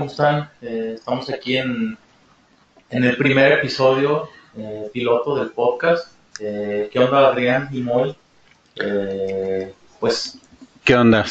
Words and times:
¿cómo 0.00 0.10
están? 0.10 0.50
Eh, 0.62 0.92
estamos 0.94 1.28
aquí 1.28 1.58
en, 1.58 1.98
en 2.88 3.04
el 3.04 3.18
primer 3.18 3.52
episodio 3.52 4.30
eh, 4.56 4.88
piloto 4.94 5.36
del 5.36 5.50
podcast. 5.50 6.14
Eh, 6.40 6.88
¿Qué 6.90 6.98
onda, 6.98 7.28
Adrián 7.28 7.68
y 7.70 7.82
Moy? 7.82 8.16
Eh, 8.82 9.74
pues, 9.98 10.38
¿Qué 10.84 10.94
onda? 10.94 11.26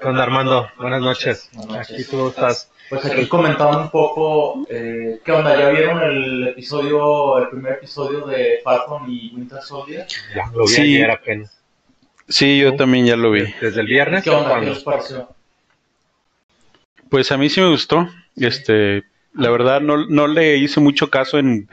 ¿Qué 0.00 0.04
onda, 0.08 0.24
Armando? 0.24 0.68
Buenas 0.78 1.00
noches. 1.00 1.48
Buenas 1.52 1.76
noches. 1.88 1.92
Aquí 1.94 2.10
tú 2.10 2.26
estás. 2.28 2.68
pues 2.90 3.04
aquí 3.04 3.28
comentando 3.28 3.82
un 3.82 3.90
poco, 3.90 4.66
eh, 4.68 5.20
¿qué 5.24 5.30
onda? 5.30 5.56
¿Ya 5.56 5.68
vieron 5.68 6.02
el 6.02 6.48
episodio, 6.48 7.38
el 7.38 7.50
primer 7.50 7.74
episodio 7.74 8.26
de 8.26 8.58
Falcon 8.64 9.08
y 9.08 9.32
Winter 9.32 9.62
Soldier? 9.62 10.08
Ya, 10.34 10.50
lo 10.52 10.62
vi 10.62 10.68
Sí. 10.72 10.80
ayer 10.82 11.10
apenas. 11.12 11.56
Sí, 12.28 12.58
yo 12.58 12.74
también 12.74 13.06
ya 13.06 13.14
lo 13.14 13.30
vi. 13.30 13.44
Desde 13.60 13.80
el 13.80 13.86
viernes. 13.86 14.24
¿Qué 14.24 14.30
onda? 14.30 14.58
¿Qué 14.58 14.66
les 14.66 14.82
pareció? 14.82 15.37
Pues 17.10 17.32
a 17.32 17.38
mí 17.38 17.48
sí 17.48 17.60
me 17.60 17.70
gustó. 17.70 18.08
Este, 18.36 19.04
la 19.34 19.50
verdad 19.50 19.80
no, 19.80 20.06
no 20.06 20.26
le 20.26 20.56
hice 20.58 20.80
mucho 20.80 21.10
caso 21.10 21.38
en, 21.38 21.68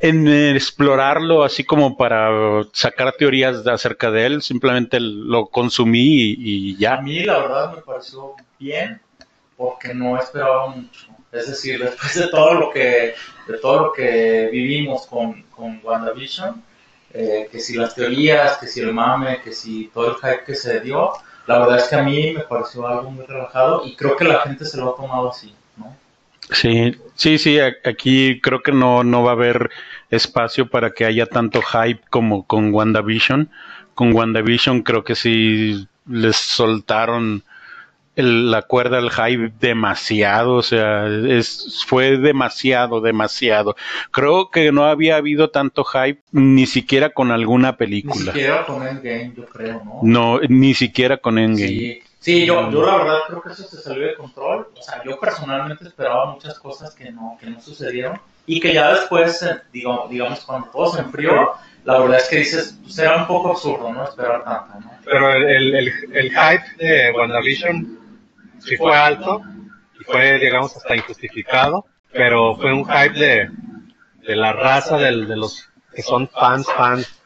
en 0.00 0.28
explorarlo 0.28 1.44
así 1.44 1.64
como 1.64 1.96
para 1.96 2.64
sacar 2.72 3.14
teorías 3.18 3.64
de- 3.64 3.72
acerca 3.72 4.10
de 4.10 4.26
él. 4.26 4.42
Simplemente 4.42 5.00
lo 5.00 5.46
consumí 5.48 6.00
y, 6.38 6.72
y 6.72 6.76
A 6.90 6.96
ya. 6.96 7.00
mí 7.00 7.20
la 7.24 7.38
verdad 7.38 7.74
me 7.74 7.82
pareció 7.82 8.34
bien 8.58 9.00
porque 9.56 9.94
no 9.94 10.18
esperaba 10.18 10.68
mucho. 10.68 11.06
Es 11.32 11.48
decir, 11.48 11.80
después 11.84 12.14
de 12.18 12.28
todo 12.28 12.54
lo 12.54 12.70
que, 12.70 13.14
de 13.48 13.58
todo 13.60 13.86
lo 13.86 13.92
que 13.92 14.48
vivimos 14.52 15.06
con, 15.06 15.42
con 15.44 15.80
WandaVision, 15.82 16.62
eh, 17.14 17.48
que 17.50 17.60
si 17.60 17.76
las 17.76 17.94
teorías, 17.94 18.58
que 18.58 18.66
si 18.66 18.80
el 18.80 18.92
mame, 18.92 19.40
que 19.42 19.52
si 19.52 19.88
todo 19.92 20.08
el 20.10 20.16
hype 20.16 20.44
que 20.44 20.54
se 20.54 20.80
dio, 20.80 21.12
la 21.46 21.58
verdad 21.58 21.78
es 21.78 21.84
que 21.84 21.96
a 21.96 22.02
mí 22.02 22.32
me 22.32 22.40
pareció 22.40 22.86
algo 22.86 23.10
muy 23.10 23.24
relajado 23.26 23.82
y 23.84 23.96
creo 23.96 24.16
que 24.16 24.24
la 24.24 24.40
gente 24.40 24.64
se 24.64 24.78
lo 24.78 24.90
ha 24.92 24.96
tomado 24.96 25.30
así, 25.30 25.54
¿no? 25.76 25.96
Sí, 26.50 26.96
sí, 27.14 27.38
sí. 27.38 27.58
Aquí 27.60 28.40
creo 28.40 28.62
que 28.62 28.72
no, 28.72 29.02
no 29.04 29.22
va 29.22 29.30
a 29.30 29.34
haber 29.34 29.70
espacio 30.10 30.68
para 30.68 30.90
que 30.92 31.04
haya 31.04 31.26
tanto 31.26 31.60
hype 31.62 32.02
como 32.10 32.46
con 32.46 32.72
WandaVision. 32.72 33.50
Con 33.94 34.14
WandaVision 34.14 34.82
creo 34.82 35.04
que 35.04 35.14
sí 35.14 35.88
les 36.06 36.36
soltaron 36.36 37.42
el- 38.16 38.50
la 38.50 38.62
cuerda 38.62 38.98
al 38.98 39.10
hype 39.10 39.52
demasiado, 39.60 40.54
o 40.54 40.62
sea, 40.62 41.06
es, 41.06 41.84
fue 41.86 42.18
demasiado, 42.18 43.00
demasiado. 43.00 43.74
Creo 44.10 44.50
que 44.50 44.70
no 44.72 44.84
había 44.84 45.16
habido 45.16 45.50
tanto 45.50 45.84
hype 45.84 46.20
ni 46.32 46.66
siquiera 46.66 47.10
con 47.10 47.30
alguna 47.30 47.70
Ni 47.72 47.76
película. 47.76 48.32
siquiera 48.32 48.66
con 48.66 48.86
Endgame, 48.86 49.32
yo 49.36 49.46
creo, 49.46 49.82
¿no? 49.84 50.00
No, 50.02 50.40
ni 50.48 50.74
siquiera 50.74 51.16
con 51.16 51.38
Endgame. 51.38 51.68
Sí, 51.68 52.02
sí 52.20 52.46
yo, 52.46 52.70
yo 52.70 52.84
la 52.84 52.96
verdad 52.96 53.18
creo 53.28 53.42
que 53.42 53.52
eso 53.52 53.64
se 53.64 53.80
salió 53.80 54.06
de 54.06 54.14
control. 54.14 54.68
O 54.78 54.82
sea, 54.82 55.02
yo 55.04 55.18
personalmente 55.18 55.84
esperaba 55.88 56.32
muchas 56.34 56.58
cosas 56.58 56.94
que 56.94 57.10
no, 57.10 57.36
que 57.40 57.46
no 57.50 57.60
sucedieron 57.60 58.20
y 58.46 58.60
que 58.60 58.74
ya 58.74 58.92
después, 58.92 59.42
eh, 59.42 59.56
digo, 59.72 60.06
digamos, 60.10 60.40
cuando 60.44 60.68
todo 60.68 60.92
se 60.92 61.00
enfrió, 61.00 61.52
la 61.84 61.98
verdad 61.98 62.18
es 62.18 62.28
que 62.28 62.36
dices, 62.36 62.78
pues 62.82 62.98
era 62.98 63.16
un 63.16 63.26
poco 63.26 63.50
absurdo, 63.52 63.92
¿no? 63.92 64.04
Esperar 64.04 64.44
tanto, 64.44 64.80
¿no? 64.80 64.92
Pero 65.04 65.32
el, 65.32 65.44
el, 65.44 65.74
el, 65.74 65.92
el 66.12 66.30
hype 66.30 66.84
de 66.84 67.10
WandaVision 67.12 67.98
sí 68.64 68.76
fue 68.76 68.96
alto 68.96 69.42
y 70.00 70.04
fue, 70.04 70.38
digamos, 70.38 70.76
hasta 70.76 70.96
injustificado. 70.96 71.86
Pero 72.12 72.56
fue 72.56 72.72
un 72.72 72.84
hype 72.84 73.18
de, 73.18 73.50
de 74.26 74.36
la 74.36 74.52
raza 74.52 74.98
del, 74.98 75.26
de 75.26 75.36
los 75.36 75.68
que 75.94 76.02
son 76.02 76.28
fans, 76.28 76.66
fans. 76.66 77.20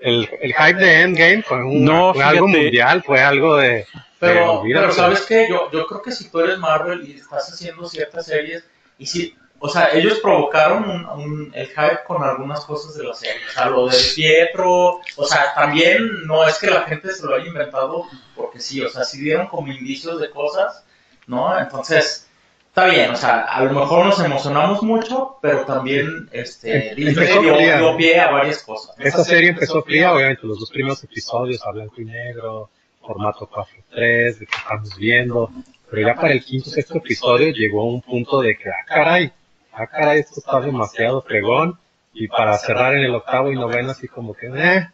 El, 0.00 0.28
el 0.40 0.54
hype 0.54 0.78
de 0.78 1.00
Endgame 1.02 1.42
fue, 1.42 1.64
un, 1.64 1.84
No, 1.84 2.12
fue 2.14 2.24
algo 2.24 2.48
mundial, 2.48 3.02
fue 3.02 3.20
algo 3.20 3.56
de. 3.56 3.86
Pero, 4.18 4.62
pero 4.62 4.92
¿sabes 4.92 5.22
qué? 5.22 5.46
Yo, 5.48 5.70
yo 5.70 5.86
creo 5.86 6.02
que 6.02 6.12
si 6.12 6.30
tú 6.30 6.40
eres 6.40 6.58
Marvel 6.58 7.06
y 7.06 7.16
estás 7.16 7.52
haciendo 7.52 7.86
ciertas 7.86 8.26
series, 8.26 8.64
y 8.98 9.06
si, 9.06 9.36
o 9.64 9.68
sea, 9.70 9.88
ellos 9.94 10.18
provocaron 10.20 10.84
un, 10.90 11.06
un- 11.06 11.52
el 11.54 11.68
hype 11.68 12.00
con 12.06 12.22
algunas 12.22 12.64
cosas 12.66 12.94
de 12.96 13.04
la 13.04 13.14
serie. 13.14 13.40
O 13.48 13.52
sea, 13.52 13.66
lo 13.70 13.86
del 13.88 14.00
Pietro, 14.14 15.00
o 15.16 15.24
sea, 15.24 15.54
también 15.54 16.26
no 16.26 16.46
es 16.46 16.58
que 16.58 16.66
la 16.70 16.82
gente 16.82 17.10
se 17.12 17.24
lo 17.24 17.34
haya 17.34 17.46
inventado 17.46 18.04
porque 18.36 18.60
sí, 18.60 18.82
o 18.82 18.90
sea, 18.90 19.04
sí 19.04 19.20
dieron 19.20 19.46
como 19.46 19.72
indicios 19.72 20.20
de 20.20 20.28
cosas, 20.28 20.84
¿no? 21.26 21.58
Entonces, 21.58 22.28
está 22.68 22.86
bien, 22.88 23.10
o 23.10 23.16
sea, 23.16 23.40
a 23.40 23.64
lo 23.64 23.72
mejor 23.72 24.04
nos 24.04 24.20
emocionamos 24.20 24.82
mucho, 24.82 25.38
pero 25.40 25.64
también 25.64 26.28
este, 26.32 26.94
Disney 26.94 27.14
empezó 27.14 27.40
dio, 27.40 27.54
fría. 27.56 27.78
dio 27.78 27.96
pie 27.96 28.20
a 28.20 28.30
varias 28.32 28.62
cosas. 28.62 28.94
Esta 28.98 29.24
serie 29.24 29.48
empezó 29.50 29.82
fría, 29.82 30.12
obviamente, 30.12 30.46
los 30.46 30.60
dos 30.60 30.70
primeros 30.70 31.02
episodios 31.04 31.66
a 31.66 31.70
blanco 31.70 31.94
y 32.02 32.04
negro, 32.04 32.68
formato 33.00 33.48
4-3, 33.48 34.38
de 34.40 34.46
que 34.46 34.56
estamos 34.56 34.94
viendo, 34.96 35.50
pero 35.90 36.06
ya 36.08 36.14
para 36.14 36.32
el 36.34 36.44
quinto 36.44 36.68
sexto 36.68 36.98
episodio 36.98 37.50
llegó 37.52 37.84
un 37.84 38.02
punto 38.02 38.42
de 38.42 38.56
que, 38.58 38.68
ah, 38.68 38.84
caray, 38.86 39.32
ah, 39.76 39.86
caray, 39.86 40.20
esto 40.20 40.40
está 40.40 40.60
demasiado 40.60 41.22
fregón, 41.22 41.78
y 42.12 42.28
para 42.28 42.56
cerrar 42.58 42.94
en 42.94 43.02
el 43.04 43.14
octavo 43.14 43.50
y 43.50 43.56
noveno 43.56 43.90
así 43.90 44.06
como 44.08 44.34
que, 44.34 44.46
eh, 44.54 44.88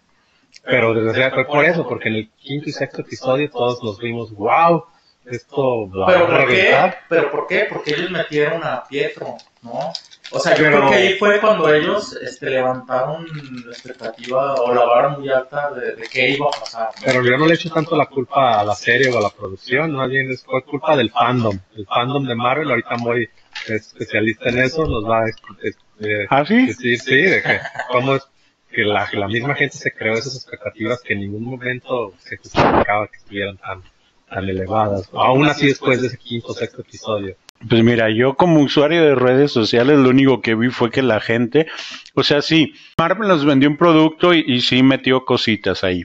pero 0.65 0.95
desgraciadamente 0.95 1.45
fue 1.45 1.55
por 1.55 1.65
eso, 1.65 1.87
porque 1.89 2.09
en 2.09 2.15
el 2.17 2.31
quinto 2.31 2.69
y 2.69 2.73
sexto 2.73 3.03
episodio 3.03 3.51
todos 3.51 3.83
nos 3.83 3.99
vimos, 3.99 4.33
wow, 4.33 4.85
esto 5.27 5.89
va 5.91 6.07
¿Pero 6.07 6.25
a 6.25 6.27
por 6.29 6.47
qué? 6.49 6.55
reventar. 6.63 6.99
¿Pero 7.09 7.31
por 7.31 7.47
qué? 7.47 7.67
Porque 7.69 7.91
ellos 7.95 8.11
metieron 8.11 8.65
a 8.65 8.83
Pietro, 8.89 9.37
¿no? 9.63 9.93
O 10.33 10.39
sea, 10.39 10.55
yo 10.57 10.65
Pero- 10.65 10.79
creo 10.79 10.91
que 10.91 10.97
ahí 10.97 11.19
fue 11.19 11.41
cuando 11.41 11.73
ellos 11.73 12.15
este, 12.23 12.49
levantaron 12.51 13.27
la 13.67 13.71
expectativa 13.73 14.55
o 14.55 14.73
la 14.75 14.85
vara 14.87 15.09
muy 15.11 15.29
alta 15.31 15.71
de, 15.73 15.95
de 15.97 16.03
qué 16.11 16.31
iba 16.31 16.47
a 16.47 16.59
pasar. 16.59 16.87
¿no? 16.97 17.03
Pero 17.05 17.23
yo 17.23 17.37
no 17.37 17.47
le 17.47 17.55
echo 17.55 17.71
tanto 17.71 17.97
la 17.97 18.07
culpa 18.07 18.61
a 18.61 18.65
la 18.65 18.75
serie 18.75 19.13
o 19.13 19.19
a 19.19 19.21
la 19.21 19.31
producción, 19.31 19.93
más 19.93 20.09
bien 20.09 20.31
es 20.31 20.43
culpa 20.67 20.97
del 20.97 21.11
fandom. 21.11 21.59
El 21.77 21.87
fandom 21.87 22.25
de 22.27 22.35
Marvel, 22.35 22.71
ahorita 22.71 22.97
muy 22.97 23.29
especialista 23.69 24.49
en 24.49 24.59
eso, 24.59 24.87
nos 24.87 25.05
va 25.09 25.25
a 25.25 25.29
eh, 25.29 26.27
¿Ah, 26.31 26.45
sí? 26.45 26.67
decir, 26.67 26.99
sí, 26.99 27.17
de 27.17 27.43
que 27.43 27.59
cómo 27.91 28.17
es 28.17 28.23
que 28.71 28.83
la, 28.85 29.09
misma 29.29 29.55
gente 29.55 29.77
se 29.77 29.93
creó 29.93 30.15
esas 30.15 30.37
expectativas 30.37 31.01
que 31.03 31.15
en 31.15 31.21
ningún 31.21 31.45
momento 31.45 32.15
se 32.19 32.37
justificaba 32.37 33.09
que 33.09 33.17
estuvieran 33.17 33.57
tan, 33.59 33.83
tan 34.29 34.49
elevadas. 34.49 35.11
Aún 35.13 35.47
así 35.47 35.67
después 35.67 36.01
de 36.01 36.07
ese 36.07 36.19
quinto 36.19 36.49
o 36.49 36.55
sexto 36.55 36.83
episodio. 36.83 37.37
Pues 37.69 37.83
mira, 37.83 38.09
yo 38.09 38.35
como 38.37 38.61
usuario 38.61 39.03
de 39.03 39.15
redes 39.15 39.53
sociales 39.53 39.99
lo 39.99 40.09
único 40.09 40.41
que 40.41 40.55
vi 40.55 40.69
fue 40.71 40.91
que 40.91 41.03
la 41.03 41.21
gente, 41.21 41.67
o 42.15 42.23
sea, 42.23 42.41
sí, 42.41 42.73
Marvel 42.97 43.29
nos 43.29 43.45
vendió 43.45 43.69
un 43.69 43.77
producto 43.77 44.33
y, 44.33 44.43
y 44.47 44.61
sí 44.63 44.83
metió 44.83 45.25
cositas 45.27 45.85
ahí. 45.85 46.05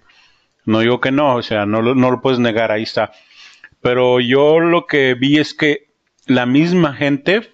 No 0.66 0.80
digo 0.80 1.00
que 1.00 1.12
no, 1.12 1.36
o 1.36 1.44
sea, 1.44 1.66
no, 1.66 1.82
lo- 1.82 1.96
no 1.96 2.12
lo 2.12 2.20
puedes 2.22 2.40
negar, 2.40 2.72
ahí 2.72 2.84
está. 2.84 3.12
Pero 3.82 4.20
yo 4.20 4.60
lo 4.60 4.88
que 4.88 5.14
vi 5.14 5.38
es 5.38 5.54
que 5.54 5.85
la 6.28 6.46
misma 6.46 6.94
gente 6.94 7.52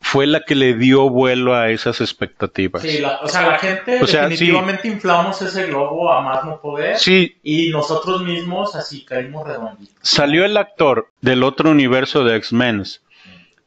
fue 0.00 0.26
la 0.26 0.42
que 0.44 0.54
le 0.54 0.74
dio 0.74 1.08
vuelo 1.10 1.54
a 1.56 1.70
esas 1.70 2.00
expectativas. 2.00 2.82
Sí, 2.82 2.98
la- 2.98 3.18
o 3.22 3.28
sea, 3.28 3.48
la 3.48 3.58
gente 3.58 4.00
O 4.02 4.06
sea, 4.06 4.24
sí. 4.24 4.30
definitivamente 4.30 4.86
inflamos 4.88 5.42
ese 5.42 5.66
globo 5.66 6.12
a 6.12 6.20
más 6.20 6.44
no 6.44 6.60
poder 6.60 6.96
Sí, 6.98 7.36
y 7.42 7.70
nosotros 7.70 8.22
mismos 8.22 8.76
así 8.76 9.04
caímos 9.04 9.46
redonditos. 9.46 9.94
salió 10.02 10.44
el 10.44 10.56
actor 10.56 11.08
del 11.22 11.42
otro 11.42 11.70
universo 11.70 12.22
de 12.22 12.36
X-Men, 12.36 12.84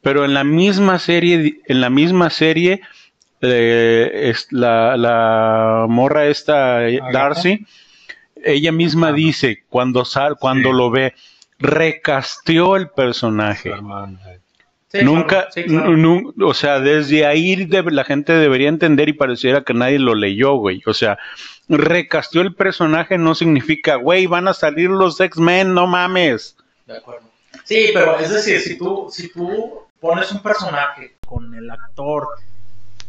pero 0.02 0.24
en 0.24 0.34
la 0.34 0.46
misma 0.46 0.98
serie, 1.00 1.60
en 1.66 1.82
la 1.82 1.90
misma 1.90 2.30
serie, 2.30 2.82
eh, 3.42 4.10
es 4.30 4.48
la, 4.52 4.96
la 4.96 5.86
morra 5.90 6.28
esta, 6.28 6.88
eh. 6.88 7.00
Darcy, 7.12 7.66
ella 8.46 8.72
misma 8.72 9.12
dice 9.12 9.64
cuando 9.70 10.06
sal, 10.06 10.38
cuando 10.40 10.70
Sí. 10.70 10.76
lo 10.78 10.90
ve, 10.90 11.14
recasteó 11.60 12.76
el 12.76 12.90
personaje. 12.90 13.74
Sí, 14.92 15.00
Nunca, 15.04 15.28
claro, 15.28 15.52
sí, 15.52 15.64
claro. 15.66 15.96
nu- 15.98 16.34
nu- 16.36 16.48
o 16.48 16.54
sea, 16.56 16.80
desde 16.80 17.26
ahí 17.28 17.66
de- 17.66 17.84
la 17.92 18.04
gente 18.04 18.34
debería 18.34 18.70
entender 18.70 19.08
y 19.08 19.14
pareciera 19.14 19.64
que 19.64 19.76
nadie 19.76 20.00
lo 20.00 20.16
leyó, 20.16 20.56
güey. 20.56 20.82
O 20.88 20.96
sea, 20.96 21.20
recasteó 21.68 22.42
el 22.42 22.56
personaje 22.56 23.20
no 23.20 23.36
significa, 23.36 23.96
güey, 23.98 24.26
van 24.26 24.48
a 24.48 24.54
salir 24.56 24.90
los 24.90 25.20
X-Men, 25.20 25.76
no 25.76 25.86
mames. 25.86 26.58
De 26.88 26.98
acuerdo. 26.98 27.30
Sí, 27.66 27.92
pero 27.94 28.18
es 28.18 28.32
decir, 28.34 28.60
si 28.62 28.80
tú, 28.80 29.10
si 29.12 29.32
tú 29.32 29.82
pones 30.00 30.32
un 30.32 30.42
personaje 30.42 31.18
con 31.28 31.54
el 31.54 31.70
actor 31.70 32.28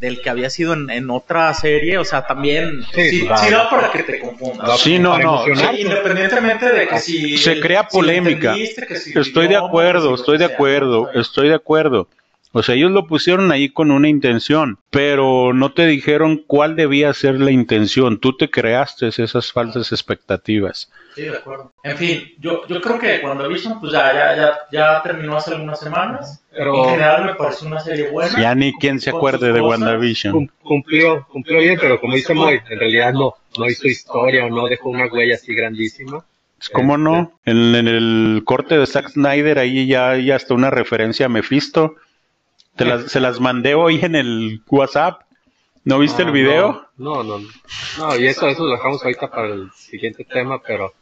del 0.00 0.23
que 0.23 0.31
había 0.31 0.49
sido 0.49 0.73
en, 0.73 0.88
en 0.91 1.11
otra 1.11 1.52
serie, 1.52 1.99
o 1.99 2.05
sea, 2.05 2.26
también 2.26 2.82
Sí, 2.94 3.11
sí, 3.11 3.26
claro. 3.26 3.43
sí 3.44 3.50
da 3.50 3.69
para 3.70 3.93
que 3.93 4.02
te 4.02 4.19
confundas. 4.19 4.81
Sí, 4.81 4.99
no, 4.99 5.19
no. 5.19 5.44
independientemente 5.47 6.73
de 6.73 6.88
que 6.88 6.99
si 6.99 7.37
Se 7.37 7.61
crea 7.61 7.87
polémica. 7.87 8.49
entendiste, 8.52 8.87
que 8.87 8.97
si 8.97 9.19
Estoy 9.19 9.49
de 9.49 9.56
acuerdo, 9.56 10.14
estoy 10.14 10.38
de 10.38 10.47
acuerdo, 10.47 11.11
estoy 11.12 11.49
de 11.49 11.55
acuerdo. 11.55 12.08
O 12.52 12.62
sea, 12.64 12.75
ellos 12.75 12.91
lo 12.91 13.06
pusieron 13.06 13.52
ahí 13.52 13.69
con 13.69 13.93
una 13.93 14.08
intención, 14.08 14.79
pero 14.91 15.52
no 15.52 15.73
te 15.73 15.87
dijeron 15.87 16.43
cuál 16.47 16.75
debía 16.75 17.14
ser 17.14 17.41
la 17.41 17.52
intención. 17.52 18.19
Tú 18.19 18.37
te 18.37 18.50
creaste 18.50 19.06
esas 19.08 19.52
falsas 19.52 19.93
expectativas. 19.93 20.91
Sí, 21.14 21.23
de 21.23 21.37
acuerdo. 21.37 21.73
En 21.85 21.97
fin, 21.97 22.23
yo, 22.38 22.67
yo 22.67 22.81
creo 22.81 22.99
que 22.99 23.20
cuando 23.20 23.49
Vision, 23.49 23.79
pues 23.81 23.93
ya, 23.93 24.12
ya, 24.12 24.37
ya, 24.37 24.52
ya 24.73 25.02
terminó 25.02 25.37
hace 25.37 25.52
algunas 25.55 25.79
semanas. 25.79 26.43
Pero- 26.50 26.85
En 26.85 26.91
general 26.91 27.25
me 27.26 27.35
pareció 27.35 27.69
una 27.69 27.81
serie 27.81 28.11
buena. 28.11 28.41
Ya 28.41 28.55
ni 28.55 28.73
quien 28.75 28.99
se 29.00 29.11
acuerde 29.11 29.53
de. 29.53 29.61
WandaVision. 29.61 30.32
Cum- 30.32 30.49
cumplió, 30.62 31.26
cumplió 31.31 31.58
bien, 31.58 31.79
pero 31.81 32.00
como 32.00 32.14
dice 32.14 32.35
Moy, 32.35 32.61
en 32.69 32.79
realidad 32.81 33.12
no, 33.12 33.35
no 33.58 33.67
hizo 33.67 33.87
historia 33.87 34.46
o 34.46 34.50
no 34.50 34.67
dejó 34.67 34.91
una 34.91 35.06
huella 35.06 35.35
así 35.37 35.55
grandísima. 35.55 36.25
¿Cómo 36.73 36.99
no? 36.99 37.32
En, 37.44 37.75
en 37.75 37.88
el 37.88 38.43
corte 38.44 38.76
de 38.76 38.87
Zack 38.87 39.11
Snyder 39.11 39.58
ahí 39.58 39.87
ya 39.87 40.11
hay 40.11 40.31
hasta 40.31 40.53
una 40.55 40.70
referencia 40.70 41.26
a 41.26 41.29
Mephisto. 41.29 41.94
Te 42.81 42.87
las, 42.87 43.12
se 43.12 43.21
las 43.21 43.41
mandé 43.41 43.75
hoy 43.75 44.00
en 44.03 44.15
el 44.17 44.62
WhatsApp. 44.69 45.23
¿No 45.85 45.99
viste 45.99 46.23
Ah, 46.23 46.27
el 46.27 46.32
video? 46.32 46.87
No, 46.97 47.23
no, 47.23 47.38
no. 47.38 47.49
No, 47.99 48.17
y 48.19 48.27
eso, 48.27 48.47
eso 48.49 48.65
lo 48.65 48.73
dejamos 48.73 49.03
ahorita 49.03 49.31
para 49.31 49.49
el 49.49 49.71
siguiente 49.73 50.25
tema, 50.25 50.61
pero 50.62 50.93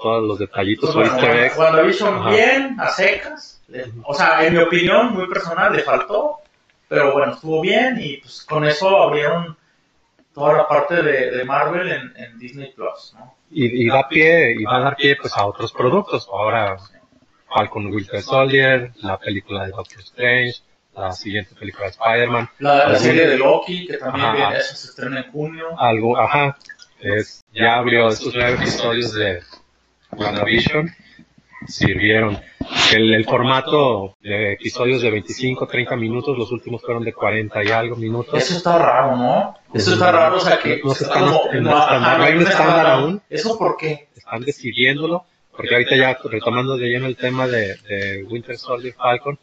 todos 0.00 0.22
los 0.26 0.38
detallitos 0.38 0.94
Pues 0.94 1.10
bueno, 1.10 1.12
easter 1.26 1.44
eggs. 1.44 1.58
WandaVision 1.58 2.14
Ajá. 2.18 2.30
bien, 2.30 2.76
a 2.80 2.88
secas. 2.88 3.62
O 4.04 4.14
sea, 4.14 4.46
en 4.46 4.52
mi 4.54 4.60
opinión, 4.60 5.12
muy 5.14 5.26
personal, 5.26 5.72
le 5.74 5.82
faltó. 5.82 6.36
Pero 6.88 7.12
bueno, 7.12 7.32
estuvo 7.32 7.60
bien 7.62 7.98
y 8.00 8.18
pues 8.18 8.44
con 8.46 8.64
eso 8.66 8.88
abrieron 9.02 9.56
toda 10.34 10.52
la 10.54 10.68
parte 10.68 11.02
de, 11.02 11.30
de 11.30 11.44
Marvel 11.44 11.90
en, 11.90 12.12
en 12.16 12.38
Disney 12.38 12.72
Plus, 12.74 13.14
¿no? 13.18 13.34
Y, 13.50 13.84
y 13.84 13.88
da 13.88 14.06
pie, 14.08 14.54
y 14.58 14.64
va 14.64 14.76
a 14.76 14.80
dar 14.80 14.96
pie 14.96 15.16
pues 15.16 15.34
a 15.36 15.46
otros 15.46 15.72
productos. 15.72 16.28
Ahora 16.30 16.76
Falcon 17.48 17.86
Winter 17.86 18.20
Soldier, 18.22 18.92
la 18.96 19.18
película 19.18 19.64
de 19.66 19.70
Doctor 19.72 20.00
Strange, 20.00 20.56
la 20.94 21.12
siguiente 21.12 21.54
película 21.54 21.84
de 21.86 21.90
Spider-Man. 21.92 22.50
La, 22.58 22.88
la 22.88 22.98
serie 22.98 23.26
de 23.26 23.38
Loki, 23.38 23.86
que 23.86 23.96
también 23.98 24.26
Ajá. 24.26 24.36
viene, 24.36 24.56
esa 24.58 24.74
se 24.76 24.88
estrena 24.88 25.20
en 25.20 25.30
junio. 25.32 25.66
algo, 25.78 26.18
ajá, 26.18 26.56
es, 27.00 27.42
ya 27.54 27.76
abrió 27.76 28.08
estos 28.08 28.34
nueve 28.34 28.54
episodios 28.60 29.14
de 29.14 29.40
WandaVision, 30.12 30.90
sirvieron. 31.66 32.38
El, 32.94 33.12
el 33.14 33.24
formato 33.24 34.16
de 34.20 34.52
episodios 34.52 35.02
de 35.02 35.10
25, 35.10 35.66
30 35.66 35.96
minutos, 35.96 36.36
los 36.38 36.52
últimos 36.52 36.80
fueron 36.82 37.02
de 37.04 37.12
40 37.12 37.64
y 37.64 37.68
algo 37.68 37.96
minutos. 37.96 38.34
Eso 38.34 38.56
está 38.56 38.78
raro, 38.78 39.16
¿no? 39.16 39.54
Eso 39.74 39.94
está 39.94 40.12
raro, 40.12 40.36
o 40.36 40.40
sea 40.40 40.58
que... 40.58 40.80
No 40.84 40.94
se 40.94 41.04
están 41.04 41.24
como- 41.26 41.52
no, 41.60 41.76
ajá, 41.76 42.18
no 42.18 42.24
hay 42.24 42.34
un 42.34 42.42
estándar 42.42 42.86
aún. 42.86 43.22
¿Eso 43.28 43.58
por 43.58 43.76
qué? 43.76 44.08
Están 44.16 44.42
decidiéndolo, 44.42 45.24
porque 45.56 45.74
ahorita 45.74 45.96
ya 45.96 46.16
retomando 46.24 46.76
de 46.76 46.86
lleno 46.88 47.06
el 47.06 47.16
tema 47.16 47.46
de, 47.48 47.76
de 47.88 48.24
Winter 48.28 48.56
Soldier 48.56 48.94
Falcon, 48.94 49.38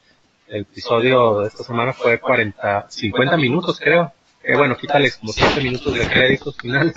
el 0.50 0.62
episodio 0.62 1.42
de 1.42 1.48
esta 1.48 1.63
semana 1.63 1.94
fue 1.94 2.19
40, 2.19 2.88
50 2.90 3.38
minutos 3.38 3.80
creo. 3.80 4.12
Que 4.42 4.56
bueno, 4.56 4.78
quítale 4.78 5.12
como 5.12 5.34
7 5.34 5.62
minutos 5.62 5.94
de 5.94 6.07
créditos 6.07 6.57
finales. 6.57 6.96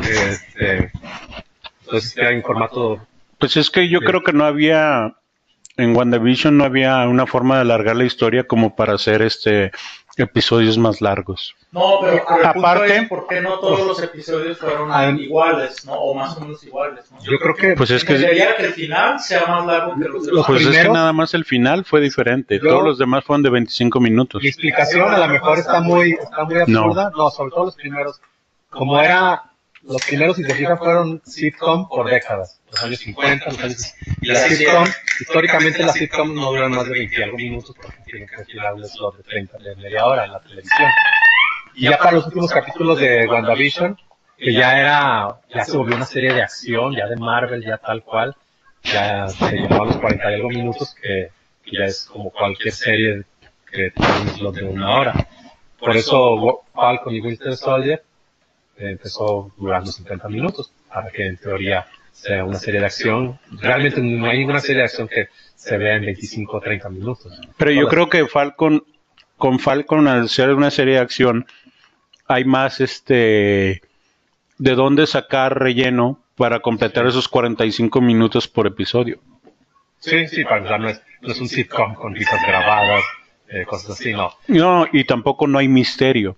Este, 0.00 0.92
entonces 1.80 2.14
queda 2.14 2.30
en 2.30 2.42
formato 2.42 3.06
Pues 3.38 3.56
es 3.56 3.70
que 3.70 3.88
yo 3.88 4.00
creo 4.00 4.22
que 4.22 4.32
no 4.32 4.44
había, 4.44 5.14
en 5.76 5.96
WandaVision 5.96 6.56
no 6.56 6.64
había 6.64 6.98
una 7.08 7.26
forma 7.26 7.56
de 7.56 7.60
alargar 7.62 7.96
la 7.96 8.04
historia 8.04 8.44
como 8.44 8.74
para 8.76 8.94
hacer 8.94 9.22
este 9.22 9.72
episodios 10.18 10.76
más 10.76 11.00
largos. 11.00 11.54
No, 11.70 12.00
pero, 12.02 12.22
pero 12.28 12.48
Aparte- 12.48 12.96
es 12.98 13.08
por 13.08 13.26
qué 13.26 13.40
no 13.40 13.58
todos 13.58 13.86
los 13.86 14.02
episodios 14.02 14.58
fueron 14.58 15.18
iguales, 15.18 15.86
¿no? 15.86 15.94
O 15.94 16.14
más 16.14 16.36
o 16.36 16.40
menos 16.40 16.62
iguales, 16.64 17.10
¿no? 17.10 17.18
Yo 17.24 17.38
creo 17.38 17.54
que 17.54 17.74
Pues 17.74 17.90
es 17.90 18.04
que 18.04 18.18
Debería 18.18 18.54
que 18.56 18.66
el 18.66 18.72
final 18.74 19.18
sea 19.20 19.46
más 19.46 19.64
largo 19.64 19.94
que 19.98 20.06
los 20.06 20.26
demás. 20.26 20.44
pues 20.46 20.60
es 20.60 20.66
que 20.66 20.72
primeros- 20.72 20.94
nada 20.94 21.12
más 21.14 21.32
el 21.32 21.46
final 21.46 21.86
fue 21.86 22.02
diferente. 22.02 22.60
Yo- 22.62 22.68
Todos 22.68 22.84
los 22.84 22.98
demás 22.98 23.24
fueron 23.24 23.42
de 23.42 23.48
25 23.50 24.00
minutos. 24.00 24.42
mi 24.42 24.48
explicación 24.48 25.14
a 25.14 25.18
lo 25.18 25.28
mejor 25.28 25.58
está 25.58 25.80
muy, 25.80 26.10
está 26.12 26.44
muy 26.44 26.58
absurda. 26.60 27.10
No. 27.16 27.30
sobre 27.30 27.50
todo 27.50 27.64
los 27.66 27.76
primeros. 27.76 28.20
Como 28.68 29.00
era, 29.00 29.44
los 29.84 30.04
primeros, 30.06 30.36
si 30.36 30.44
se 30.44 30.54
fijan, 30.54 30.78
fueron 30.78 31.22
sitcom 31.24 31.88
por 31.88 32.08
décadas. 32.08 32.60
Los 32.70 32.82
años 32.84 32.98
50, 33.00 33.46
los 33.46 33.58
años... 33.62 33.94
Y 34.20 34.28
las 34.28 34.42
sitcom, 34.42 34.86
históricamente 35.20 35.82
las 35.82 35.94
sitcom 35.94 36.34
no 36.34 36.50
duran 36.52 36.70
más 36.70 36.84
de 36.86 36.92
20 36.92 37.18
y 37.18 37.22
algo 37.22 37.36
minutos 37.36 37.74
porque 37.80 37.98
tienen 38.06 38.28
que 38.28 38.44
tirar 38.44 38.74
un 38.74 38.84
slot 38.84 39.16
de 39.16 39.22
30, 39.24 39.58
de 39.58 39.76
media 39.76 40.06
hora 40.06 40.24
en 40.24 40.32
la 40.32 40.40
televisión. 40.40 40.88
Y 41.74 41.84
ya 41.84 41.98
para 41.98 42.12
los 42.12 42.26
últimos 42.26 42.52
capítulos 42.52 42.98
de 42.98 43.26
WandaVision, 43.26 43.96
que 44.36 44.52
ya 44.52 44.78
era, 44.78 45.40
ya 45.52 45.64
se 45.64 45.76
volvió 45.76 45.96
una 45.96 46.06
serie 46.06 46.32
de 46.32 46.42
acción, 46.42 46.94
ya 46.94 47.06
de 47.06 47.16
Marvel, 47.16 47.64
ya 47.64 47.78
tal 47.78 48.02
cual, 48.02 48.36
ya 48.82 49.28
se 49.28 49.56
llevaba 49.56 49.86
los 49.86 49.96
40 49.96 50.30
y 50.30 50.34
algo 50.34 50.48
minutos, 50.48 50.94
que, 50.94 51.30
que 51.64 51.78
ya 51.78 51.84
es 51.84 52.04
como 52.04 52.30
cualquier 52.30 52.74
serie 52.74 53.22
que 53.70 53.90
tiene 53.90 54.20
un 54.20 54.28
slot 54.28 54.54
de 54.54 54.64
una 54.64 54.90
hora. 54.96 55.28
Por 55.78 55.96
eso 55.96 56.62
Falcon 56.72 57.14
y 57.14 57.20
Winter 57.20 57.56
Soldier 57.56 58.02
empezó 58.90 59.52
durando 59.56 59.90
50 59.90 60.28
minutos, 60.28 60.72
para 60.88 61.10
que 61.10 61.26
en 61.26 61.36
teoría 61.36 61.86
sea 62.12 62.44
una 62.44 62.58
serie 62.58 62.80
de 62.80 62.86
acción. 62.86 63.38
Realmente 63.60 64.00
no 64.00 64.26
hay 64.26 64.38
ninguna 64.38 64.60
serie 64.60 64.78
de 64.78 64.84
acción 64.84 65.08
que 65.08 65.28
se 65.54 65.76
vea 65.78 65.96
en 65.96 66.04
25 66.04 66.56
o 66.56 66.60
30 66.60 66.88
minutos. 66.90 67.40
Pero 67.56 67.70
yo 67.70 67.88
creo 67.88 68.08
que 68.08 68.26
Falcon, 68.26 68.84
con 69.36 69.58
Falcon 69.58 70.08
al 70.08 70.28
ser 70.28 70.50
una 70.50 70.70
serie 70.70 70.94
de 70.94 71.00
acción, 71.00 71.46
hay 72.26 72.44
más 72.44 72.80
este 72.80 73.82
de 74.58 74.74
dónde 74.74 75.06
sacar 75.06 75.58
relleno 75.58 76.20
para 76.36 76.60
completar 76.60 77.06
esos 77.06 77.28
45 77.28 78.00
minutos 78.00 78.48
por 78.48 78.66
episodio. 78.66 79.18
Sí, 79.98 80.26
sí, 80.28 80.44
para 80.44 80.58
empezar, 80.58 80.80
no 80.80 80.88
es, 80.88 81.02
no 81.20 81.32
es 81.32 81.40
un 81.40 81.48
sitcom 81.48 81.94
con 81.94 82.14
risas 82.14 82.40
grabadas, 82.46 83.02
eh, 83.48 83.64
cosas 83.64 83.90
así, 83.90 84.12
no. 84.12 84.32
No, 84.48 84.86
y 84.92 85.04
tampoco 85.04 85.46
no 85.46 85.58
hay 85.58 85.68
misterio. 85.68 86.36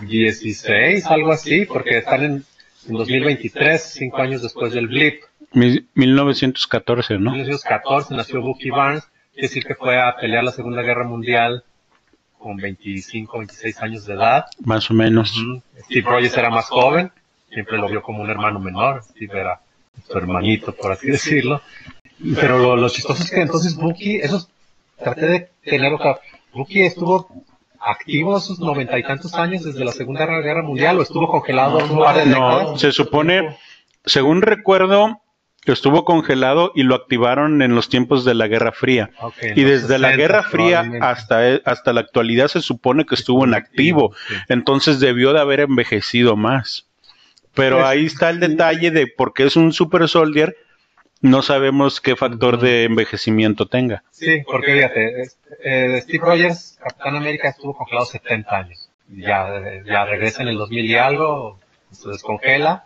16, 0.00 1.06
algo 1.06 1.32
así, 1.32 1.64
porque 1.66 1.98
están 1.98 2.22
en, 2.24 2.44
en 2.88 2.92
2023, 2.94 3.82
cinco 3.82 4.18
años 4.18 4.42
después 4.42 4.72
del 4.72 4.88
blip. 4.88 5.22
Mi- 5.52 5.84
1914, 5.94 7.14
En 7.14 7.24
¿no? 7.24 7.30
1914 7.32 8.14
nació 8.14 8.40
Bucky 8.42 8.70
Barnes, 8.70 9.04
quiere 9.32 9.48
decir 9.48 9.64
que 9.64 9.74
fue 9.74 9.98
a 10.00 10.16
pelear 10.16 10.44
la 10.44 10.52
Segunda 10.52 10.82
Guerra 10.82 11.04
Mundial 11.04 11.64
con 12.38 12.56
25, 12.56 13.38
26 13.38 13.80
años 13.82 14.06
de 14.06 14.14
edad. 14.14 14.44
Más 14.64 14.90
o 14.90 14.94
menos. 14.94 15.36
Ujú. 15.36 15.62
Steve 15.84 16.08
Rogers 16.08 16.36
era 16.36 16.50
más 16.50 16.66
joven, 16.66 17.10
siempre 17.50 17.78
lo 17.78 17.88
vio 17.88 18.02
como 18.02 18.22
un 18.22 18.30
hermano 18.30 18.60
menor, 18.60 19.02
Steve 19.02 19.40
era 19.40 19.60
su 20.06 20.16
hermanito, 20.18 20.74
por 20.74 20.92
así 20.92 21.08
decirlo. 21.08 21.62
Pero 22.34 22.58
lo, 22.58 22.76
lo 22.76 22.88
chistoso 22.88 23.22
es 23.22 23.30
que 23.30 23.40
entonces 23.40 23.74
Bucky, 23.76 24.16
eso 24.16 24.48
traté 24.98 25.26
de 25.26 25.48
tenerlo 25.64 25.98
claro, 25.98 26.18
Bucky 26.52 26.82
estuvo 26.82 27.28
activo 27.80 28.36
esos 28.36 28.58
noventa 28.58 28.98
y 28.98 29.02
tantos 29.02 29.34
años 29.34 29.64
desde 29.64 29.84
la 29.84 29.92
Segunda 29.92 30.26
Guerra 30.26 30.62
Mundial 30.62 30.98
o 30.98 31.02
estuvo 31.02 31.28
congelado 31.28 31.78
un 31.78 31.98
par 31.98 32.16
de 32.16 32.26
No, 32.26 32.76
se 32.78 32.92
supone, 32.92 33.56
según 34.04 34.42
recuerdo, 34.42 35.20
estuvo 35.72 36.04
congelado 36.04 36.72
y 36.74 36.82
lo 36.82 36.94
activaron 36.94 37.62
en 37.62 37.74
los 37.74 37.88
tiempos 37.88 38.24
de 38.24 38.34
la 38.34 38.46
Guerra 38.46 38.72
Fría. 38.72 39.10
Y 39.54 39.62
desde 39.62 39.98
la 39.98 40.10
60 40.10 40.16
Guerra 40.16 40.42
Fría 40.44 40.90
hasta, 41.00 41.48
e, 41.48 41.62
hasta 41.64 41.92
la 41.92 42.00
actualidad 42.00 42.48
se 42.48 42.60
supone 42.60 43.04
que 43.04 43.14
estuvo 43.14 43.44
en 43.44 43.54
activo. 43.54 44.14
Sí. 44.28 44.34
Entonces 44.48 45.00
debió 45.00 45.32
de 45.32 45.40
haber 45.40 45.60
envejecido 45.60 46.36
más. 46.36 46.86
Pero 47.54 47.76
Pues, 47.76 47.88
ahí 47.88 48.06
está 48.06 48.30
el 48.30 48.40
detalle 48.40 48.90
de 48.90 49.06
por 49.06 49.32
qué 49.32 49.44
es 49.44 49.56
un 49.56 49.72
super 49.72 50.06
soldier. 50.08 50.56
No 51.22 51.42
sabemos 51.42 52.00
qué 52.00 52.14
factor 52.14 52.58
de 52.60 52.84
envejecimiento 52.84 53.66
tenga. 53.66 54.02
Sí, 54.10 54.42
porque 54.46 54.74
fíjate, 54.74 55.22
eh, 55.64 56.00
Steve 56.02 56.24
Rogers, 56.24 56.78
Capitán 56.82 57.16
América, 57.16 57.48
estuvo 57.48 57.74
congelado 57.76 58.06
70 58.06 58.56
años. 58.56 58.90
Ya, 59.08 59.48
ya 59.86 60.04
regresa 60.04 60.42
en 60.42 60.48
el 60.48 60.58
2000 60.58 60.84
y 60.84 60.94
algo, 60.96 61.58
se 61.90 62.08
descongela, 62.10 62.84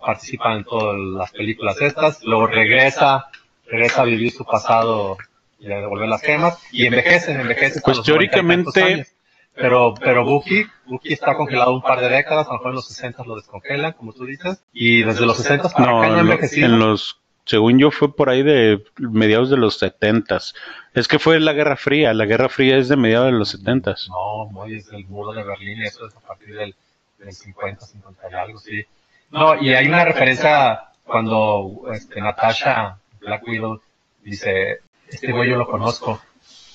participa 0.00 0.54
en 0.54 0.64
todas 0.64 0.96
las 0.98 1.30
películas 1.32 1.80
estas, 1.82 2.22
luego 2.24 2.46
regresa, 2.46 3.26
regresa 3.66 4.02
a 4.02 4.04
vivir 4.04 4.32
su 4.32 4.44
pasado 4.44 5.18
y 5.58 5.70
a 5.70 5.76
devolver 5.80 6.08
las 6.08 6.22
gemas, 6.22 6.58
y 6.72 6.86
envejece, 6.86 7.32
envejece. 7.32 7.80
Pues 7.82 8.02
teóricamente-. 8.02 9.06
Pero, 9.54 9.94
pero 10.00 10.24
Bucky, 10.24 10.64
Bucky 10.86 11.12
está 11.12 11.34
congelado 11.36 11.74
un 11.74 11.82
par 11.82 12.00
de 12.00 12.08
décadas, 12.08 12.46
a 12.46 12.52
lo 12.52 12.58
mejor 12.58 12.68
en 12.70 12.74
los 12.76 12.86
60 12.88 13.24
lo 13.24 13.34
descongelan, 13.36 13.92
como 13.92 14.12
tú 14.14 14.24
dices, 14.24 14.62
y 14.72 15.02
desde 15.02 15.26
los 15.26 15.36
60 15.36 15.68
para 15.68 15.86
No, 15.86 15.98
acá 16.02 16.22
lo- 16.22 16.38
en 16.40 16.78
los, 16.78 17.19
según 17.50 17.80
yo, 17.80 17.90
fue 17.90 18.14
por 18.14 18.30
ahí 18.30 18.44
de 18.44 18.80
mediados 18.96 19.50
de 19.50 19.56
los 19.56 19.76
setentas. 19.76 20.54
Es 20.94 21.08
que 21.08 21.18
fue 21.18 21.40
la 21.40 21.52
Guerra 21.52 21.76
Fría. 21.76 22.14
La 22.14 22.24
Guerra 22.24 22.48
Fría 22.48 22.76
es 22.76 22.88
de 22.88 22.96
mediados 22.96 23.26
de 23.26 23.38
los 23.38 23.48
setentas. 23.48 24.08
No, 24.08 24.46
muy 24.52 24.74
desde 24.74 24.96
el 24.96 25.06
muro 25.06 25.32
de 25.32 25.42
Berlín, 25.42 25.82
eso 25.82 26.06
es 26.06 26.14
a 26.14 26.20
partir 26.20 26.54
del, 26.54 26.76
del 27.18 27.32
50, 27.32 27.84
50 27.84 28.30
y 28.30 28.34
algo, 28.34 28.58
sí. 28.60 28.84
No, 29.32 29.60
y 29.60 29.74
hay 29.74 29.88
una 29.88 30.04
referencia 30.04 30.90
cuando 31.02 31.82
este, 31.92 32.20
Natasha 32.20 32.98
Black 33.18 33.42
Widow 33.48 33.80
dice, 34.22 34.78
este 35.08 35.32
güey 35.32 35.50
yo 35.50 35.56
lo 35.56 35.66
conozco, 35.66 36.22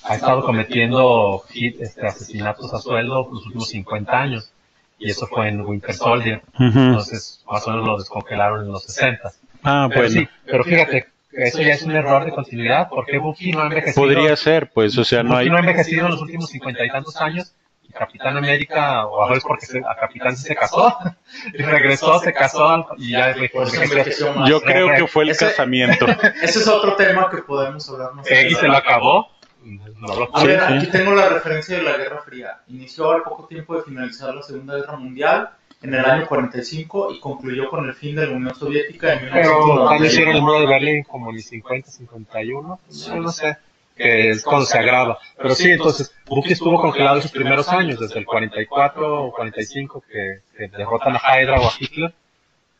ha 0.04 0.14
estado 0.14 0.44
cometiendo 0.44 1.42
hit, 1.48 1.80
este, 1.80 2.06
asesinatos 2.06 2.74
a 2.74 2.80
sueldo 2.80 3.30
los 3.32 3.46
últimos 3.46 3.68
50 3.68 4.12
años, 4.12 4.52
y 4.98 5.10
eso 5.10 5.26
fue 5.26 5.48
en 5.48 5.62
Winter 5.62 5.94
Soldier, 5.94 6.42
entonces 6.58 7.42
más 7.50 7.66
o 7.66 7.70
menos 7.70 7.86
lo 7.86 7.98
descongelaron 7.98 8.66
en 8.66 8.72
los 8.72 8.84
60. 8.84 9.32
Ah, 9.68 9.86
Pero 9.90 10.02
bueno. 10.02 10.20
sí, 10.20 10.28
pero 10.46 10.64
fíjate, 10.64 11.06
eso 11.32 11.60
ya 11.60 11.74
es 11.74 11.82
un 11.82 11.90
error 11.92 12.24
de 12.24 12.30
continuidad, 12.32 12.88
porque 12.88 13.18
Bucky 13.18 13.50
no 13.50 13.60
ha 13.60 13.64
envejecido. 13.64 14.02
Podría 14.06 14.36
ser, 14.36 14.70
pues, 14.70 14.96
o 14.96 15.04
sea, 15.04 15.22
no 15.22 15.30
Bucky 15.30 15.40
hay... 15.42 15.50
no 15.50 15.56
ha 15.56 15.60
envejecido 15.60 16.06
en 16.06 16.12
los 16.12 16.22
últimos 16.22 16.48
cincuenta 16.50 16.84
y 16.84 16.88
tantos 16.90 17.16
años. 17.20 17.52
Y 17.88 17.92
Capitán 17.92 18.36
América, 18.36 19.06
o 19.06 19.22
a 19.24 19.28
veces 19.28 19.44
porque 19.46 19.66
se- 19.66 19.78
a 19.78 19.94
Capitán 20.00 20.36
sí 20.36 20.44
se 20.48 20.54
casó, 20.56 20.96
y 21.54 21.62
regresó, 21.62 22.18
se 22.20 22.32
casó, 22.32 22.86
y 22.96 23.10
ya 23.12 23.30
envejeció. 23.32 24.46
Yo 24.46 24.60
creo 24.62 24.94
que 24.94 25.06
fue 25.06 25.24
el 25.24 25.30
Ese- 25.30 25.46
casamiento. 25.46 26.06
Ese 26.42 26.58
es 26.60 26.68
otro 26.68 26.94
tema 26.96 27.28
que 27.30 27.38
podemos 27.38 27.88
hablar 27.90 28.12
más 28.14 28.26
Peggy 28.26 28.54
se 28.54 28.68
lo 28.68 28.76
acabó. 28.76 29.28
No 29.64 30.28
A 30.32 30.40
Sí, 30.42 30.46
ver, 30.46 30.60
sí. 30.60 30.74
aquí 30.74 30.86
tengo 30.92 31.12
la 31.12 31.28
referencia 31.28 31.76
de 31.76 31.82
la 31.82 31.96
Guerra 31.96 32.20
Fría. 32.22 32.58
Inició 32.68 33.10
al 33.10 33.22
poco 33.22 33.46
tiempo 33.48 33.76
de 33.76 33.82
finalizar 33.82 34.32
la 34.32 34.42
Segunda 34.42 34.76
Guerra 34.76 34.96
Mundial 34.96 35.50
en 35.82 35.94
el 35.94 36.04
año 36.04 36.26
45 36.26 37.12
y 37.12 37.20
concluyó 37.20 37.68
con 37.68 37.86
el 37.86 37.94
fin 37.94 38.16
de 38.16 38.26
la 38.26 38.36
Unión 38.36 38.54
Soviética 38.54 39.14
en 39.14 39.30
Pero 39.30 39.58
cuando 39.58 40.00
1991. 40.00 40.06
hicieron 40.06 40.36
el 40.36 40.42
muro 40.42 40.60
de 40.60 40.66
Berlín, 40.66 41.02
como 41.04 41.30
en 41.30 41.36
el 41.36 41.42
50, 41.42 41.90
51, 41.90 42.62
no, 42.62 43.20
no 43.20 43.32
sé, 43.32 43.56
que 43.96 44.30
es 44.30 44.42
cuando 44.42 44.66
se 44.66 44.78
agrava. 44.78 45.18
Pero 45.36 45.54
sí, 45.54 45.70
entonces, 45.70 46.14
Bucky 46.26 46.52
estuvo 46.52 46.80
congelado 46.80 47.18
esos 47.18 47.32
primeros 47.32 47.68
años, 47.68 48.00
desde 48.00 48.18
el 48.18 48.26
44 48.26 49.24
o 49.24 49.32
45 49.32 50.04
que, 50.10 50.40
que 50.56 50.68
derrotan 50.68 51.16
a 51.16 51.40
Hydra 51.40 51.60
o 51.60 51.68
a 51.68 51.72
Hitler. 51.78 52.12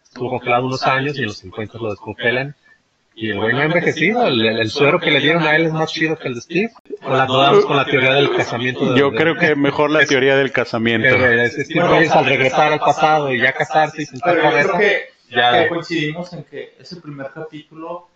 Estuvo 0.03 0.31
congelado 0.31 0.67
unos 0.67 0.83
años 0.87 1.17
y 1.19 1.21
en 1.21 1.27
los 1.27 1.39
50 1.39 1.79
lo 1.79 1.91
descongelan. 1.91 2.55
Y 3.19 3.31
el 3.31 3.39
güey 3.39 3.55
no 3.55 3.61
ha 3.61 3.65
envejecido, 3.65 4.27
el, 4.27 4.45
el 4.45 4.71
suero 4.71 5.01
que 5.01 5.11
le 5.11 5.21
dieron 5.21 5.43
a 5.45 5.57
él 5.57 5.65
es 5.65 5.73
más 5.73 5.91
chido 5.91 6.19
que 6.19 6.29
el 6.29 6.35
de 6.35 6.41
Steve. 6.43 6.71
Con 7.03 7.17
la, 7.17 7.27
con 7.27 7.75
la 7.77 7.87
teoría 7.87 8.13
del 8.13 8.31
casamiento. 8.37 8.93
de- 8.93 9.01
Yo 9.01 9.11
de- 9.11 9.17
creo 9.17 9.37
que 9.37 9.57
mejor 9.57 9.91
la 9.91 10.05
teoría 10.05 10.37
del 10.37 10.53
casamiento. 10.53 11.09
que 11.17 11.45
es- 11.45 11.55
Steve 11.65 11.81
Rogers 11.81 12.11
al 12.11 12.27
regresar 12.27 12.75
al 12.75 12.79
pasado 12.79 13.33
y 13.33 13.41
ya 13.41 13.53
casarse 13.55 14.03
y 14.03 14.05
sentar 14.05 14.35
yo 14.35 14.41
creo 14.43 14.51
cabeza. 14.51 14.79
que, 14.79 15.03
Ya. 15.31 15.63
que 15.63 15.69
coincidimos 15.69 16.31
en 16.35 16.45
que 16.45 16.75
ese 16.79 16.97
primer 16.97 17.31
capítulo 17.35 18.07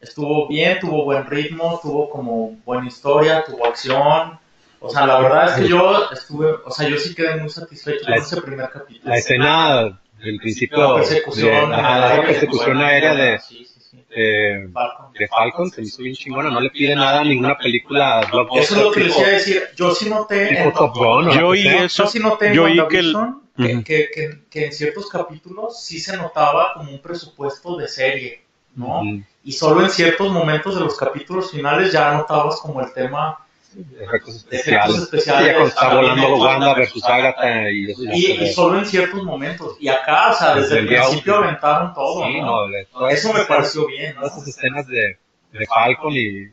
estuvo 0.00 0.48
bien, 0.48 0.80
tuvo 0.80 1.04
buen 1.04 1.24
ritmo, 1.24 1.78
tuvo 1.80 2.10
como 2.10 2.56
buena 2.64 2.88
historia, 2.88 3.44
tuvo 3.44 3.64
acción. 3.66 4.40
O 4.80 4.90
sea, 4.90 5.06
la 5.06 5.20
verdad 5.20 5.50
es 5.50 5.62
que 5.62 5.68
yo 5.68 6.08
estuve, 6.12 6.48
o 6.64 6.70
sea, 6.72 6.88
yo 6.88 6.96
sí 6.96 7.14
quedé 7.14 7.36
muy 7.36 7.48
satisfecho 7.48 8.00
La- 8.08 8.16
con 8.16 8.24
ese 8.24 8.42
primer 8.42 8.68
capítulo. 8.70 9.08
La 9.08 9.18
escena 9.18 10.00
del 10.18 10.38
principio 10.38 10.78
La 10.78 10.94
persecución, 10.96 11.70
de, 11.70 11.76
la 11.76 12.06
aérea, 12.08 12.26
persecución 12.26 12.78
aérea 12.78 13.14
de, 13.14 13.38
sí, 13.38 13.64
sí, 13.64 13.71
sí. 14.14 14.20
de, 14.20 14.68
Falcon. 14.72 15.12
de 15.12 15.28
Falcon 15.28 15.70
se 15.70 15.80
me 15.80 15.86
hizo 15.86 16.02
bien 16.02 16.14
chingona, 16.14 16.50
no 16.50 16.60
le 16.60 16.70
pide 16.70 16.94
nada 16.94 17.20
a 17.20 17.24
ninguna 17.24 17.56
película 17.56 18.26
blockbuster 18.30 18.62
Eso 18.64 18.76
es 18.76 18.82
lo 18.82 18.92
que 18.92 19.00
les 19.04 19.18
iba 19.18 19.26
a 19.26 19.30
decir. 19.30 19.62
Yo 19.76 19.94
sí 19.94 20.08
noté 20.10 20.46
tipo 20.48 20.60
en, 20.60 20.72
Top 20.72 20.94
Gun 20.96 21.28
o 21.28 21.34
Yo 21.34 21.48
oí 21.48 21.66
eso. 21.66 22.04
yo 22.04 22.10
sí 22.10 22.18
noté 22.18 22.48
en 22.48 22.52
Yo 22.54 22.64
oí 22.64 22.88
que 22.88 22.98
el- 22.98 23.12
que, 23.56 23.62
Ujú. 23.74 23.84
que, 23.84 24.08
que- 24.14 24.42
que 24.50 24.66
en 24.66 24.72
ciertos 24.72 25.08
capítulos 25.10 25.82
sí 25.84 26.00
se 26.00 26.16
notaba 26.16 26.72
como 26.74 26.90
un 26.90 27.00
presupuesto 27.02 27.76
de 27.76 27.86
serie, 27.88 28.42
¿no? 28.74 29.02
Y 29.44 29.52
solo 29.52 29.82
en 29.82 29.90
ciertos 29.90 30.30
momentos 30.32 30.74
de 30.74 30.80
los 30.80 30.96
capítulos 30.96 31.50
finales 31.50 31.92
ya 31.92 32.14
notabas 32.14 32.60
como 32.60 32.80
el 32.80 32.92
tema 32.94 33.41
efectos 33.74 34.02
Efectos 34.02 34.36
especiales. 34.36 34.96
especiales. 34.96 35.46
Ya 35.46 35.52
cuando 35.52 35.68
está 35.68 35.94
volando 35.94 36.36
Wanda 36.36 36.74
versus 36.74 37.04
Agatha 37.04 37.70
y 37.70 37.90
eso 37.90 38.04
ya 38.04 38.14
y, 38.14 38.52
solo 38.52 38.78
en 38.78 38.86
ciertos 38.86 39.22
momentos. 39.22 39.76
Y 39.80 39.88
acá, 39.88 40.30
o 40.30 40.34
sea, 40.34 40.54
desde 40.54 40.76
Desde 40.76 40.80
el 40.80 40.86
principio 41.02 41.36
aventaron 41.36 41.94
todo, 41.94 42.24
Sí, 42.24 42.40
¿no? 42.40 43.08
Eso 43.08 43.32
me 43.32 43.44
pareció 43.44 43.86
bien, 43.86 44.14
¿no? 44.14 44.22
Todas 44.22 44.36
esas 44.36 44.48
escenas 44.48 44.86
de, 44.86 45.18
de 45.52 45.66
Falcon 45.66 46.12
y 46.12 46.48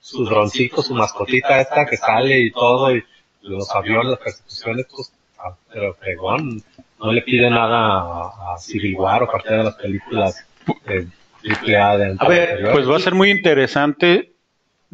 su 0.00 0.24
droncito, 0.24 0.82
su 0.82 0.94
mascotita 0.94 1.60
esta 1.60 1.86
que 1.86 1.96
sale 1.96 2.40
y 2.40 2.50
todo, 2.50 2.94
y 2.94 3.04
los 3.42 3.70
aviones, 3.74 4.10
las 4.10 4.18
persecuciones, 4.18 4.86
pues, 4.94 5.12
ah, 5.38 5.54
pero 5.72 5.94
fregón, 5.94 6.62
no 6.98 7.12
le 7.12 7.22
pide 7.22 7.48
nada 7.50 8.00
a, 8.00 8.54
a 8.54 8.58
Civil 8.58 8.96
War 8.96 9.22
o 9.22 9.30
parte 9.30 9.54
de 9.54 9.64
las 9.64 9.74
películas 9.74 10.44
de 10.86 11.06
triple 11.40 11.76
A 11.76 11.96
de 11.96 12.16
A 12.18 12.28
ver. 12.28 12.70
Pues 12.72 12.88
va 12.88 12.96
a 12.96 13.00
ser 13.00 13.14
muy 13.14 13.30
interesante. 13.30 14.31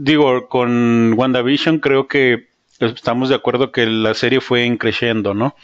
Digo, 0.01 0.49
con 0.49 1.13
WandaVision 1.17 1.81
creo 1.81 2.07
que 2.07 2.47
estamos 2.79 3.29
de 3.29 3.35
acuerdo 3.35 3.73
que 3.73 3.85
la 3.85 4.15
serie 4.15 4.41
fue 4.41 4.79
creciendo, 4.79 5.35
¿no? 5.35 5.57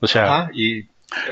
O 0.00 0.06
sea, 0.06 0.24
Ajá, 0.42 0.50
y 0.54 0.84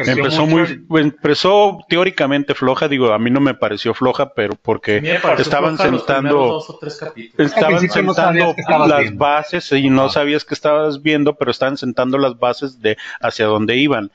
empezó 0.04 0.46
muy, 0.46 0.84
empezó 0.98 1.78
teóricamente 1.88 2.56
floja, 2.56 2.88
digo, 2.88 3.12
a 3.12 3.20
mí 3.20 3.30
no 3.30 3.40
me 3.40 3.54
pareció 3.54 3.94
floja, 3.94 4.34
pero 4.34 4.54
porque 4.60 4.96
estaban 5.38 5.78
sentando- 5.78 6.06
primeros 6.06 6.48
dos 6.50 6.70
o 6.70 6.78
tres 6.80 6.96
capítulos. 6.96 7.46
estaban 7.52 7.74
no 7.74 7.88
sentando 7.88 8.54
las 8.88 9.00
viendo. 9.02 9.18
bases 9.24 9.70
y 9.70 9.88
no 9.88 10.08
sabías 10.08 10.44
que 10.44 10.54
estabas 10.54 11.02
viendo, 11.02 11.36
pero 11.36 11.52
estaban 11.52 11.76
sentando 11.76 12.18
las 12.18 12.36
bases 12.36 12.82
de 12.82 12.96
hacia 13.20 13.46
dónde 13.46 13.76
iban. 13.76 14.10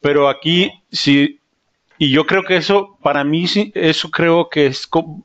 Pero 0.00 0.28
aquí 0.28 0.70
sí, 0.92 1.40
y 1.98 2.10
yo 2.12 2.24
creo 2.24 2.44
que 2.44 2.56
eso, 2.56 2.96
para 3.02 3.24
mí, 3.24 3.48
sí, 3.48 3.72
eso 3.74 4.10
creo 4.10 4.48
que 4.48 4.66
es 4.66 4.86
co- 4.86 5.24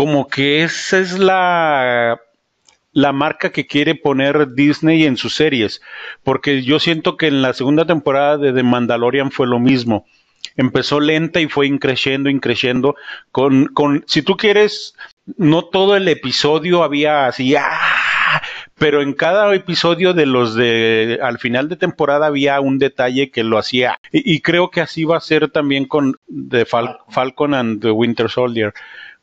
como, 0.00 0.28
que 0.28 0.62
esa 0.62 0.98
es 0.98 1.18
la, 1.18 2.18
la 2.90 3.12
marca 3.12 3.52
que 3.52 3.66
quiere 3.66 3.94
poner 3.94 4.54
Disney 4.54 5.04
en 5.04 5.18
sus 5.18 5.34
series. 5.34 5.82
Porque 6.22 6.62
yo 6.62 6.78
siento 6.78 7.18
que 7.18 7.26
en 7.26 7.42
la 7.42 7.52
segunda 7.52 7.84
temporada 7.84 8.38
de 8.38 8.54
The 8.54 8.62
Mandalorian 8.62 9.30
fue 9.30 9.46
lo 9.46 9.58
mismo. 9.58 10.06
Empezó 10.56 11.00
lenta 11.00 11.42
y 11.42 11.48
fue 11.48 11.66
increciendo, 11.66 12.30
increciendo. 12.30 12.96
Con, 13.30 13.66
con, 13.66 14.02
si 14.06 14.22
tú 14.22 14.38
quieres, 14.38 14.94
no 15.36 15.66
todo 15.66 15.94
el 15.96 16.08
episodio 16.08 16.82
había 16.82 17.26
así, 17.26 17.54
¡ah! 17.54 18.40
pero 18.78 19.02
en 19.02 19.12
cada 19.12 19.54
episodio 19.54 20.14
de 20.14 20.24
los 20.24 20.54
de 20.54 21.18
al 21.22 21.38
final 21.38 21.68
de 21.68 21.76
temporada 21.76 22.28
había 22.28 22.58
un 22.62 22.78
detalle 22.78 23.30
que 23.30 23.44
lo 23.44 23.58
hacía. 23.58 23.98
Y, 24.12 24.40
creo 24.40 24.70
que 24.70 24.80
así 24.80 25.04
va 25.04 25.18
a 25.18 25.20
ser 25.20 25.50
también 25.50 25.84
con 25.84 26.16
The 26.26 26.64
Fal- 26.64 27.00
Falcon 27.10 27.52
and 27.52 27.82
the 27.82 27.90
Winter 27.90 28.30
Soldier. 28.30 28.72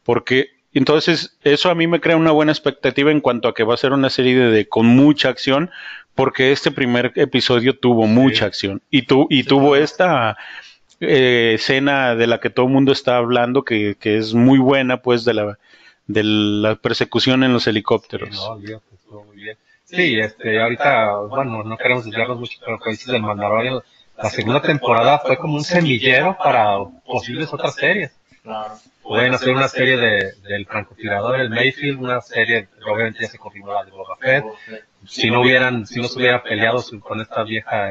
Porque 0.04 0.57
entonces 0.78 1.38
eso 1.44 1.70
a 1.70 1.76
mí 1.76 1.88
me 1.88 2.00
crea 2.02 2.18
una 2.18 2.32
buena 2.32 2.52
expectativa 2.52 3.12
en 3.12 3.22
cuanto 3.22 3.48
a 3.48 3.54
que 3.54 3.64
va 3.64 3.74
a 3.74 3.78
ser 3.78 3.92
una 3.94 4.10
serie 4.10 4.36
de, 4.36 4.52
de- 4.52 4.68
con 4.68 4.86
mucha 4.88 5.30
acción. 5.30 5.70
Porque 6.16 6.52
este 6.52 6.72
primer 6.72 7.12
episodio 7.16 7.78
tuvo 7.78 8.08
mucha 8.08 8.46
acción. 8.48 8.82
Y, 8.90 9.04
tu, 9.04 9.28
y 9.30 9.44
tuvo 9.44 9.76
esta 9.76 10.36
eh, 11.00 11.52
escena 11.54 12.16
de 12.16 12.26
la 12.26 12.40
que 12.40 12.50
todo 12.50 12.66
el 12.66 12.72
mundo 12.72 12.92
está 12.92 13.18
hablando, 13.18 13.64
que, 13.64 13.96
que 14.00 14.18
es 14.18 14.34
muy 14.34 14.58
buena, 14.58 15.04
pues, 15.04 15.26
de 15.26 15.36
la, 15.36 15.60
de 16.08 16.24
la 16.24 16.76
persecución 16.76 17.44
en 17.44 17.54
los 17.54 17.66
Sí, 17.66 17.70
helicópteros. 17.70 18.32
no, 18.32 18.54
olvídate, 18.54 18.96
estuvo 18.96 19.24
muy 19.26 19.36
bien. 19.36 19.58
Sí, 19.86 20.20
este, 20.20 20.60
ahorita, 20.60 21.18
bueno, 21.30 21.64
no 21.64 21.78
queremos 21.78 22.06
desviarnos 22.06 22.40
mucho, 22.40 22.58
pero 22.66 22.80
como 22.80 22.92
dices 22.92 23.08
del 23.08 23.22
Mandalorian, 23.22 23.80
la 24.18 24.30
segunda 24.32 24.62
temporada 24.64 25.20
fue 25.20 25.38
como 25.38 25.54
un 25.54 25.64
semillero 25.64 26.36
para 26.44 26.80
posibles 27.06 27.54
otras 27.54 27.76
series. 27.76 28.12
Claro. 28.48 28.76
Pueden 29.04 29.34
hacer 29.34 29.50
una 29.54 29.68
serie 29.68 29.98
de, 29.98 30.32
del 30.48 30.66
francotirador, 30.66 31.40
el 31.40 31.50
Mayfield, 31.50 32.00
una 32.02 32.22
serie, 32.22 32.70
obviamente 32.90 33.20
ya 33.24 33.28
se 33.28 33.38
confirmó 33.38 33.74
la 33.74 33.84
de 33.84 33.92
Boba 33.92 34.16
Fett. 34.18 34.46
Si 35.06 35.30
no 35.30 35.42
hubieran, 35.42 35.86
si 35.86 36.00
no 36.00 36.08
se 36.08 36.18
hubiera 36.18 36.42
peleado 36.44 36.82
con 37.02 37.20
esta 37.20 37.44
vieja, 37.44 37.90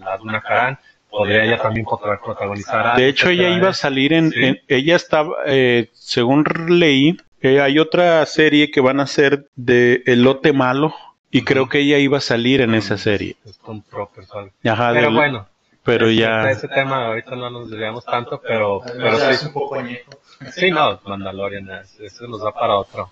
la 0.00 0.16
Duna 0.16 0.40
Karan, 0.40 0.78
podría 1.08 1.44
ella 1.44 1.58
también 1.58 1.86
protagonizar 1.86 2.96
De 2.96 3.06
hecho, 3.08 3.28
ella 3.30 3.50
iba 3.50 3.68
a 3.68 3.72
salir 3.74 4.12
en, 4.12 4.30
Sí. 4.32 4.44
en- 4.44 4.60
ella 4.66 4.96
estaba, 4.96 5.36
eh, 5.46 5.88
según 5.92 6.44
leí, 6.68 7.16
eh, 7.40 7.60
hay 7.60 7.78
otra 7.78 8.26
serie 8.26 8.70
que 8.72 8.80
van 8.80 8.98
a 8.98 9.04
hacer 9.04 9.46
de 9.54 10.02
Elote 10.06 10.52
Malo 10.52 10.92
y 11.30 11.42
creo 11.44 11.68
que 11.68 11.78
ella 11.80 11.98
iba 11.98 12.18
a 12.18 12.20
salir 12.20 12.60
en 12.62 12.74
esa 12.74 12.98
serie. 12.98 13.36
Stone 13.44 13.82
Troopers, 13.88 14.28
algo. 14.34 14.50
Ajá, 14.64 14.90
Pero 14.92 15.06
del- 15.06 15.14
bueno, 15.14 15.48
pero 15.88 16.10
ya, 16.10 16.50
ese 16.50 16.68
tema 16.68 17.06
ahorita 17.06 17.34
no 17.34 17.48
nos 17.48 17.70
desviamos 17.70 18.04
tanto, 18.04 18.42
pero, 18.46 18.82
pero 18.84 19.16
es 19.30 19.42
un 19.42 19.52
poco 19.54 19.76
añejo. 19.76 20.10
sí, 20.52 20.70
no, 20.70 21.00
Mandalorian, 21.06 21.70
es- 21.70 21.98
eso 21.98 22.26
nos 22.28 22.42
da 22.42 22.52
para 22.52 22.76
otro. 22.76 23.10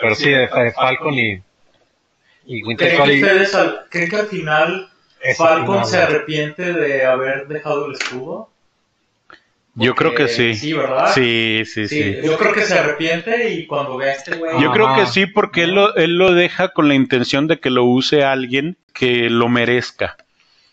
Pero 0.00 0.14
sí, 0.14 0.30
de, 0.30 0.46
de 0.46 0.72
Falcon 0.72 1.12
y, 1.12 1.42
y 2.46 2.64
Winter 2.64 2.96
¿Creen 2.96 3.22
ustedes 3.22 3.54
al, 3.54 3.80
¿Creen 3.90 4.08
que 4.08 4.16
al 4.16 4.26
final 4.26 4.88
Falcon 5.36 5.84
se 5.84 5.98
arrepiente 5.98 6.72
de 6.72 7.04
haber 7.04 7.46
dejado 7.46 7.86
el 7.86 7.92
escudo? 7.92 8.48
yo 9.74 9.94
creo 9.94 10.14
que 10.14 10.28
sí. 10.28 10.54
Sí, 10.54 10.72
¿verdad? 10.72 11.12
Sí, 11.14 11.62
sí, 11.66 11.88
sí. 11.88 12.16
Yo 12.24 12.38
creo 12.38 12.54
que 12.54 12.62
se 12.62 12.78
arrepiente 12.78 13.50
y 13.50 13.66
cuando 13.66 13.98
ve 13.98 14.10
a 14.10 14.12
este 14.14 14.36
güey. 14.36 14.62
Yo 14.62 14.72
creo 14.72 14.94
que 14.94 15.04
sí, 15.06 15.26
porque 15.26 15.64
él 15.64 15.74
lo, 15.74 15.94
él 15.96 16.16
lo 16.16 16.32
deja 16.32 16.68
con 16.68 16.88
la 16.88 16.94
intención 16.94 17.48
de 17.48 17.60
que 17.60 17.68
lo 17.68 17.84
use 17.84 18.24
alguien 18.24 18.78
que 18.94 19.28
lo 19.28 19.50
merezca. 19.50 20.16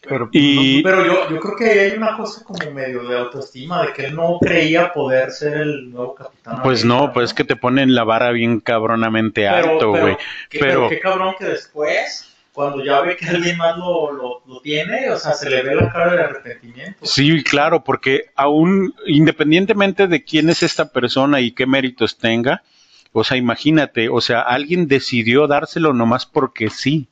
Pero, 0.01 0.29
Y, 0.32 0.82
Pero 0.82 1.06
yo, 1.06 1.29
yo 1.29 1.39
creo 1.39 1.56
que 1.58 1.65
hay 1.82 1.91
una 1.98 2.15
cosa 2.15 2.44
como 2.46 2.72
medio 2.72 3.03
de 3.03 3.18
autoestima, 3.18 3.86
de 3.86 3.94
que 3.94 4.06
él 4.06 4.15
no 4.15 4.38
creía 4.39 4.94
poder 4.94 5.32
ser 5.32 5.58
el 5.58 5.91
nuevo 5.91 6.15
capitán. 6.15 6.62
pues 6.63 6.84
América, 6.84 7.06
no, 7.08 7.13
pues 7.13 7.29
es 7.29 7.34
que 7.34 7.44
te 7.44 7.56
ponen 7.58 7.94
la 7.94 8.06
vara 8.06 8.32
bien 8.32 8.62
cabronamente 8.62 9.41
Pero- 9.50 9.72
alto, 9.74 9.89
güey. 9.89 10.18
pero- 10.50 10.65
pero 10.65 10.89
qué 10.89 11.00
cabrón 11.01 11.36
que 11.38 11.46
después, 11.46 12.34
cuando 12.53 12.84
ya 12.84 13.01
ve 13.01 13.18
que 13.18 13.27
alguien 13.27 13.58
más 13.58 13.77
lo, 13.77 14.12
lo, 14.13 14.41
lo 14.48 14.62
tiene, 14.62 15.10
o 15.12 15.18
sea, 15.18 15.34
se 15.34 15.50
le 15.50 15.63
ve 15.63 15.75
la 15.75 15.91
cara 15.91 16.13
de 16.13 16.22
arrepentimiento. 16.24 17.06
Sí, 17.06 17.44
claro, 17.44 17.84
porque 17.84 18.27
aún, 18.36 18.94
independientemente 19.06 20.08
de 20.08 20.24
quién 20.24 20.50
es 20.50 20.63
esta 20.63 20.91
persona 20.94 21.41
y 21.41 21.51
qué 21.51 21.65
méritos 21.65 22.18
tenga, 22.18 22.63
o 23.12 23.24
sea, 23.25 23.36
imagínate, 23.38 24.08
o 24.08 24.22
sea, 24.22 24.41
alguien 24.41 24.88
decidió 24.88 25.46
dárselo 25.48 25.91
nomás 25.94 26.25
porque 26.25 26.70
sí. 26.70 27.10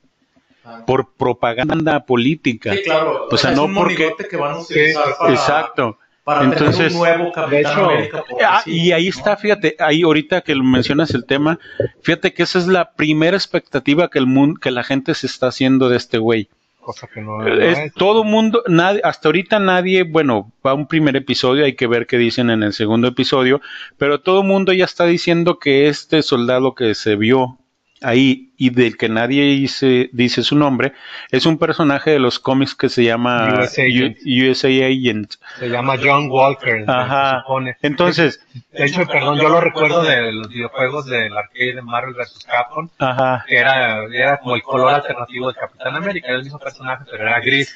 Por 0.85 1.13
propaganda 1.13 2.05
política. 2.05 2.73
Sí, 2.73 2.81
claro. 2.83 3.27
O 3.29 3.37
sea, 3.37 3.51
es 3.51 3.57
no 3.57 3.65
un 3.65 3.75
porque- 3.75 3.93
monigote 3.97 4.27
que 4.27 4.37
van 4.37 4.51
a 4.55 4.59
utilizar 4.59 5.03
Sí, 5.05 5.11
para, 5.19 5.33
Exacto. 5.33 5.97
para 6.23 6.43
Entonces, 6.43 6.77
tener 6.77 6.91
un 6.91 6.97
nuevo 6.97 7.31
capitán 7.31 7.49
de 7.49 7.59
hecho, 7.61 7.85
América. 7.89 8.23
porque 8.29 8.43
Ah, 8.45 8.61
sí, 8.63 8.71
y 8.71 8.91
ahí 8.91 9.03
¿no? 9.05 9.09
está, 9.09 9.37
fíjate, 9.37 9.75
ahí 9.79 10.01
ahorita 10.03 10.41
que 10.41 10.55
mencionas 10.55 11.11
el 11.13 11.25
tema, 11.25 11.59
fíjate 12.01 12.33
que 12.33 12.43
esa 12.43 12.59
es 12.59 12.67
la 12.67 12.91
primera 12.93 13.37
expectativa 13.37 14.09
que 14.09 14.19
el 14.19 14.27
mundo, 14.27 14.59
que 14.61 14.71
la 14.71 14.83
gente 14.83 15.13
se 15.15 15.27
está 15.27 15.47
haciendo 15.47 15.87
de 15.89 15.97
este 15.97 16.17
güey. 16.17 16.49
cosa 16.81 17.07
que 17.13 17.19
no, 17.21 17.45
Es, 17.45 17.77
es. 17.79 17.93
todo 17.95 18.23
mundo, 18.23 18.63
nadie, 18.67 19.01
hasta 19.03 19.27
ahorita 19.27 19.59
nadie, 19.59 20.03
bueno, 20.03 20.53
va 20.65 20.73
un 20.73 20.87
primer 20.87 21.17
episodio, 21.17 21.65
hay 21.65 21.75
que 21.75 21.85
ver 21.85 22.07
qué 22.07 22.17
dicen 22.17 22.49
en 22.49 22.63
el 22.63 22.71
segundo 22.71 23.09
episodio, 23.09 23.59
pero 23.97 24.21
todo 24.21 24.41
mundo 24.43 24.71
ya 24.71 24.85
está 24.85 25.05
diciendo 25.05 25.59
que 25.59 25.87
este 25.89 26.21
soldado 26.23 26.75
que 26.75 26.95
se 26.95 27.17
vio 27.17 27.57
ahí 28.01 28.51
y 28.57 28.69
del 28.71 28.97
que 28.97 29.09
nadie 29.09 29.43
dice, 29.43 30.09
dice 30.13 30.43
su 30.43 30.55
nombre, 30.55 30.93
es 31.31 31.45
un 31.45 31.57
personaje 31.57 32.11
de 32.11 32.19
los 32.19 32.39
cómics 32.39 32.75
que 32.75 32.89
se 32.89 33.03
llama 33.03 33.59
USA 33.61 33.83
Agent. 33.83 34.17
U- 34.25 34.51
USA 34.51 34.67
Agent. 34.67 35.33
Se 35.59 35.69
llama 35.69 35.95
John 36.01 36.27
Walker. 36.29 36.83
Ajá. 36.87 37.43
se. 37.45 37.77
Entonces, 37.81 38.39
De 38.71 38.85
hecho, 38.85 39.05
perdón, 39.07 39.39
yo 39.39 39.49
lo 39.49 39.61
recuerdo 39.61 40.03
de 40.03 40.31
los 40.31 40.49
videojuegos 40.49 41.05
del 41.07 41.35
arcade 41.37 41.73
de 41.75 41.81
Marvel 41.81 42.13
vs. 42.15 42.45
Capcom, 42.45 42.89
ajá. 42.99 43.43
que 43.47 43.57
era, 43.57 44.03
era 44.05 44.37
como 44.37 44.55
el 44.55 44.63
color 44.63 44.93
alternativo 44.93 45.49
de 45.51 45.59
Capitán 45.59 45.95
América, 45.95 46.27
era 46.27 46.37
el 46.37 46.43
mismo 46.43 46.59
personaje, 46.59 47.03
pero 47.09 47.23
era 47.23 47.39
gris. 47.39 47.75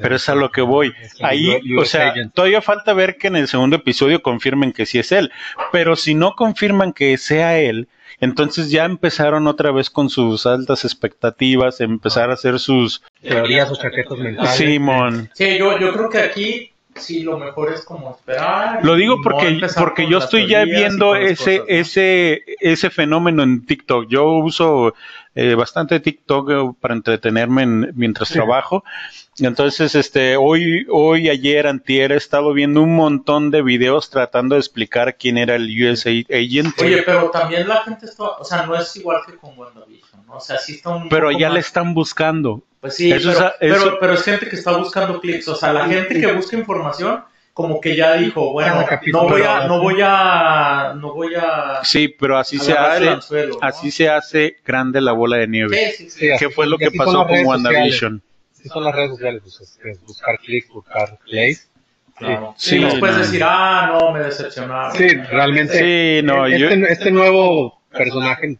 Pero 0.00 0.16
es 0.16 0.28
a 0.28 0.34
lo 0.34 0.50
que 0.50 0.60
voy. 0.60 0.92
Ahí, 1.20 1.58
o 1.78 1.84
sea, 1.84 2.14
todavía 2.34 2.62
falta 2.62 2.92
ver 2.92 3.16
que 3.16 3.28
en 3.28 3.36
el 3.36 3.48
segundo 3.48 3.76
episodio 3.76 4.22
confirmen 4.22 4.72
que 4.72 4.86
sí 4.86 4.98
es 4.98 5.12
él. 5.12 5.32
Pero 5.72 5.96
si 5.96 6.14
no 6.14 6.34
confirman 6.34 6.92
que 6.92 7.16
sea 7.16 7.58
él, 7.58 7.88
entonces 8.20 8.70
ya 8.70 8.84
empezaron 8.84 9.46
otra 9.46 9.70
vez 9.72 9.90
con 9.90 10.08
sus 10.08 10.46
altas 10.46 10.84
expectativas, 10.84 11.80
empezar 11.80 12.30
a 12.30 12.34
hacer 12.34 12.58
sus 12.58 13.02
Teorías 13.22 13.70
o 13.70 13.76
chaquetos 13.76 14.18
mentales. 14.18 14.52
Simón. 14.52 15.30
Sí, 15.34 15.58
yo, 15.58 15.78
yo 15.78 15.92
creo 15.92 16.08
que 16.08 16.18
aquí 16.18 16.72
sí 17.00 17.22
lo 17.22 17.38
mejor 17.38 17.72
es 17.72 17.82
como 17.84 18.10
esperar. 18.10 18.84
Lo 18.84 18.94
digo 18.94 19.16
no 19.16 19.22
porque, 19.22 19.60
porque 19.78 20.08
yo 20.08 20.18
estoy 20.18 20.46
ya 20.46 20.64
viendo 20.64 21.14
ese, 21.16 21.58
cosas, 21.58 21.68
¿no? 21.68 21.74
ese, 21.74 22.42
ese 22.60 22.90
fenómeno 22.90 23.42
en 23.42 23.64
TikTok. 23.66 24.06
Yo 24.08 24.24
uso 24.32 24.94
eh, 25.34 25.54
bastante 25.54 26.00
TikTok 26.00 26.50
eh, 26.50 26.72
para 26.80 26.94
entretenerme 26.94 27.62
en- 27.62 27.92
mientras 27.94 28.30
trabajo. 28.30 28.84
Entonces, 29.38 29.94
este, 29.94 30.36
hoy, 30.36 30.86
hoy, 30.90 31.28
ayer, 31.28 31.66
antier, 31.66 32.12
he 32.12 32.16
estado 32.16 32.54
viendo 32.54 32.80
un 32.80 32.96
montón 32.96 33.50
de 33.50 33.60
videos 33.60 34.08
tratando 34.08 34.54
de 34.54 34.60
explicar 34.60 35.16
quién 35.16 35.36
era 35.36 35.56
el 35.56 35.68
USA 35.68 36.10
Agent. 36.30 36.80
Oye, 36.80 37.02
pero 37.02 37.30
también 37.30 37.68
la 37.68 37.82
gente 37.82 38.06
está, 38.06 38.24
o 38.24 38.44
sea, 38.44 38.64
no 38.64 38.74
es 38.74 38.96
igual 38.96 39.20
que 39.26 39.36
con 39.36 39.58
WandaVision, 39.58 40.26
¿no? 40.26 40.36
O 40.36 40.40
sea, 40.40 40.56
sí 40.58 40.76
está 40.76 40.90
un 40.90 41.08
pero 41.10 41.30
ya 41.32 41.50
le 41.50 41.60
están 41.60 41.92
buscando. 41.92 42.62
Pues 42.86 42.96
sí, 42.96 43.10
Eso 43.12 43.32
pero, 43.32 43.46
es- 43.48 43.54
eso- 43.76 43.84
pero, 43.84 43.98
pero 44.00 44.12
es 44.14 44.22
gente 44.22 44.48
que 44.48 44.56
está 44.56 44.76
buscando 44.76 45.20
clics, 45.20 45.48
o 45.48 45.54
sea, 45.56 45.72
la 45.72 45.86
gente 45.86 46.20
que 46.20 46.32
busca 46.32 46.56
información 46.56 47.24
como 47.52 47.80
que 47.80 47.96
ya 47.96 48.14
dijo, 48.14 48.52
bueno, 48.52 48.84
no 49.06 49.22
voy 49.28 49.42
a, 49.42 49.66
no 49.66 49.80
voy 49.80 50.00
a, 50.04 50.92
no 50.94 51.14
voy 51.14 51.34
a... 51.36 51.80
Sí, 51.82 52.08
pero 52.08 52.36
así 52.36 52.58
se 52.58 52.74
hace, 52.74 53.08
anzuelo, 53.08 53.54
¿no? 53.54 53.58
así 53.66 53.90
se 53.90 54.10
hace 54.10 54.58
grande 54.64 55.00
la 55.00 55.12
bola 55.12 55.38
de 55.38 55.48
nieve. 55.48 55.74
Sí, 55.96 56.04
sí, 56.04 56.10
sí. 56.10 56.28
¿Qué 56.38 56.50
fue 56.50 56.66
lo 56.66 56.76
que 56.76 56.90
pasó 56.90 57.26
con 57.26 57.46
WandaVision? 57.46 58.22
Sí, 58.52 58.68
son 58.68 58.84
las 58.84 58.94
redes 58.94 59.10
sociales, 59.12 59.40
pues, 59.42 59.60
es, 59.60 59.78
es 59.84 60.02
buscar 60.04 60.38
clics, 60.38 60.68
buscar 60.68 61.18
plays. 61.24 61.70
Claro. 62.18 62.54
Sí, 62.58 62.76
y 62.76 62.84
después 62.84 63.12
no. 63.12 63.18
decir, 63.18 63.42
ah, 63.44 63.98
no, 64.00 64.12
me 64.12 64.20
decepcionaron. 64.20 64.92
Sí, 64.96 65.08
realmente. 65.08 65.78
Sí, 66.20 66.26
no, 66.26 66.46
yo- 66.48 66.68
este, 66.68 66.92
este 66.92 67.10
nuevo 67.10 67.80
personaje, 67.90 68.58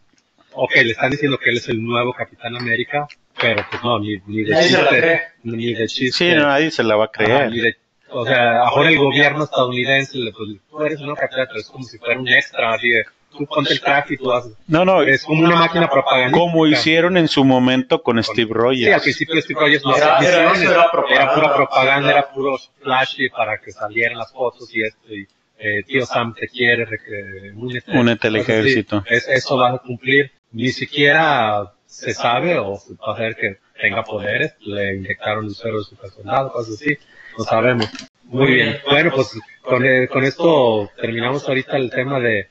ok, 0.52 0.72
le 0.76 0.92
están 0.92 1.10
diciendo 1.10 1.38
que 1.38 1.50
él 1.50 1.58
es 1.58 1.68
el 1.68 1.82
nuevo 1.84 2.12
Capitán 2.14 2.56
América, 2.56 3.06
pero 3.40 3.64
pues 3.70 3.82
no, 3.82 3.98
ni, 3.98 4.16
ni 4.26 4.44
de 4.44 4.50
Nadie 4.52 4.68
se 4.68 4.82
la 4.82 4.88
cree. 4.88 5.00
chiste, 5.00 5.32
ni 5.44 5.74
de 5.74 5.86
chiste. 5.86 6.16
Sí, 6.30 6.34
no, 6.34 6.46
nadie 6.46 6.70
se 6.70 6.82
la 6.82 6.96
va 6.96 7.04
a 7.04 7.06
Ajá, 7.06 7.12
creer. 7.24 7.50
ni 7.50 7.60
de- 7.60 7.76
o 8.08 8.24
sea, 8.24 8.60
ahora 8.62 8.88
el 8.90 8.98
gobierno 8.98 9.44
estadounidense, 9.44 10.16
le- 10.18 10.32
pues, 10.32 10.48
tú 10.70 10.82
eres 10.82 11.00
una 11.00 11.14
pero 11.14 11.44
es 11.58 11.66
como 11.68 11.84
si 11.84 11.98
fuera 11.98 12.18
un 12.20 12.28
extra, 12.28 12.72
así 12.74 12.88
de, 12.88 13.04
tú 13.36 13.44
ponte 13.46 13.72
el 13.72 13.80
traje 13.80 14.14
y 14.14 14.16
tú 14.16 14.32
haces. 14.32 14.52
No, 14.68 14.84
no, 14.84 15.02
Es 15.02 15.24
como 15.24 15.42
una 15.44 15.56
máquina 15.56 15.90
propaganda. 15.90 16.38
como 16.38 16.66
hicieron 16.66 17.16
en 17.16 17.28
su 17.28 17.44
momento 17.44 18.02
con 18.02 18.22
Steve 18.22 18.46
Sí, 18.46 18.52
al 18.52 18.58
Rogers. 18.58 19.02
principio 19.02 19.42
Steve 19.42 19.60
Rogers 19.60 19.84
no 19.84 19.96
Era- 19.96 20.18
era- 20.20 20.52
era 20.62 20.90
propaganda. 20.90 21.34
pura 21.34 21.54
propaganda, 21.54 22.08
Sí, 22.08 22.14
era 22.14 22.28
puro 22.32 22.58
flashy 22.80 23.28
para 23.28 23.58
que 23.60 23.72
salieran 23.72 24.16
las 24.18 24.32
fotos 24.32 24.74
y 24.74 24.82
esto, 24.82 25.12
y 25.12 25.26
eh, 25.58 25.82
tío 25.86 26.04
Sam 26.06 26.34
te 26.34 26.48
quiere, 26.48 26.84
eh, 26.84 27.52
únete, 27.54 28.28
al 28.28 28.36
ejército. 28.36 29.02
Es- 29.08 29.26
eso 29.28 29.56
va 29.56 29.70
a 29.72 29.78
cumplir, 29.78 30.30
ni 30.52 30.68
siquiera 30.68 31.72
se 31.96 32.12
sabe 32.14 32.58
o 32.58 32.76
se 32.76 32.94
va 32.94 33.12
a 33.12 33.14
hacer 33.14 33.36
que 33.36 33.56
tenga 33.80 34.04
poderes, 34.04 34.54
le 34.60 34.96
inyectaron 34.96 35.46
el 35.46 35.54
suero 35.54 35.78
de 35.78 35.84
su 35.84 35.96
personal, 35.96 36.50
cosas 36.52 36.74
así, 36.74 36.96
no 37.38 37.44
sabemos. 37.44 37.88
Muy 38.24 38.52
bien, 38.54 38.76
bueno, 38.90 39.10
pues 39.14 39.38
con, 39.62 39.84
eh, 39.84 40.08
con 40.08 40.24
esto 40.24 40.90
terminamos 41.00 41.48
ahorita 41.48 41.76
el 41.76 41.90
tema 41.90 42.20
de, 42.20 42.48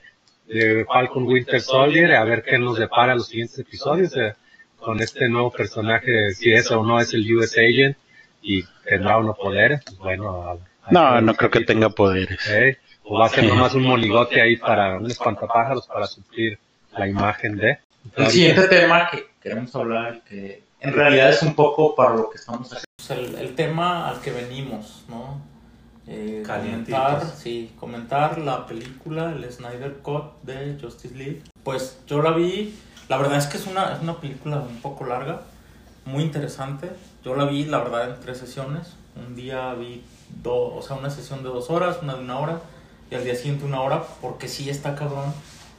de 0.47 0.85
Falcon 0.85 1.25
Winter 1.27 1.61
Soldier, 1.61 2.15
a 2.15 2.23
ver 2.23 2.43
qué 2.43 2.57
nos 2.57 2.77
depara 2.79 3.13
los 3.15 3.27
siguientes 3.27 3.59
episodios 3.59 4.15
eh, 4.17 4.33
con 4.79 4.99
este 5.01 5.27
nuevo 5.29 5.51
personaje, 5.51 6.31
si 6.33 6.51
es 6.53 6.71
o 6.71 6.83
no 6.83 6.99
es 6.99 7.13
el 7.13 7.35
US 7.35 7.57
Agent 7.57 7.97
y 8.41 8.63
tendrá 8.87 9.17
unos 9.17 9.37
poderes, 9.37 9.81
pues 9.85 9.97
bueno. 9.97 10.41
a- 10.43 10.51
a- 10.53 10.91
No, 10.91 11.21
no 11.21 11.33
creo 11.35 11.49
que 11.51 11.61
tenga 11.61 11.89
poderes. 11.89 12.39
¿eh? 12.49 12.77
O 13.03 13.19
va 13.19 13.25
a 13.27 13.29
ser 13.29 13.43
nomás 13.43 13.73
un 13.75 13.83
monigote 13.83 14.41
ahí 14.41 14.55
para 14.57 14.97
un 14.97 15.05
espantapájaros 15.09 15.87
para 15.87 16.07
suplir 16.07 16.57
la 16.97 17.07
imagen 17.07 17.57
de. 17.57 17.77
El 18.17 18.27
siguiente 18.27 18.67
tema 18.67 19.09
que 19.11 19.25
queremos 19.45 19.75
hablar, 19.75 20.23
que 20.23 20.63
en 20.79 20.91
realidad 20.91 21.29
es 21.29 21.43
un 21.43 21.53
poco 21.53 21.93
para 21.93 22.15
lo 22.15 22.31
que 22.31 22.37
estamos 22.37 22.67
haciendo. 22.73 23.35
El, 23.37 23.39
el 23.39 23.53
tema 23.53 24.09
al 24.09 24.19
que 24.19 24.31
venimos, 24.31 25.05
¿no? 25.07 25.39
Eh, 26.07 26.41
comentar, 26.43 27.23
sí, 27.23 27.71
comentar 27.79 28.39
la 28.39 28.65
película, 28.65 29.31
el 29.31 29.51
Snyder 29.51 29.97
Cut 29.97 30.41
de 30.41 30.79
Justice 30.81 31.13
League. 31.13 31.43
Pues 31.63 31.99
yo 32.07 32.23
la 32.23 32.31
vi, 32.31 32.75
la 33.07 33.17
verdad 33.17 33.37
es 33.37 33.45
que 33.45 33.57
es 33.57 33.67
una, 33.67 33.93
es 33.93 34.01
una 34.01 34.19
película 34.19 34.57
un 34.57 34.81
poco 34.81 35.05
larga, 35.05 35.41
muy 36.05 36.23
interesante. 36.23 36.89
Yo 37.23 37.35
la 37.35 37.45
vi, 37.45 37.65
la 37.65 37.77
verdad, 37.77 38.15
en 38.15 38.19
tres 38.21 38.39
sesiones. 38.39 38.95
Un 39.15 39.35
día 39.35 39.75
vi 39.75 40.03
dos, 40.41 40.73
o 40.75 40.81
sea, 40.81 40.97
una 40.97 41.11
sesión 41.11 41.43
de 41.43 41.49
dos 41.49 41.69
horas, 41.69 41.99
una 42.01 42.15
de 42.15 42.21
una 42.21 42.39
hora, 42.39 42.61
y 43.11 43.15
al 43.15 43.23
día 43.23 43.35
siguiente 43.35 43.63
una 43.63 43.81
hora, 43.81 44.03
porque 44.21 44.47
sí 44.47 44.71
está 44.71 44.95
cabrón 44.95 45.31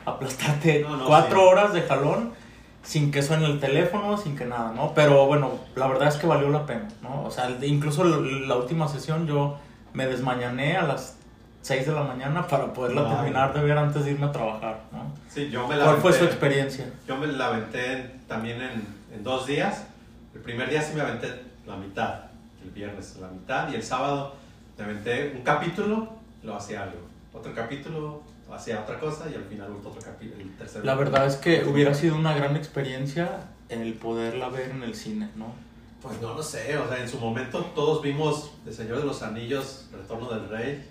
aplastarte 0.04 0.82
No, 0.82 0.96
no, 0.98 1.06
cuatro 1.06 1.40
sí. 1.40 1.46
horas 1.46 1.72
de 1.72 1.82
jalón 1.82 2.45
sin 2.86 3.10
que 3.10 3.20
suene 3.20 3.46
el 3.46 3.58
teléfono, 3.58 4.16
sin 4.16 4.36
que 4.36 4.44
nada, 4.44 4.72
¿no? 4.72 4.94
Pero 4.94 5.26
bueno, 5.26 5.58
la 5.74 5.88
verdad 5.88 6.08
es 6.08 6.14
que 6.14 6.26
valió 6.26 6.48
la 6.50 6.64
pena, 6.66 6.88
¿no? 7.02 7.24
O 7.24 7.30
sea, 7.30 7.50
incluso 7.62 8.04
la, 8.04 8.56
última 8.56 8.86
sesión 8.86 9.26
yo 9.26 9.58
me 9.92 10.06
desmañané 10.06 10.76
a 10.76 10.84
las 10.84 11.16
6 11.62 11.84
de 11.86 11.92
la 11.92 12.04
mañana 12.04 12.46
para 12.46 12.72
poderla 12.72 13.02
Ay. 13.08 13.16
terminar 13.16 13.52
de 13.52 13.60
ver 13.60 13.76
antes 13.76 14.04
de 14.04 14.12
irme 14.12 14.26
a 14.26 14.32
trabajar, 14.32 14.82
¿no? 14.92 15.12
Sí, 15.28 15.50
yo 15.50 15.66
me 15.66 15.76
la 15.76 15.84
¿Cuál 15.84 15.96
fue 15.96 16.12
su 16.12 16.24
experiencia? 16.24 16.88
Yo 17.08 17.16
me 17.16 17.26
la 17.26 17.48
aventé 17.48 17.92
en- 17.92 18.20
también 18.28 18.62
en, 18.62 18.86
en 19.12 19.24
dos 19.24 19.48
días. 19.48 19.86
El 20.32 20.42
primer 20.42 20.70
día 20.70 20.80
sí 20.80 20.94
me 20.94 21.00
aventé 21.00 21.28
la 21.66 21.76
mitad, 21.76 22.20
el 22.62 22.70
viernes 22.70 23.16
la 23.20 23.26
mitad, 23.28 23.68
y 23.68 23.74
el 23.74 23.82
sábado 23.82 24.36
me 24.78 24.84
aventé 24.84 25.32
un 25.34 25.42
capítulo, 25.42 26.08
lo 26.44 26.54
hacía 26.54 26.84
algo. 26.84 27.00
Otro 27.32 27.52
capítulo, 27.52 28.22
hacía 28.52 28.80
otra 28.80 28.98
cosa, 28.98 29.28
y 29.30 29.34
al 29.34 29.44
final 29.44 29.72
otro 29.72 30.00
capítulo, 30.02 30.42
el 30.42 30.56
tercer 30.56 30.84
La 30.84 30.94
verdad 30.94 31.26
es 31.26 31.36
que 31.36 31.64
hubiera 31.64 31.94
sido 31.94 32.16
una 32.16 32.34
gran 32.34 32.56
experiencia 32.56 33.48
el 33.68 33.94
poderla 33.94 34.48
ver 34.48 34.70
en 34.70 34.82
el 34.82 34.94
cine, 34.94 35.30
¿no? 35.36 35.52
Pues 36.00 36.20
no 36.20 36.34
lo 36.34 36.42
sé, 36.42 36.76
o 36.78 36.88
sea, 36.88 37.00
en 37.00 37.08
su 37.08 37.18
momento 37.18 37.64
todos 37.74 38.02
vimos 38.02 38.52
El 38.64 38.72
Señor 38.72 38.98
de 38.98 39.04
los 39.04 39.22
Anillos, 39.22 39.88
Retorno 39.92 40.28
del 40.30 40.48
Rey, 40.48 40.86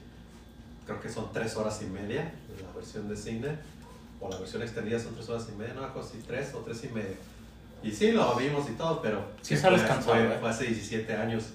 creo 0.86 1.00
que 1.00 1.10
son 1.10 1.32
tres 1.32 1.56
horas 1.56 1.82
y 1.82 1.86
media, 1.86 2.34
la 2.62 2.74
versión 2.74 3.08
de 3.08 3.16
cine, 3.16 3.58
o 4.20 4.30
la 4.30 4.38
versión 4.38 4.62
extendida 4.62 5.00
son 5.00 5.16
tres 5.16 5.30
horas 5.30 5.48
y 5.54 5.58
media, 5.58 5.74
no, 5.74 6.00
así, 6.00 6.22
tres 6.28 6.54
o 6.54 6.60
tres 6.60 6.84
y 6.84 6.90
media. 6.90 7.16
Y 7.84 7.92
sí, 7.92 8.12
lo 8.12 8.36
vimos 8.36 8.68
y 8.70 8.74
todo, 8.74 9.02
pero 9.02 9.24
Sí 9.42 9.56
sales 9.56 9.84
cansado, 9.84 10.16
fue, 10.16 10.26
¿eh? 10.26 10.38
fue 10.40 10.50
hace 10.50 10.66
17 10.66 11.14
años. 11.16 11.52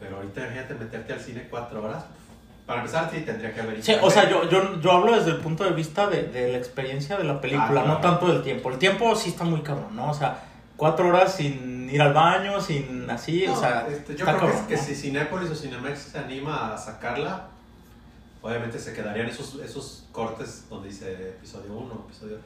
Pero 0.00 0.16
ahorita 0.16 0.40
imagínate 0.40 0.74
meterte 0.74 1.12
al 1.12 1.20
cine 1.20 1.46
cuatro 1.48 1.84
horas. 1.84 2.04
Para 2.72 2.80
empezar, 2.82 3.10
sí, 3.12 3.20
tendría 3.20 3.52
que 3.54 3.60
haber 3.60 3.82
Sí, 3.82 3.92
o 4.00 4.10
sea, 4.10 4.28
yo, 4.30 4.48
yo, 4.48 4.80
yo 4.80 4.92
hablo 4.92 5.14
desde 5.14 5.30
el 5.30 5.38
punto 5.38 5.64
de 5.64 5.70
vista 5.72 6.06
de, 6.08 6.24
de 6.24 6.52
la 6.52 6.58
experiencia 6.58 7.16
de 7.16 7.24
la 7.24 7.40
película, 7.40 7.66
Ah, 7.66 7.70
claro. 7.72 7.88
no 7.88 7.98
tanto 7.98 8.28
del 8.28 8.42
tiempo. 8.42 8.70
El 8.70 8.78
tiempo 8.78 9.14
sí 9.14 9.30
está 9.30 9.44
muy 9.44 9.60
cabrón, 9.62 9.94
¿no? 9.94 10.10
O 10.10 10.14
sea, 10.14 10.42
cuatro 10.76 11.08
horas 11.08 11.34
sin 11.34 11.88
ir 11.90 12.00
al 12.00 12.12
baño, 12.14 12.60
sin 12.60 13.08
así, 13.10 13.44
No, 13.46 13.52
o 13.54 13.56
sea, 13.60 13.86
este, 13.88 14.16
yo 14.16 14.24
creo 14.24 14.38
que, 14.38 14.46
cabrón, 14.46 14.66
que 14.66 14.76
¿no? 14.76 14.82
si 14.82 14.94
Cinépolis 14.94 15.50
o 15.50 15.54
Cinemex 15.54 15.98
se 15.98 16.18
anima 16.18 16.72
a 16.74 16.78
sacarla, 16.78 17.48
obviamente 18.40 18.78
se 18.78 18.92
quedarían 18.92 19.26
esos, 19.28 19.56
esos 19.62 20.04
cortes 20.10 20.64
donde 20.68 20.88
dice 20.88 21.12
episodio 21.12 21.72
1, 21.74 22.06
episodio 22.08 22.38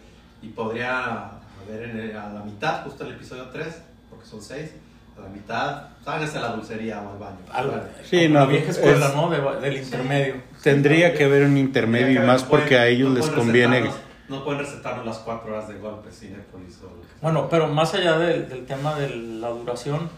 y 0.43 0.49
podría 0.49 1.31
haber 1.65 1.91
en 1.91 1.99
el- 1.99 2.17
a 2.17 2.29
la 2.31 2.41
mitad, 2.41 2.83
justo 2.85 3.05
el 3.05 3.13
episodio 3.13 3.45
3, 3.51 3.81
porque 4.11 4.27
son 4.27 4.43
6, 4.43 4.73
a 5.19 5.23
la 5.23 5.29
mitad, 5.29 5.83
ságanse 6.05 6.39
a 6.39 6.41
la 6.43 6.49
dulcería 6.53 7.01
o 7.03 7.13
al 7.13 7.19
baño. 7.19 7.39
Algo-. 7.53 7.81
Sí, 8.05 8.29
no, 8.29 8.41
la 8.41 8.47
vieja 8.47 8.71
escuela, 8.71 9.07
es- 9.09 9.15
¿no? 9.15 9.31
De- 9.31 9.61
del 9.61 9.77
intermedio. 9.79 10.35
Tendría 10.63 11.15
que 11.15 11.25
haber 11.25 11.45
un 11.45 11.57
intermedio 11.57 12.23
y 12.23 12.27
más 12.27 12.43
porque 12.45 12.79
a 12.79 12.87
ellos 12.87 13.13
les 13.15 13.29
conviene. 13.31 13.91
No 14.29 14.43
pueden 14.45 14.61
recetarnos 14.61 15.07
las 15.07 15.19
4 15.19 15.53
horas 15.53 15.69
de 15.69 15.79
golpe 15.79 16.11
Cinépolis 16.11 16.81
o 16.83 16.87
lo 16.95 17.01
que 17.01 17.07
sea. 17.07 17.17
Bueno, 17.23 17.49
pero 17.49 17.69
más 17.69 17.95
allá 17.95 18.19
del, 18.19 18.49
del 18.49 18.67
tema 18.67 18.97
de 18.97 19.09
la 19.15 19.51
duración, 19.51 20.11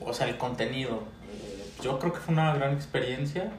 o 0.00 0.14
sea, 0.14 0.26
el 0.28 0.38
contenido, 0.38 1.02
eh, 1.30 1.64
yo 1.82 1.98
creo 1.98 2.12
que 2.14 2.20
fue 2.20 2.32
una 2.32 2.54
gran 2.54 2.72
experiencia. 2.72 3.52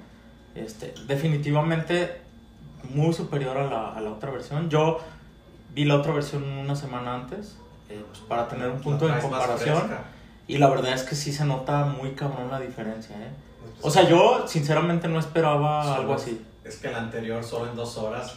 Este, 0.55 0.93
definitivamente 1.07 2.21
muy 2.93 3.13
superior 3.13 3.57
a 3.57 3.65
la, 3.65 3.89
a 3.93 4.01
la 4.01 4.09
otra 4.11 4.31
versión. 4.31 4.69
Yo 4.69 4.99
vi 5.73 5.85
la 5.85 5.95
otra 5.97 6.13
versión 6.13 6.43
una 6.43 6.75
semana 6.75 7.13
antes 7.15 7.57
eh, 7.89 8.03
pues, 8.07 8.19
para 8.21 8.47
tener 8.47 8.69
un 8.69 8.79
punto 8.81 9.07
de 9.07 9.19
comparación 9.19 9.77
fresca. 9.77 10.03
Y 10.47 10.57
la 10.57 10.69
verdad 10.69 10.93
es 10.93 11.03
que 11.03 11.15
sí 11.15 11.31
se 11.33 11.45
nota 11.45 11.85
muy 11.85 12.11
cabrón 12.11 12.49
la 12.51 12.59
diferencia. 12.59 13.15
¿eh? 13.15 13.29
O 13.81 13.89
sea, 13.89 14.07
yo 14.07 14.45
sinceramente 14.47 15.07
no 15.07 15.19
esperaba 15.19 15.83
Solo 15.83 15.95
algo 15.95 16.13
así. 16.13 16.41
Es 16.63 16.77
que 16.77 16.87
el 16.87 16.95
anterior, 16.95 17.43
solo 17.43 17.69
en 17.69 17.75
dos 17.75 17.97
horas, 17.97 18.35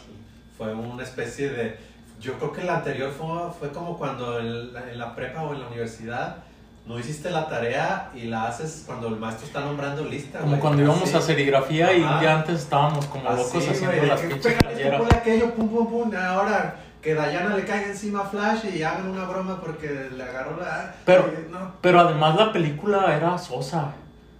fue 0.57 0.73
una 0.73 1.03
especie 1.03 1.49
de. 1.49 1.77
Yo 2.19 2.33
creo 2.33 2.51
que 2.51 2.63
la 2.63 2.77
anterior 2.77 3.11
fue, 3.11 3.27
fue 3.57 3.69
como 3.71 3.97
cuando 3.97 4.39
en 4.39 4.73
la, 4.73 4.91
en 4.91 4.99
la 4.99 5.15
prepa 5.15 5.43
o 5.43 5.53
en 5.53 5.61
la 5.61 5.67
universidad 5.67 6.37
no 6.85 6.97
hiciste 6.99 7.29
la 7.29 7.47
tarea 7.47 8.09
y 8.15 8.23
la 8.23 8.47
haces 8.47 8.83
cuando 8.85 9.07
el 9.09 9.15
maestro 9.17 9.45
está 9.45 9.61
nombrando 9.61 10.03
lista. 10.03 10.39
Como 10.39 10.51
güey. 10.51 10.61
cuando 10.61 10.81
íbamos 10.81 11.03
Así. 11.03 11.17
a 11.17 11.21
serigrafía 11.21 11.93
y 11.95 12.01
un 12.01 12.07
Ajá. 12.07 12.19
día 12.19 12.35
antes 12.39 12.59
estábamos 12.61 13.05
como 13.05 13.29
Así, 13.29 13.37
locos 13.43 13.69
haciendo 13.69 13.95
güey, 13.95 14.07
las 14.07 14.21
pinches 14.21 14.45
esto, 14.47 14.59
playeras. 14.67 15.13
aquello, 15.13 15.53
pum, 15.53 15.69
pum, 15.69 15.87
pum. 15.87 16.11
Ahora 16.15 16.75
que 17.01 17.13
Dayana 17.13 17.55
le 17.55 17.63
caiga 17.65 17.87
encima 17.87 18.21
a 18.21 18.25
Flash 18.25 18.65
y 18.75 18.83
hagan 18.83 19.09
una 19.09 19.25
broma 19.25 19.59
porque 19.61 20.09
le 20.15 20.23
agarró 20.23 20.57
la. 20.59 20.95
Pero- 21.05 21.27
eh, 21.27 21.47
no. 21.51 21.73
Pero 21.81 21.99
además 22.01 22.35
la 22.35 22.51
película 22.51 23.15
era 23.15 23.37
sosa. 23.37 23.93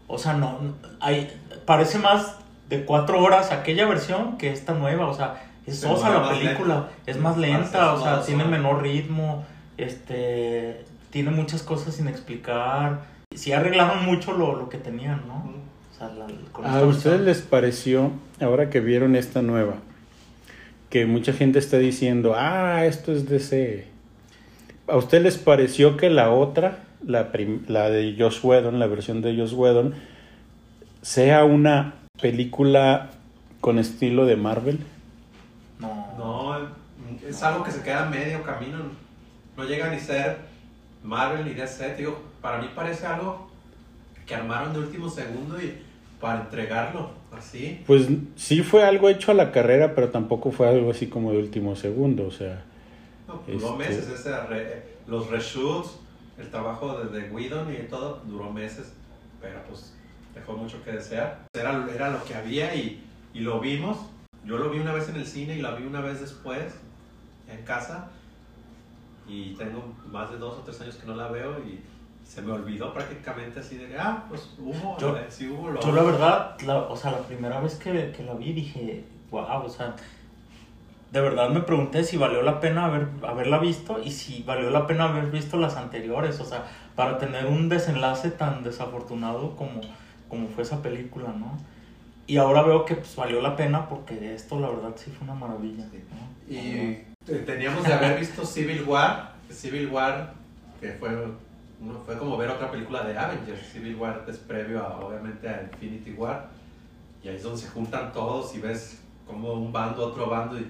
O 0.08 0.18
sea, 0.18 0.34
no, 0.34 0.60
no- 0.62 0.74
hay, 1.00 1.32
parece 1.66 2.00
más 2.00 2.36
de 2.68 2.84
cuatro 2.86 3.22
horas 3.24 3.52
aquella 3.52 3.88
versión 3.88 4.38
que 4.38 4.52
esta 4.52 4.74
nueva. 4.74 5.08
O 5.08 5.14
sea, 5.14 5.42
es 5.66 5.80
sosa 5.80 6.10
la 6.10 6.30
película. 6.30 6.90
Es 7.06 7.16
más 7.18 7.38
Más 7.38 7.38
lenta, 7.38 7.94
o 7.94 8.02
sea, 8.02 8.16
sosa. 8.18 8.26
tiene 8.26 8.44
menor 8.46 8.82
ritmo. 8.82 9.46
Este, 9.78 10.84
tiene 11.10 11.32
muchas 11.32 11.64
cosas 11.64 11.96
sin 11.96 12.08
explicar. 12.08 13.02
Sí 13.36 13.54
arreglaron 13.54 14.06
mucho 14.06 14.34
lo, 14.34 14.56
lo 14.56 14.70
que 14.70 14.78
tenían, 14.78 15.24
¿no? 15.28 15.36
O 15.36 15.98
sea, 15.98 16.10
la- 16.10 16.28
con 16.52 16.66
¿A 16.66 16.82
ustedes 16.84 17.22
les 17.22 17.42
pareció, 17.42 18.12
ahora 18.42 18.70
que 18.70 18.80
vieron 18.80 19.16
esta 19.16 19.42
nueva, 19.42 19.76
que 20.90 21.06
mucha 21.06 21.34
gente 21.34 21.60
está 21.60 21.78
diciendo, 21.78 22.34
ah, 22.36 22.86
esto 22.86 23.12
es 23.12 23.28
DC? 23.30 23.88
¿A 24.88 24.98
ustedes 24.98 25.24
les 25.24 25.38
pareció 25.38 25.98
que 25.98 26.10
la 26.10 26.32
otra, 26.32 26.80
la, 27.06 27.32
prim- 27.32 27.64
la 27.68 27.90
de 27.90 28.16
Joss 28.18 28.44
Whedon, 28.44 28.80
la 28.80 28.88
versión 28.88 29.22
de 29.22 29.38
Joss 29.38 29.54
Whedon, 29.54 29.94
sea 31.02 31.44
una 31.46 31.94
película 32.22 33.12
con 33.62 33.78
estilo 33.78 34.26
de 34.26 34.36
Marvel? 34.36 34.80
No. 35.80 36.08
No, 36.18 36.58
es 37.28 37.44
algo 37.44 37.64
que 37.64 37.72
se 37.72 37.82
queda 37.84 38.06
medio 38.06 38.42
camino. 38.44 38.78
No 39.56 39.64
llega 39.64 39.90
ni 39.90 39.98
a 39.98 40.00
ser 40.00 40.38
Marvel 41.04 41.46
ni 41.46 41.54
DC. 41.54 41.90
Te 41.90 41.96
Digo, 41.98 42.22
para 42.42 42.60
mí 42.60 42.68
parece 42.76 43.06
algo 43.06 43.50
que 44.26 44.36
armaron 44.36 44.74
de 44.74 44.80
último 44.80 45.10
segundo 45.10 45.62
y 45.62 45.74
para 46.20 46.42
entregarlo 46.42 47.12
así. 47.32 47.82
Pues 47.88 48.08
sí 48.36 48.62
fue 48.64 48.84
algo 48.84 49.10
hecho 49.10 49.32
a 49.32 49.36
la 49.36 49.52
carrera, 49.52 49.96
pero 49.96 50.10
tampoco 50.10 50.52
fue 50.52 50.68
algo 50.68 50.92
así 50.92 51.08
como 51.08 51.32
de 51.32 51.38
último 51.38 51.76
segundo, 51.76 52.28
o 52.28 52.32
sea... 52.32 52.64
No, 53.28 53.42
duró 53.48 53.68
Este- 53.82 53.90
meses. 53.90 54.10
Ese 54.10 54.40
re- 54.48 54.84
los 55.08 55.30
reshoots, 55.30 55.98
el 56.38 56.50
trabajo 56.50 56.98
de, 57.04 57.20
de 57.22 57.30
Whedon 57.32 57.72
y 57.74 57.78
todo 57.88 58.22
duró 58.26 58.52
meses. 58.52 58.94
Pero 59.42 59.60
pues 59.70 59.94
dejó 60.36 60.54
mucho 60.54 60.84
que 60.84 60.92
desear. 60.92 61.46
Era, 61.54 61.88
era 61.94 62.10
lo 62.10 62.24
que 62.26 62.34
había 62.36 62.74
y, 62.76 63.04
y 63.34 63.40
lo 63.42 63.60
vimos. 63.60 63.98
Yo 64.46 64.58
lo 64.58 64.70
vi 64.70 64.80
una 64.80 64.94
vez 64.94 65.08
en 65.10 65.16
el 65.18 65.26
cine 65.26 65.58
y 65.58 65.62
la 65.62 65.76
vi 65.76 65.86
una 65.86 66.02
vez 66.02 66.20
después 66.20 66.74
en 67.50 67.64
casa. 67.64 68.10
Y 69.28 69.54
tengo 69.54 69.94
más 70.12 70.32
de 70.32 70.38
dos 70.38 70.58
o 70.58 70.62
tres 70.64 70.82
años 70.82 70.96
que 70.96 71.06
no 71.08 71.16
la 71.16 71.28
veo 71.30 71.60
y 71.60 71.80
se 72.30 72.44
me 72.44 72.52
olvidó 72.52 72.94
prácticamente 72.94 73.60
así 73.60 73.76
de, 73.78 73.98
ah, 73.98 74.26
pues 74.30 74.52
hubo, 74.60 74.98
Yo- 75.00 75.18
eh, 75.18 75.26
sí 75.30 75.48
hubo. 75.48 75.70
Lo 75.72 75.82
Yo 75.82 75.92
la 75.92 76.04
verdad, 76.04 76.56
la- 76.62 76.78
o 76.84 76.96
sea, 76.96 77.10
la 77.12 77.20
primera 77.22 77.60
vez 77.60 77.74
que, 77.76 78.12
que 78.16 78.24
la 78.24 78.36
vi 78.36 78.54
dije, 78.54 79.04
wow, 79.32 79.64
o 79.66 79.70
sea, 79.70 79.96
de 81.12 81.22
verdad 81.22 81.50
me 81.50 81.62
pregunté 81.62 82.04
si 82.04 82.18
valió 82.18 82.44
la 82.44 82.60
pena 82.60 82.86
haber, 82.86 83.08
haberla 83.28 83.58
visto 83.58 84.00
y 84.04 84.12
si 84.12 84.44
valió 84.44 84.70
la 84.70 84.86
pena 84.86 85.06
haber 85.06 85.32
visto 85.32 85.58
las 85.58 85.76
anteriores, 85.76 86.40
o 86.40 86.46
sea, 86.46 86.66
para 86.96 87.18
tener 87.18 87.48
un 87.48 87.68
desenlace 87.68 88.30
tan 88.30 88.62
desafortunado 88.64 89.56
como, 89.56 89.82
como 90.30 90.50
fue 90.50 90.62
esa 90.62 90.84
película, 90.84 91.30
¿no? 91.36 91.58
Y 92.28 92.38
ahora 92.38 92.62
veo 92.62 92.86
que 92.86 92.94
pues, 92.94 93.16
valió 93.16 93.42
la 93.42 93.56
pena 93.56 93.90
porque 93.90 94.36
esto 94.36 94.60
la 94.60 94.70
verdad 94.70 94.92
sí 94.98 95.10
fue 95.10 95.24
una 95.28 95.34
maravilla. 95.34 95.86
¿no? 95.86 96.54
Y 96.56 97.00
te- 97.26 97.40
teníamos 97.40 97.84
de 97.84 97.92
haber 97.94 98.20
visto 98.20 98.46
Civil 98.46 98.84
War. 98.84 99.32
Civil 99.50 99.88
War, 99.88 100.34
que 100.80 100.92
fue, 100.92 101.10
uno- 101.82 102.00
fue 102.06 102.18
como 102.18 102.38
ver 102.38 102.50
otra 102.50 102.70
película 102.72 103.04
de 103.04 103.18
Avengers. 103.18 103.62
Civil 103.72 103.96
War 103.96 104.26
es 104.28 104.38
previo 104.38 104.82
a, 104.84 105.00
obviamente 105.00 105.48
a 105.48 105.64
Infinity 105.64 106.12
War. 106.14 106.50
Y 107.24 107.28
ahí 107.30 107.36
es 107.36 107.44
donde 107.44 107.60
se 107.60 107.68
juntan 107.70 108.12
todos 108.14 108.54
y 108.56 108.60
ves 108.60 109.02
como 109.28 109.54
un 109.54 109.72
bando, 109.72 110.06
otro 110.08 110.30
bando. 110.30 110.58
Y 110.60 110.66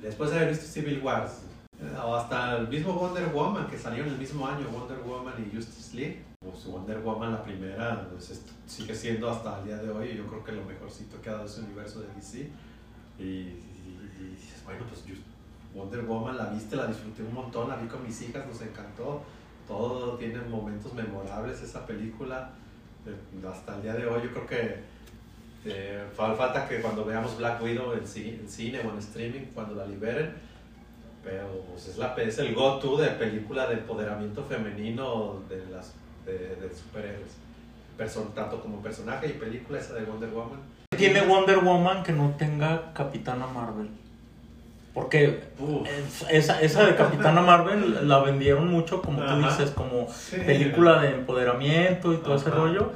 después 0.00 0.30
de 0.30 0.36
haber 0.36 0.50
visto 0.50 0.66
Civil 0.66 1.00
War, 1.02 1.28
o 2.04 2.14
hasta 2.14 2.56
el 2.56 2.68
mismo 2.68 2.92
Wonder 2.94 3.28
Woman, 3.28 3.66
que 3.68 3.78
salió 3.78 4.02
en 4.04 4.10
el 4.10 4.18
mismo 4.18 4.46
año, 4.46 4.66
Wonder 4.70 4.98
Woman 5.00 5.34
y 5.38 5.54
Justice 5.54 5.94
League. 5.96 6.22
Pues 6.40 6.64
Wonder 6.66 7.00
Woman, 7.00 7.32
la 7.32 7.42
primera, 7.42 8.08
pues, 8.10 8.42
sigue 8.66 8.94
siendo 8.94 9.30
hasta 9.30 9.58
el 9.60 9.64
día 9.66 9.76
de 9.78 9.90
hoy, 9.90 10.16
yo 10.16 10.26
creo 10.26 10.44
que 10.44 10.52
lo 10.52 10.64
mejorcito 10.64 11.20
que 11.20 11.28
ha 11.28 11.32
dado 11.34 11.46
ese 11.46 11.60
universo 11.60 12.00
de 12.00 12.06
DC. 12.14 12.50
Y, 13.18 13.22
y- 13.22 13.62
dices, 14.36 14.62
bueno, 14.64 14.84
pues 14.88 15.02
Wonder 15.74 16.02
Woman 16.04 16.36
la 16.36 16.46
viste, 16.46 16.76
la 16.76 16.86
disfruté 16.86 17.22
un 17.22 17.34
montón, 17.34 17.68
la 17.68 17.76
vi 17.76 17.86
con 17.88 18.02
mis 18.02 18.20
hijas, 18.22 18.46
nos 18.46 18.60
encantó. 18.62 19.22
Todo 19.66 20.16
tiene 20.16 20.40
momentos 20.42 20.92
memorables 20.94 21.60
esa 21.62 21.86
película. 21.86 22.50
Eh, 23.06 23.46
Hasta 23.48 23.76
el 23.76 23.82
día 23.82 23.94
de 23.94 24.06
hoy 24.06 24.22
yo 24.24 24.30
creo 24.32 24.46
que 24.46 24.76
eh, 25.64 26.04
fa- 26.14 26.34
falta 26.34 26.68
que 26.68 26.80
cuando 26.80 27.04
veamos 27.04 27.36
Black 27.38 27.62
Widow 27.62 27.92
en, 27.94 28.04
ci- 28.04 28.38
en 28.40 28.48
cine 28.48 28.80
o 28.80 28.90
en 28.92 28.98
streaming, 28.98 29.46
cuando 29.54 29.74
la 29.74 29.84
liberen, 29.86 30.34
pero 31.24 31.48
pues, 31.72 31.88
es, 31.88 31.98
la, 31.98 32.14
es 32.14 32.38
el 32.38 32.54
go-to 32.54 32.96
de 32.98 33.08
película 33.10 33.66
de 33.66 33.74
empoderamiento 33.74 34.44
femenino 34.44 35.40
de 35.48 35.66
las 35.66 35.92
de, 36.24 36.38
de 36.56 36.74
superhéroes. 36.74 37.32
Person- 37.98 38.32
tanto 38.34 38.60
como 38.60 38.80
personaje 38.82 39.28
y 39.28 39.32
película 39.32 39.78
esa 39.80 39.94
de 39.94 40.04
Wonder 40.04 40.30
Woman. 40.30 40.60
Tiene 40.96 41.22
Wonder 41.22 41.58
Woman 41.58 42.02
que 42.04 42.12
no 42.12 42.30
tenga 42.38 42.92
Capitana 42.92 43.46
Marvel. 43.46 43.88
Porque 44.96 45.42
esa, 46.30 46.58
esa 46.62 46.86
de 46.86 46.96
Capitana 46.96 47.42
Marvel 47.42 48.08
la 48.08 48.20
vendieron 48.20 48.66
mucho, 48.68 49.02
como 49.02 49.18
tú 49.18 49.24
Ajá. 49.30 49.50
dices, 49.50 49.70
como 49.72 50.08
Sí. 50.08 50.38
película 50.38 51.02
de 51.02 51.10
empoderamiento 51.10 52.14
y 52.14 52.16
todo 52.16 52.36
ese 52.36 52.48
Ajá. 52.48 52.56
rollo. 52.56 52.92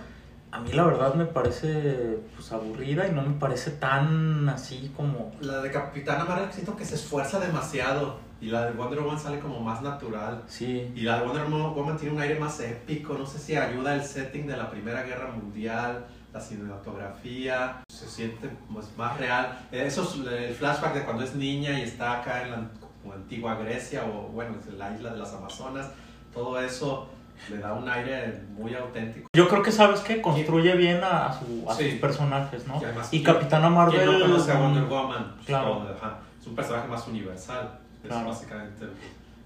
A 0.50 0.60
mí 0.60 0.72
la 0.72 0.84
verdad 0.84 1.12
me 1.14 1.26
parece 1.26 2.18
pues 2.34 2.50
aburrida 2.52 3.06
y 3.06 3.12
no 3.12 3.20
me 3.20 3.38
parece 3.38 3.72
tan 3.72 4.48
así 4.48 4.90
como... 4.96 5.30
La 5.42 5.60
de 5.60 5.70
Capitana 5.70 6.24
Marvel 6.24 6.50
siento 6.50 6.74
que 6.74 6.86
se 6.86 6.94
esfuerza 6.94 7.38
demasiado 7.38 8.16
y 8.40 8.46
la 8.46 8.64
de 8.64 8.72
Wonder 8.72 9.00
Woman 9.00 9.20
sale 9.20 9.38
como 9.38 9.60
más 9.60 9.82
natural. 9.82 10.42
Sí, 10.46 10.90
Y 10.96 11.02
la 11.02 11.20
de 11.20 11.26
Wonder 11.26 11.44
Woman 11.50 11.98
tiene 11.98 12.14
un 12.16 12.22
aire 12.22 12.40
más 12.40 12.58
épico, 12.60 13.12
no 13.12 13.26
sé 13.26 13.38
si 13.38 13.54
ayuda 13.56 13.94
el 13.94 14.02
setting 14.02 14.46
de 14.46 14.56
la 14.56 14.70
Primera 14.70 15.02
Guerra 15.02 15.28
Mundial, 15.30 16.06
la 16.32 16.40
cinematografía, 16.40 17.82
se 17.88 18.08
siente 18.08 18.48
pues, 18.72 18.86
más 18.96 19.16
real. 19.18 19.58
Eso 19.72 20.02
es 20.02 20.32
el 20.32 20.54
flashback 20.54 20.94
de 20.94 21.02
cuando 21.04 21.24
es 21.24 21.34
niña 21.34 21.78
y 21.78 21.82
está 21.82 22.20
acá 22.20 22.42
en 22.44 22.50
la 22.52 23.14
antigua 23.14 23.54
Grecia 23.56 24.04
o 24.04 24.28
bueno, 24.28 24.54
en 24.68 24.78
la 24.78 24.94
isla 24.94 25.10
de 25.12 25.18
las 25.18 25.32
Amazonas, 25.34 25.88
todo 26.32 26.60
eso 26.60 27.08
le 27.48 27.58
da 27.58 27.72
un 27.72 27.88
aire 27.88 28.42
muy 28.54 28.74
auténtico. 28.74 29.26
yo 29.34 29.48
creo 29.48 29.62
que 29.62 29.72
sabes 29.72 30.00
que 30.00 30.20
construye 30.20 30.74
bien 30.76 31.02
a, 31.02 31.26
a 31.26 31.32
su- 31.38 31.64
a 31.68 31.74
Sí. 31.74 31.92
sus 31.92 32.00
personajes, 32.00 32.66
¿no? 32.68 32.78
Y 32.80 32.84
además, 32.84 33.08
Y 33.12 33.22
¿quién- 33.22 33.34
Capitana 33.34 33.70
Marvel... 33.70 33.98
¿Quién 34.00 34.18
no 34.18 34.26
conoce 34.26 34.52
a 34.52 34.58
Wonder 34.60 34.84
Woman? 34.84 35.32
Pues, 35.36 35.46
claro. 35.46 35.86
ajá. 35.96 36.18
Es 36.38 36.46
un 36.46 36.54
personaje 36.54 36.86
más 36.88 37.06
universal. 37.08 37.78
Es 38.02 38.08
Claro. 38.08 38.28
básicamente 38.28 38.86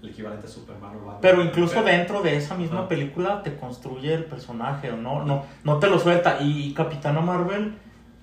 el, 0.01 0.09
equivalente 0.09 0.45
a 0.47 0.49
Superman 0.49 0.91
o 0.95 0.99
Batman. 0.99 1.17
Pero 1.21 1.41
incluso 1.43 1.75
Pero- 1.75 1.85
dentro 1.87 2.21
de 2.21 2.37
esa 2.37 2.55
misma 2.55 2.79
Ajá. 2.79 2.87
película 2.89 3.41
te 3.43 3.55
construye 3.55 4.13
el 4.13 4.25
personaje, 4.25 4.91
¿no? 4.91 5.23
No, 5.25 5.43
no 5.63 5.79
te 5.79 5.87
lo 5.89 5.99
suelta. 5.99 6.37
Y 6.41 6.73
Capitana 6.73 7.21
Marvel, 7.21 7.73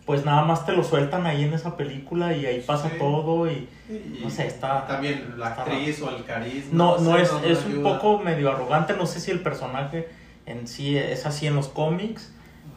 pues 0.06 0.24
nada 0.24 0.42
más 0.44 0.66
te 0.66 0.72
lo 0.72 0.82
sueltan 0.85 1.26
ahí 1.26 1.44
en 1.44 1.52
esa 1.52 1.76
película 1.76 2.37
y 2.37 2.44
ahí 2.46 2.61
pasa 2.61 2.88
Sí. 2.90 2.96
todo 2.98 3.50
y 3.50 3.68
Y- 3.88 4.20
no 4.22 4.30
sé, 4.30 4.46
está- 4.46 4.87
También 4.87 5.35
la 5.37 5.50
está 5.50 5.62
actriz 5.62 6.00
o 6.02 6.11
el 6.11 6.24
carisma. 6.24 6.70
no, 6.72 6.98
no 6.98 7.16
sé, 7.16 7.22
es, 7.22 7.32
no 7.32 7.38
es 7.44 7.64
un 7.66 7.82
poco 7.82 8.18
medio 8.18 8.50
arrogante, 8.50 8.94
no 8.94 9.06
sé 9.06 9.20
si 9.20 9.30
el 9.30 9.40
personaje 9.40 10.08
en 10.46 10.66
sí 10.66 10.96
es 10.96 11.24
así 11.26 11.46
en 11.46 11.54
los 11.54 11.68
cómics, 11.68 12.32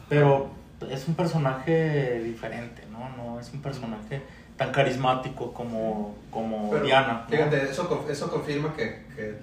pero 0.08 0.50
es 0.90 1.08
un 1.08 1.14
personaje 1.14 2.20
diferente, 2.22 2.82
¿no? 2.92 3.08
No 3.16 3.40
es 3.40 3.52
un 3.52 3.60
personaje 3.62 4.22
tan 4.56 4.72
carismático 4.72 5.52
como, 5.52 6.16
como 6.30 6.70
Pero, 6.70 6.84
Diana. 6.84 7.24
¿no? 7.24 7.28
Fíjate, 7.28 7.62
eso, 7.70 8.06
eso 8.08 8.30
confirma 8.30 8.72
que, 8.74 9.04
que 9.14 9.38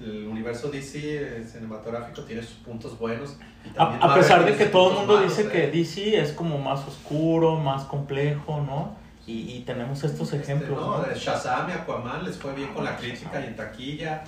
el 0.00 0.26
universo 0.28 0.68
DC 0.70 0.98
eh, 1.38 1.44
cinematográfico 1.44 2.22
tiene 2.22 2.42
sus 2.42 2.56
puntos 2.58 2.98
buenos. 2.98 3.36
y 3.64 3.70
también 3.70 4.02
A, 4.02 4.12
a 4.12 4.14
pesar 4.14 4.44
de 4.44 4.56
que 4.56 4.66
todo 4.66 4.90
el 4.90 4.96
mundo 4.98 5.14
malos, 5.16 5.36
dice 5.36 5.48
eh. 5.48 5.50
que 5.52 5.66
DC 5.78 6.20
es 6.20 6.32
como 6.32 6.58
más 6.58 6.86
oscuro, 6.86 7.56
más 7.56 7.84
complejo, 7.84 8.60
¿no? 8.62 8.96
Y, 9.26 9.56
y 9.56 9.60
tenemos 9.60 10.02
estos 10.04 10.32
Este, 10.32 10.42
ejemplos. 10.42 10.78
no, 10.80 10.98
¿no? 10.98 11.04
de 11.04 11.14
Shazam 11.14 11.68
y 11.68 11.72
Aquaman 11.72 12.24
les 12.24 12.36
fue 12.38 12.54
bien 12.54 12.72
con 12.72 12.84
la 12.84 12.96
crítica 12.96 13.40
y 13.40 13.46
en 13.48 13.56
taquilla. 13.56 14.24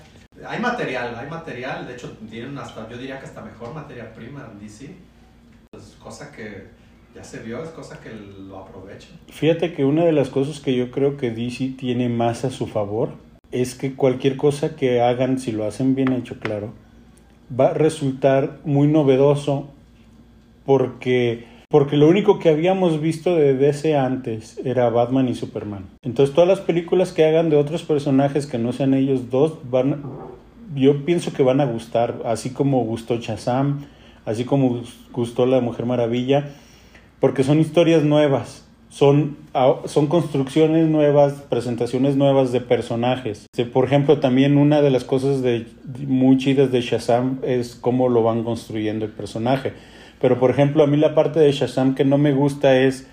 Hay 0.47 0.61
material, 0.61 1.14
hay 1.19 1.29
material. 1.29 1.87
De 1.87 1.95
hecho, 1.95 2.16
tienen 2.29 2.57
hasta, 2.59 2.88
yo 2.88 2.97
diría 2.99 3.19
que 3.19 3.27
hasta 3.27 3.40
mejor 3.40 3.73
materia 3.75 4.12
prima 4.12 4.49
en 4.53 4.61
DC. 4.61 4.95
Es 5.77 5.97
cosa 5.99 6.31
que 6.31 6.69
ya 7.14 7.25
se 7.25 7.40
vio, 7.40 7.62
es 7.62 7.70
cosa 7.70 8.01
que 8.01 8.11
lo 8.11 8.59
aprovechan. 8.59 9.11
Fíjate 9.29 9.73
que 9.73 9.85
una 9.85 10.05
de 10.05 10.12
las 10.12 10.29
cosas 10.29 10.61
que 10.61 10.75
yo 10.75 10.90
creo 10.90 11.16
que 11.16 11.31
DC 11.31 11.75
tiene 11.77 12.09
más 12.09 12.44
a 12.44 12.51
su 12.51 12.66
favor 12.66 13.11
es 13.51 13.75
que 13.75 13.94
cualquier 13.94 14.37
cosa 14.37 14.77
que 14.77 15.01
hagan, 15.01 15.38
si 15.38 15.53
lo 15.53 15.64
hacen 15.64 15.94
bien 15.94 16.12
hecho, 16.12 16.38
claro, 16.38 16.73
va 17.59 17.68
a 17.68 17.75
resultar 17.75 18.61
muy 18.64 18.87
novedoso 18.87 19.68
porque 20.64 21.49
porque 21.68 21.96
lo 21.96 22.09
único 22.09 22.40
que 22.40 22.49
habíamos 22.49 23.01
visto 23.01 23.37
de 23.37 23.55
DC 23.55 23.96
antes 23.96 24.59
era 24.64 24.90
Batman 24.90 25.29
y 25.29 25.37
Superman. 25.37 25.87
Entonces 26.03 26.35
todas 26.35 26.49
las 26.49 26.61
películas 26.61 27.12
que 27.12 27.25
hagan 27.25 27.49
de 27.49 27.57
otros 27.57 27.85
personajes 27.85 28.49
que 28.49 28.59
no 28.59 28.73
sean 28.73 28.92
ellos 28.92 29.31
dos 29.31 29.70
van 29.70 30.03
yo 30.75 31.05
pienso 31.05 31.33
que 31.33 31.42
van 31.42 31.61
a 31.61 31.64
gustar, 31.64 32.23
así 32.25 32.51
como 32.51 32.85
gustó 32.85 33.16
Shazam, 33.16 33.87
así 34.25 34.44
como 34.44 34.83
gustó 35.12 35.46
La 35.46 35.61
Mujer 35.61 35.87
Maravilla, 35.87 36.51
porque 37.20 37.44
son 37.44 37.61
historias 37.61 38.02
nuevas, 38.02 38.66
son, 38.88 39.37
son 39.85 40.06
construcciones 40.09 40.88
nuevas, 40.88 41.35
presentaciones 41.48 42.16
nuevas 42.16 42.50
de 42.50 42.61
personajes. 42.61 43.46
Por 43.72 43.85
ejemplo, 43.85 44.18
también 44.18 44.56
una 44.56 44.83
de 44.83 44.90
las 44.90 45.04
cosas 45.04 45.42
de, 45.42 45.66
muy 46.06 46.38
chidas 46.38 46.72
de 46.72 46.80
Shazam 46.80 47.38
es 47.42 47.76
cómo 47.76 48.09
lo 48.09 48.22
van 48.22 48.42
construyendo 48.42 49.04
el 49.04 49.12
personaje. 49.12 49.74
Pero, 50.20 50.38
por 50.40 50.50
ejemplo, 50.50 50.83
a 50.83 50.87
mí 50.87 50.96
la 50.96 51.14
parte 51.14 51.40
de 51.40 51.52
Shazam 51.52 51.94
que 51.94 52.04
no 52.04 52.18
me 52.18 52.33
gusta 52.33 52.76
es 52.76 53.06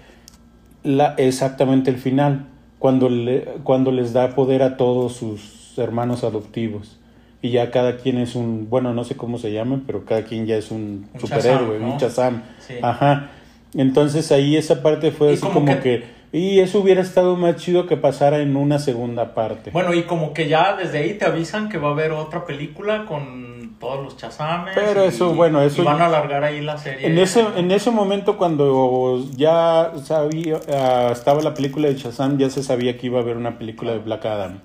la, 0.83 1.13
exactamente 1.17 1.91
el 1.91 1.97
final, 1.97 2.47
cuando, 2.79 3.09
le, 3.09 3.43
cuando 3.63 3.91
les 3.91 4.13
da 4.13 4.35
poder 4.35 4.63
a 4.63 4.77
todos 4.77 5.13
sus 5.13 5.77
hermanos 5.77 6.23
adoptivos 6.23 6.97
y 7.41 7.51
ya 7.51 7.69
cada 7.71 7.97
quien 7.97 8.17
es 8.17 8.35
un, 8.35 8.67
bueno, 8.69 8.93
no 8.93 9.03
sé 9.03 9.15
cómo 9.15 9.37
se 9.37 9.51
llama, 9.51 9.81
pero 9.85 10.05
cada 10.05 10.23
quien 10.23 10.47
ya 10.47 10.55
es 10.57 10.71
un, 10.71 11.07
superhéroe, 11.19 11.79
un 11.79 11.97
Chazam. 11.97 12.41
Ajá. 12.81 13.29
Entonces 13.73 14.31
ahí 14.31 14.55
esa 14.55 14.81
parte 14.81 15.11
fue 15.11 15.33
así 15.33 15.41
como, 15.41 15.79
que, 15.81 16.03
Y 16.31 16.59
eso 16.59 16.79
hubiera 16.79 17.01
estado 17.01 17.35
más 17.35 17.57
chido 17.57 17.85
que 17.85 17.97
pasara 17.97 18.39
en 18.39 18.55
una 18.55 18.79
segunda 18.79 19.33
parte. 19.33 19.71
Bueno, 19.71 19.93
y 19.93 20.03
como 20.03 20.33
que 20.33 20.47
ya 20.47 20.75
desde 20.75 20.99
ahí 20.99 21.13
te 21.15 21.25
avisan 21.25 21.69
que 21.69 21.77
va 21.77 21.89
a 21.89 21.91
haber 21.91 22.11
otra 22.11 22.45
película 22.45 23.05
con 23.05 23.75
todos 23.79 24.03
los 24.03 24.17
chazames. 24.17 24.73
Pero 24.75 25.03
eso, 25.03 25.33
bueno, 25.33 25.61
eso... 25.61 25.83
van 25.83 26.01
a 26.01 26.07
alargar 26.07 26.43
ahí 26.43 26.61
la 26.61 26.77
serie. 26.77 27.07
En 27.07 27.17
ese, 27.17 27.45
en 27.55 27.71
ese 27.71 27.91
momento 27.91 28.37
cuando 28.37 29.23
ya 29.35 29.91
sabía, 30.03 30.59
ah, 30.73 31.09
estaba 31.11 31.41
la 31.41 31.53
película 31.53 31.87
de 31.87 31.95
Chazam, 31.95 32.37
ya 32.37 32.49
se 32.49 32.63
sabía 32.63 32.97
que 32.97 33.07
iba 33.07 33.19
a 33.19 33.21
haber 33.21 33.37
una 33.37 33.57
película 33.57 33.91
de 33.91 33.99
Black 33.99 34.25
Adam. 34.25 34.61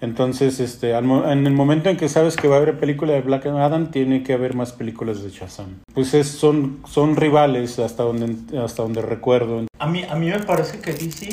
Entonces, 0.00 0.60
este, 0.60 0.92
en 0.92 1.46
el 1.46 1.52
momento 1.54 1.88
en 1.88 1.96
que 1.96 2.08
sabes 2.08 2.36
que 2.36 2.48
va 2.48 2.56
a 2.56 2.58
haber 2.58 2.78
película 2.78 3.14
de 3.14 3.22
Black 3.22 3.46
Adam, 3.46 3.90
tiene 3.90 4.22
que 4.22 4.34
haber 4.34 4.54
más 4.54 4.72
películas 4.72 5.22
de 5.22 5.30
Shazam. 5.30 5.80
Pues 5.94 6.12
es, 6.12 6.28
son, 6.28 6.82
son 6.86 7.16
rivales 7.16 7.78
hasta 7.78 8.02
donde, 8.02 8.58
hasta 8.58 8.82
donde 8.82 9.00
recuerdo. 9.00 9.64
A 9.78 9.86
mí, 9.86 10.04
a 10.04 10.14
mí 10.14 10.28
me 10.28 10.40
parece 10.40 10.80
que 10.80 10.92
DC, 10.92 11.30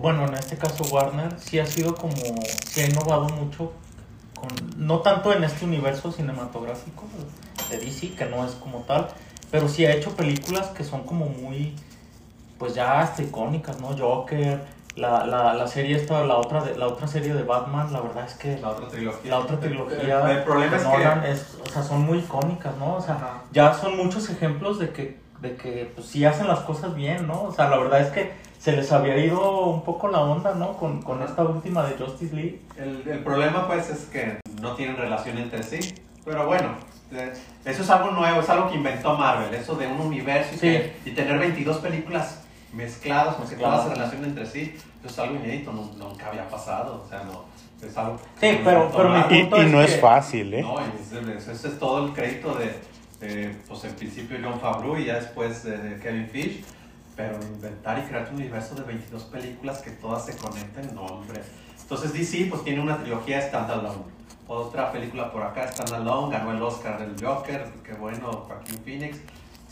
bueno, 0.00 0.26
en 0.26 0.34
este 0.34 0.56
caso 0.56 0.84
Warner, 0.84 1.38
sí 1.40 1.58
ha 1.58 1.66
sido 1.66 1.96
como, 1.96 2.14
sí 2.66 2.82
ha 2.82 2.86
innovado 2.86 3.28
mucho, 3.30 3.72
con, 4.34 4.48
no 4.76 5.00
tanto 5.00 5.32
en 5.32 5.42
este 5.42 5.64
universo 5.64 6.12
cinematográfico 6.12 7.04
de 7.68 7.78
DC, 7.78 8.10
que 8.10 8.26
no 8.26 8.44
es 8.44 8.52
como 8.52 8.78
tal, 8.80 9.08
pero 9.50 9.68
sí 9.68 9.84
ha 9.86 9.92
hecho 9.92 10.14
películas 10.14 10.68
que 10.68 10.84
son 10.84 11.02
como 11.02 11.26
muy, 11.26 11.74
pues 12.58 12.74
ya 12.74 13.00
hasta 13.00 13.22
icónicas, 13.22 13.80
¿no? 13.80 13.96
Joker, 13.96 14.62
la, 14.96 15.26
la, 15.26 15.54
la 15.54 15.66
serie 15.66 15.96
esta, 15.96 16.24
la 16.24 16.36
otra, 16.36 16.62
de, 16.62 16.76
la 16.76 16.86
otra 16.86 17.08
serie 17.08 17.34
de 17.34 17.42
Batman, 17.42 17.92
la 17.92 18.00
verdad 18.00 18.24
es 18.26 18.34
que... 18.34 18.58
La 18.58 18.70
otra 18.70 18.88
trilogía. 18.88 19.30
La 19.30 19.38
otra 19.38 19.58
trilogía. 19.58 20.30
El, 20.30 20.44
problema 20.44 20.76
es 21.26 21.42
que... 21.42 21.62
o 21.62 21.66
sea, 21.72 21.82
son 21.82 22.02
muy 22.02 22.18
icónicas, 22.18 22.76
¿no? 22.78 22.94
O 22.94 23.00
sea, 23.00 23.42
ya 23.50 23.74
son 23.74 23.96
muchos 23.96 24.30
ejemplos 24.30 24.78
de 24.78 24.90
que, 24.90 25.18
de 25.40 25.56
que 25.56 25.90
pues, 25.94 26.06
sí 26.06 26.24
hacen 26.24 26.46
las 26.46 26.60
cosas 26.60 26.94
bien, 26.94 27.26
¿no? 27.26 27.42
O 27.42 27.52
sea, 27.52 27.68
la 27.68 27.78
verdad 27.78 28.00
es 28.00 28.08
que 28.08 28.32
se 28.58 28.72
les 28.72 28.92
había 28.92 29.18
ido 29.18 29.66
un 29.66 29.82
poco 29.82 30.08
la 30.08 30.20
onda, 30.20 30.54
¿no? 30.54 30.76
Con, 30.76 31.02
con 31.02 31.22
esta 31.22 31.42
última 31.42 31.84
de 31.84 31.96
Justice 31.96 32.34
League. 32.34 32.60
El, 32.76 33.02
el 33.08 33.18
problema, 33.24 33.66
pues, 33.66 33.90
es 33.90 34.04
que 34.06 34.38
no 34.62 34.74
tienen 34.74 34.96
relación 34.96 35.38
entre 35.38 35.62
sí. 35.62 35.94
Pero 36.24 36.46
bueno, 36.46 36.68
eso 37.64 37.82
es 37.82 37.90
algo 37.90 38.12
nuevo, 38.12 38.40
es 38.40 38.48
algo 38.48 38.70
que 38.70 38.76
inventó 38.76 39.14
Marvel, 39.16 39.52
eso 39.54 39.74
de 39.74 39.86
un 39.86 40.00
universo 40.00 40.64
y, 40.64 40.92
y 41.04 41.12
tener 41.12 41.38
22 41.38 41.78
películas 41.78 42.43
mezclados, 42.74 43.36
con 43.36 43.48
que 43.48 43.56
todas 43.56 43.84
se 43.84 43.94
relacionan 43.94 44.30
entre 44.30 44.46
sí. 44.46 44.74
Eso 45.00 45.08
es 45.08 45.18
algo 45.18 45.36
inédito, 45.36 45.72
nunca 45.72 46.28
había 46.28 46.48
pasado. 46.48 47.02
O 47.04 47.08
sea, 47.08 47.24
no. 47.24 47.44
Es 47.86 47.96
algo 47.98 48.18
sí, 48.40 48.60
pero, 48.64 48.90
pero 48.96 49.10
mi 49.10 49.22
punto 49.24 49.62
y, 49.62 49.66
no 49.66 49.82
es 49.82 50.00
fácil, 50.00 50.54
¿eh? 50.54 50.62
No, 50.62 50.78
ese 50.80 51.52
es, 51.52 51.78
todo 51.78 52.06
el 52.06 52.12
crédito 52.14 52.54
de, 52.54 53.56
pues 53.68 53.84
en 53.84 53.94
principio 53.94 54.38
John 54.42 54.58
Favreau 54.58 54.96
y 54.96 55.04
ya 55.04 55.16
después 55.16 55.64
de, 55.64 55.98
Kevin 56.02 56.28
Fish. 56.28 56.64
Pero 57.14 57.38
inventar 57.42 57.98
y 57.98 58.02
crear 58.08 58.28
un 58.30 58.36
universo 58.36 58.74
de 58.74 58.82
22 58.82 59.22
películas 59.24 59.82
que 59.82 59.90
todas 59.92 60.26
se 60.26 60.36
conecten, 60.36 60.92
no, 60.96 61.02
hombre. 61.02 61.42
Entonces 61.80 62.12
DC 62.12 62.46
pues 62.50 62.64
tiene 62.64 62.80
una 62.80 62.98
trilogía 62.98 63.40
standalone. 63.40 64.14
Otra 64.48 64.90
película 64.90 65.30
por 65.30 65.42
acá 65.42 65.70
standalone, 65.70 66.36
ganó 66.36 66.52
el 66.52 66.62
Oscar 66.62 66.98
del 66.98 67.14
Joker, 67.24 67.66
qué 67.84 67.92
bueno, 67.92 68.46
Joaquin 68.48 68.78
Phoenix 68.82 69.18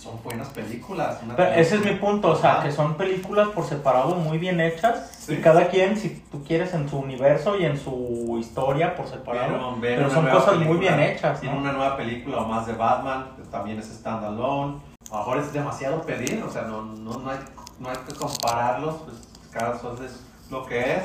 son 0.03 0.21
buenas 0.25 0.49
películas. 0.49 1.19
ese 1.55 1.77
es 1.77 1.85
mi 1.85 1.93
punto, 1.93 2.31
o 2.31 2.37
sea, 2.37 2.61
que 2.61 2.73
son 2.73 2.97
películas 2.97 3.49
por 3.51 3.65
separado 3.65 4.17
muy 4.17 4.37
bien 4.39 4.61
hechas 4.61 5.29
y 5.29 5.37
cada 5.37 5.69
quien, 5.69 5.97
si 5.97 6.09
tú 6.31 6.43
quieres, 6.43 6.75
en 6.75 6.89
su 6.89 6.99
universo 6.99 7.57
y 7.57 7.65
en 7.65 7.79
su 7.79 8.37
historia 8.41 8.97
por 8.97 9.07
separado, 9.07 9.77
pero, 9.81 10.11
son 10.11 10.27
cosas 10.29 10.57
muy 10.59 10.79
bien 10.79 10.99
hechas. 10.99 11.41
Tiene 11.41 11.57
una 11.57 11.73
nueva 11.73 11.97
película 11.97 12.39
o 12.39 12.49
más 12.49 12.67
de 12.67 12.73
Batman, 12.73 13.31
que 13.37 13.43
también 13.45 13.79
es 13.79 13.87
standalone. 13.87 14.81
A 15.11 15.15
lo 15.15 15.19
mejor 15.19 15.39
es 15.39 15.53
demasiado 15.53 16.03
pedir, 16.03 16.43
o 16.43 16.51
sea, 16.51 16.63
no, 16.63 16.83
no, 16.83 17.19
no, 17.19 17.31
hay, 17.31 17.39
no 17.79 17.89
hay 17.89 17.97
que 17.99 18.15
compararlos, 18.15 18.97
pues 19.03 19.17
cada 19.53 19.79
cosa 19.79 20.05
es 20.05 20.21
lo 20.51 20.67
que 20.67 20.81
es. 20.81 21.03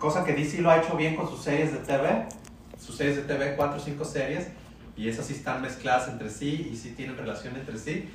Cosa 0.00 0.24
que 0.24 0.32
DC 0.32 0.60
lo 0.62 0.70
ha 0.70 0.78
hecho 0.78 0.96
bien 0.96 1.14
con 1.14 1.28
sus 1.28 1.42
series 1.42 1.72
de 1.72 1.78
TV, 1.78 2.26
sus 2.76 2.96
series 2.96 3.16
de 3.16 3.22
TV, 3.22 3.54
cuatro 3.54 3.76
o 3.76 3.80
cinco 3.80 4.04
series 4.04 4.48
y 4.96 5.08
esas 5.08 5.26
sí 5.26 5.34
están 5.34 5.62
mezcladas 5.62 6.08
entre 6.08 6.30
sí 6.30 6.70
y 6.72 6.76
sí 6.76 6.94
tienen 6.96 7.16
relación 7.16 7.54
entre 7.56 7.78
sí, 7.78 8.08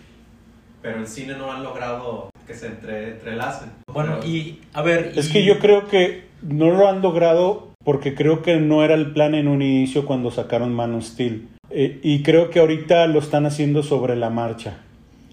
pero 0.82 1.00
el 1.00 1.08
cine 1.08 1.36
no 1.36 1.52
han 1.52 1.64
logrado 1.64 2.30
que 2.48 2.56
se 2.56 2.68
entre, 2.68 3.12
entrelacen. 3.12 3.72
Bueno, 3.88 4.20
y 4.26 4.62
a 4.74 4.82
ver... 4.82 5.14
Es 5.16 5.30
que 5.30 5.46
yo 5.46 5.60
creo 5.60 5.88
que 5.88 6.26
no 6.42 6.72
lo 6.72 6.90
han 6.90 7.02
logrado 7.02 7.72
porque 7.84 8.16
creo 8.16 8.42
que 8.42 8.58
no 8.58 8.84
era 8.84 8.96
el 8.96 9.14
plan 9.14 9.36
en 9.36 9.48
un 9.48 9.62
inicio 9.62 10.06
cuando 10.06 10.32
sacaron 10.32 10.74
Man 10.74 10.96
of 10.96 11.04
Steel. 11.04 11.48
Eh, 11.70 12.00
y 12.04 12.24
creo 12.24 12.50
que 12.50 12.60
ahorita 12.60 13.08
lo 13.08 13.20
están 13.20 13.46
haciendo 13.46 13.84
sobre 13.84 14.16
la 14.16 14.30
marcha. 14.30 14.80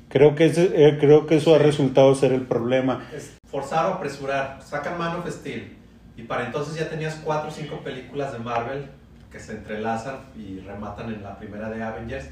Creo 0.08 0.34
que, 0.34 0.46
eh, 0.46 0.96
creo 1.00 1.26
que 1.26 1.36
eso 1.36 1.54
ha 1.54 1.58
resultado 1.58 2.14
ser 2.14 2.32
el 2.32 2.42
problema. 2.42 3.06
Es 3.14 3.36
forzar 3.50 3.86
o 3.86 3.94
apresurar. 3.94 4.62
Sacan 4.62 4.98
Man 4.98 5.16
of 5.16 5.28
Steel 5.28 5.76
y 6.16 6.22
para 6.22 6.46
entonces 6.46 6.76
ya 6.76 6.88
tenías 6.88 7.20
cuatro 7.24 7.48
o 7.48 7.52
cinco 7.52 7.80
películas 7.82 8.32
de 8.32 8.38
Marvel 8.38 8.86
que 9.30 9.38
se 9.38 9.52
entrelazan 9.52 10.20
y 10.36 10.60
rematan 10.60 11.12
en 11.12 11.22
la 11.22 11.38
primera 11.38 11.68
de 11.68 11.82
Avengers. 11.82 12.28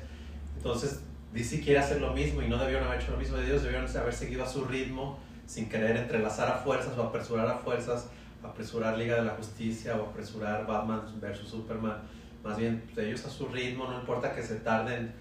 Entonces, 0.57 1.01
DC 1.33 1.61
quiere 1.61 1.79
hacer 1.79 2.01
lo 2.01 2.13
mismo 2.13 2.43
y 2.43 2.49
no 2.49 2.57
debieron 2.57 2.87
haber 2.87 3.01
hecho 3.01 3.13
lo 3.13 3.19
mismo 3.19 3.37
de 3.37 3.47
Dios, 3.47 3.63
debieron 3.63 3.89
haber 3.97 4.15
seguido 4.15 4.45
a 4.45 4.49
su 4.49 4.65
ritmo 4.65 5.19
sin 5.47 5.69
querer 5.69 5.97
entrelazar 5.97 6.49
a 6.49 6.55
fuerzas 6.55 6.97
o 6.97 7.03
apresurar 7.03 7.47
a 7.49 7.59
fuerzas, 7.59 8.09
apresurar 8.43 8.97
Liga 8.97 9.17
de 9.17 9.23
la 9.23 9.33
Justicia 9.33 9.97
o 9.97 10.11
apresurar 10.11 10.67
Batman 10.67 11.03
versus 11.21 11.49
Superman. 11.49 11.99
Más 12.43 12.57
bien, 12.57 12.83
pues, 12.95 13.07
ellos 13.07 13.25
a 13.27 13.31
su 13.31 13.47
ritmo, 13.49 13.87
no 13.87 14.01
importa 14.01 14.35
que 14.35 14.43
se 14.43 14.57
tarden, 14.57 15.13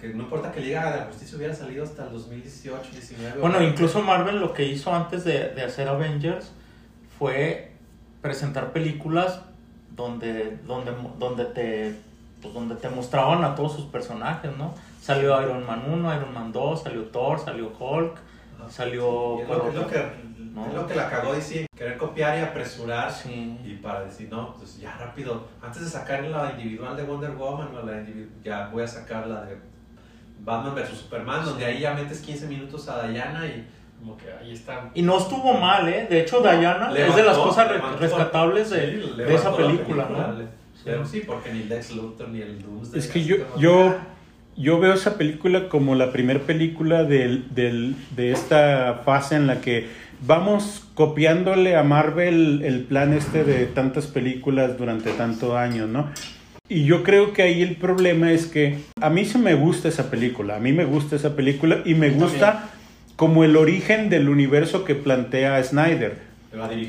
que 0.00 0.08
no 0.08 0.24
importa 0.24 0.50
que 0.50 0.60
Liga 0.60 0.90
de 0.92 1.00
la 1.00 1.06
Justicia 1.06 1.36
hubiera 1.36 1.54
salido 1.54 1.84
hasta 1.84 2.06
el 2.06 2.12
2018, 2.12 2.90
19. 2.92 3.40
Bueno, 3.40 3.62
incluso 3.62 4.02
Marvel 4.02 4.40
lo 4.40 4.54
que 4.54 4.66
hizo 4.66 4.94
antes 4.94 5.24
de, 5.24 5.50
de 5.50 5.62
hacer 5.62 5.88
Avengers 5.88 6.52
fue 7.18 7.72
presentar 8.22 8.72
películas 8.72 9.40
donde, 9.90 10.58
donde, 10.66 10.92
donde, 11.18 11.44
te, 11.46 11.94
pues 12.40 12.54
donde 12.54 12.76
te 12.76 12.88
mostraban 12.88 13.44
a 13.44 13.54
todos 13.54 13.74
sus 13.74 13.86
personajes, 13.86 14.56
¿no? 14.56 14.74
Salió 15.00 15.40
Iron 15.42 15.66
Man 15.66 15.82
1, 15.86 16.16
Iron 16.16 16.34
Man 16.34 16.52
2, 16.52 16.82
salió 16.82 17.04
Thor, 17.06 17.38
salió 17.38 17.72
Hulk, 17.78 18.18
salió... 18.68 19.40
es, 19.40 19.48
lo, 19.48 19.86
que, 19.86 19.98
es 19.98 20.74
lo 20.74 20.86
que 20.86 20.94
la 20.94 21.08
cagó 21.08 21.32
DC, 21.32 21.66
querer 21.76 21.96
copiar 21.96 22.38
y 22.38 22.42
apresurar 22.42 23.10
y 23.26 23.74
para 23.82 24.04
decir, 24.04 24.28
no, 24.30 24.54
pues 24.54 24.78
ya 24.78 24.96
rápido, 24.96 25.48
antes 25.62 25.82
de 25.82 25.88
sacar 25.88 26.22
la 26.24 26.52
individual 26.52 26.96
de 26.96 27.04
Wonder 27.04 27.32
Woman, 27.32 27.68
la 27.84 28.04
ya 28.44 28.68
voy 28.68 28.82
a 28.82 28.86
sacar 28.86 29.26
la 29.26 29.44
de 29.44 29.56
Batman 30.44 30.74
vs. 30.74 30.98
Superman, 30.98 31.44
donde 31.44 31.64
ahí 31.64 31.80
ya 31.80 31.94
metes 31.94 32.20
15 32.20 32.46
minutos 32.46 32.88
a 32.88 33.06
Diana 33.08 33.46
y 33.46 33.66
como 34.00 34.16
que 34.16 34.26
ahí 34.32 34.52
está. 34.52 34.90
Y 34.94 35.02
no 35.02 35.18
estuvo 35.18 35.54
mal, 35.54 35.88
¿eh? 35.88 36.06
De 36.08 36.20
hecho, 36.20 36.40
Diana 36.40 36.92
es 36.96 37.14
de 37.14 37.22
las 37.22 37.36
cosas 37.36 37.70
rescatables 37.98 38.70
de, 38.70 39.02
esa 39.28 39.56
película, 39.56 40.08
¿no? 40.10 41.04
Sí. 41.04 41.22
porque 41.26 41.52
ni 41.52 41.64
Lex 41.64 41.94
Luthor 41.94 42.30
ni 42.30 42.40
el 42.40 42.62
Doomsday. 42.62 42.98
Es 42.98 43.06
que 43.06 43.22
yo, 43.22 43.36
yo, 43.58 43.94
yo 44.56 44.80
veo 44.80 44.94
esa 44.94 45.18
película 45.18 45.68
como 45.68 45.94
la 45.94 46.10
primera 46.10 46.40
película 46.40 47.04
del, 47.04 47.54
del, 47.54 47.94
de 48.16 48.32
esta 48.32 49.02
fase 49.04 49.36
en 49.36 49.46
la 49.46 49.60
que 49.60 49.88
vamos 50.26 50.86
copiándole 50.94 51.76
a 51.76 51.82
Marvel 51.82 52.62
el 52.64 52.84
plan 52.84 53.12
este 53.12 53.44
de 53.44 53.66
tantas 53.66 54.06
películas 54.06 54.78
durante 54.78 55.12
tantos 55.12 55.54
años, 55.54 55.88
¿no? 55.88 56.08
Y 56.68 56.84
yo 56.84 57.02
creo 57.02 57.32
que 57.32 57.42
ahí 57.42 57.62
el 57.62 57.76
problema 57.76 58.32
es 58.32 58.46
que 58.46 58.78
a 59.00 59.10
mí 59.10 59.24
se 59.24 59.38
me 59.38 59.54
gusta 59.54 59.88
esa 59.88 60.08
película, 60.08 60.56
a 60.56 60.60
mí 60.60 60.72
me 60.72 60.84
gusta 60.84 61.16
esa 61.16 61.34
película 61.34 61.82
y 61.84 61.94
me 61.94 62.10
gusta 62.10 62.70
como 63.20 63.44
el 63.44 63.58
origen 63.58 64.08
del 64.08 64.30
universo 64.30 64.86
que 64.86 64.94
plantea 64.94 65.62
Snyder. 65.62 66.16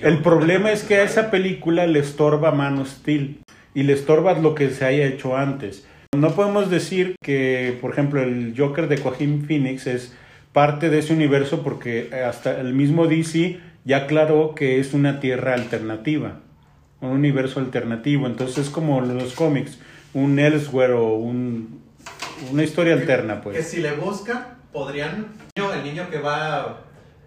El 0.02 0.20
problema 0.20 0.72
es 0.72 0.84
que 0.84 0.96
a 0.96 1.04
esa 1.04 1.30
película 1.30 1.88
le 1.88 2.00
estorba 2.00 2.52
Man 2.52 2.80
of 2.80 2.88
Steel 2.88 3.42
y 3.74 3.84
le 3.84 3.92
estorba 3.92 4.40
lo 4.40 4.56
que 4.56 4.70
se 4.70 4.86
haya 4.86 5.08
hecho 5.08 5.36
antes. 5.36 5.86
No 6.16 6.34
podemos 6.34 6.70
decir 6.70 7.18
que, 7.22 7.78
por 7.82 7.92
ejemplo, 7.92 8.24
el 8.24 8.54
Joker 8.58 8.88
de 8.88 8.96
Joaquin 8.96 9.46
Phoenix 9.46 9.88
es 9.88 10.16
parte 10.54 10.90
de 10.90 11.00
ese 11.00 11.12
universo 11.12 11.64
porque 11.64 12.12
hasta 12.26 12.62
el 12.62 12.74
mismo 12.76 13.08
DC 13.08 13.60
ya 13.84 13.98
aclaró 13.98 14.56
que 14.56 14.80
es 14.80 14.94
una 14.94 15.20
tierra 15.20 15.54
alternativa, 15.54 16.40
un 17.02 17.10
universo 17.10 17.60
alternativo. 17.60 18.26
Entonces 18.26 18.58
es 18.58 18.70
como 18.70 19.02
los 19.02 19.34
cómics, 19.34 19.80
un 20.14 20.40
Elsewhere 20.40 20.94
o 20.94 21.14
un, 21.16 21.82
una 22.54 22.64
historia 22.64 22.94
alterna, 22.94 23.42
Que 23.42 23.50
pues. 23.50 23.68
si 23.68 23.82
le 23.82 23.92
buscan, 23.92 24.46
podrían. 24.72 25.41
El 25.56 25.84
niño 25.84 26.10
que 26.10 26.18
va, 26.20 26.78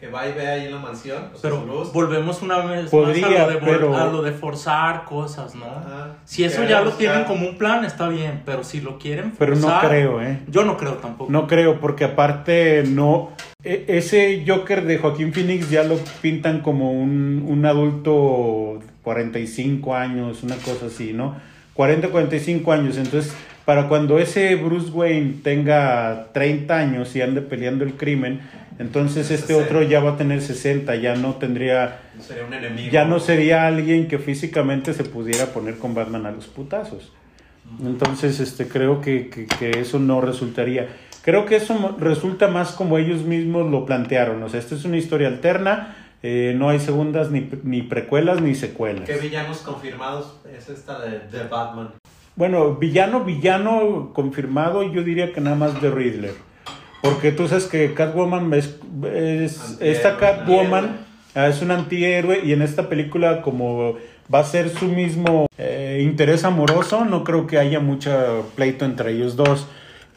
que 0.00 0.08
va 0.08 0.26
y 0.26 0.32
ve 0.32 0.46
ahí 0.48 0.64
en 0.66 0.72
la 0.72 0.78
mansión, 0.78 1.24
pues, 1.30 1.42
Pero 1.42 1.62
luz. 1.66 1.92
volvemos 1.92 2.40
una 2.40 2.58
vez 2.64 2.90
Podría, 2.90 3.28
más 3.28 3.38
a 3.38 3.42
lo, 3.44 3.50
de, 3.50 3.56
vol- 3.60 3.64
pero- 3.64 3.96
a 3.96 4.06
lo 4.06 4.22
de 4.22 4.32
forzar 4.32 5.04
cosas, 5.04 5.54
¿no? 5.54 5.66
Ajá. 5.66 6.16
Si 6.24 6.42
eso 6.42 6.64
ya 6.64 6.78
lo 6.80 6.86
buscar- 6.86 6.98
tienen 6.98 7.24
como 7.24 7.46
un 7.46 7.58
plan, 7.58 7.84
está 7.84 8.08
bien, 8.08 8.42
pero 8.46 8.64
si 8.64 8.80
lo 8.80 8.98
quieren 8.98 9.32
Pero 9.38 9.54
no 9.56 9.62
forzar, 9.62 9.88
creo, 9.88 10.22
¿eh? 10.22 10.40
Yo 10.48 10.64
no 10.64 10.76
creo 10.78 10.94
tampoco. 10.94 11.30
No 11.30 11.46
creo, 11.46 11.80
porque 11.80 12.04
aparte 12.04 12.84
no. 12.86 13.32
e- 13.62 13.84
Ese 13.88 14.42
Joker 14.46 14.84
de 14.84 14.98
Joaquín 14.98 15.32
Phoenix 15.34 15.68
ya 15.70 15.84
lo 15.84 15.96
pintan 16.22 16.60
como 16.60 16.92
un, 16.92 17.44
un 17.46 17.66
adulto 17.66 18.80
45 19.02 19.94
años, 19.94 20.42
una 20.42 20.56
cosa 20.56 20.86
así, 20.86 21.12
¿no? 21.12 21.36
40, 21.74 22.08
45 22.08 22.72
años. 22.72 22.96
Entonces, 22.96 23.34
para 23.64 23.88
cuando 23.88 24.18
ese 24.18 24.54
Bruce 24.56 24.90
Wayne 24.90 25.36
tenga 25.42 26.28
30 26.32 26.76
años 26.76 27.14
y 27.16 27.22
ande 27.22 27.40
peleando 27.40 27.84
el 27.84 27.94
crimen, 27.94 28.40
entonces 28.78 29.30
este 29.30 29.54
60. 29.54 29.64
otro 29.64 29.82
ya 29.82 30.00
va 30.00 30.12
a 30.12 30.16
tener 30.16 30.42
60, 30.42 30.94
ya 30.96 31.14
no 31.16 31.34
tendría. 31.34 32.00
Sería 32.20 32.44
un 32.44 32.52
enemigo. 32.54 32.90
Ya 32.90 33.04
no 33.04 33.20
sería 33.20 33.66
alguien 33.66 34.08
que 34.08 34.18
físicamente 34.18 34.92
se 34.94 35.04
pudiera 35.04 35.46
poner 35.46 35.78
con 35.78 35.94
Batman 35.94 36.26
a 36.26 36.30
los 36.32 36.46
putazos. 36.46 37.12
Entonces, 37.82 38.40
este, 38.40 38.68
creo 38.68 39.00
que, 39.00 39.30
que- 39.30 39.46
que 39.46 39.80
eso 39.80 39.98
no 39.98 40.20
resultaría. 40.20 40.88
Creo 41.22 41.46
que 41.46 41.56
eso 41.56 41.96
resulta 41.98 42.48
más 42.48 42.72
como 42.72 42.98
ellos 42.98 43.22
mismos 43.22 43.70
lo 43.70 43.86
plantearon. 43.86 44.42
O 44.42 44.48
sea, 44.50 44.60
esta 44.60 44.74
es 44.74 44.84
una 44.84 44.98
historia 44.98 45.28
alterna, 45.28 45.96
eh, 46.22 46.54
no 46.56 46.68
hay 46.68 46.78
segundas, 46.80 47.30
ni, 47.30 47.48
ni 47.62 47.80
precuelas, 47.82 48.42
ni 48.42 48.54
secuelas. 48.54 49.08
¿Qué 49.08 49.16
villanos 49.16 49.58
confirmados 49.58 50.40
es 50.54 50.68
esta 50.68 50.98
de, 51.00 51.20
de 51.20 51.44
Batman? 51.48 51.90
Bueno, 52.36 52.74
villano, 52.74 53.24
villano 53.24 54.10
confirmado, 54.12 54.82
yo 54.92 55.02
diría 55.04 55.32
que 55.32 55.40
nada 55.40 55.56
más 55.56 55.80
de 55.80 55.90
Riddler. 55.90 56.32
Porque 57.02 57.32
tú 57.32 57.46
sabes 57.46 57.66
que 57.66 57.92
Catwoman 57.94 58.52
es, 58.54 58.76
es- 59.14 59.76
esta 59.80 60.16
Catwoman 60.16 60.84
antihéroe. 60.84 61.04
ah, 61.34 61.48
es 61.48 61.62
un 61.62 61.70
antihéroe 61.70 62.40
y 62.44 62.52
en 62.52 62.62
esta 62.62 62.88
película 62.88 63.42
como 63.42 63.96
va 64.34 64.38
a 64.40 64.44
ser 64.44 64.70
su 64.70 64.86
mismo 64.86 65.46
eh, 65.58 66.00
interés 66.02 66.44
amoroso, 66.44 67.04
no 67.04 67.22
creo 67.24 67.46
que 67.46 67.58
haya 67.58 67.78
mucho 67.78 68.50
pleito 68.56 68.84
entre 68.84 69.12
ellos 69.12 69.36
dos. 69.36 69.68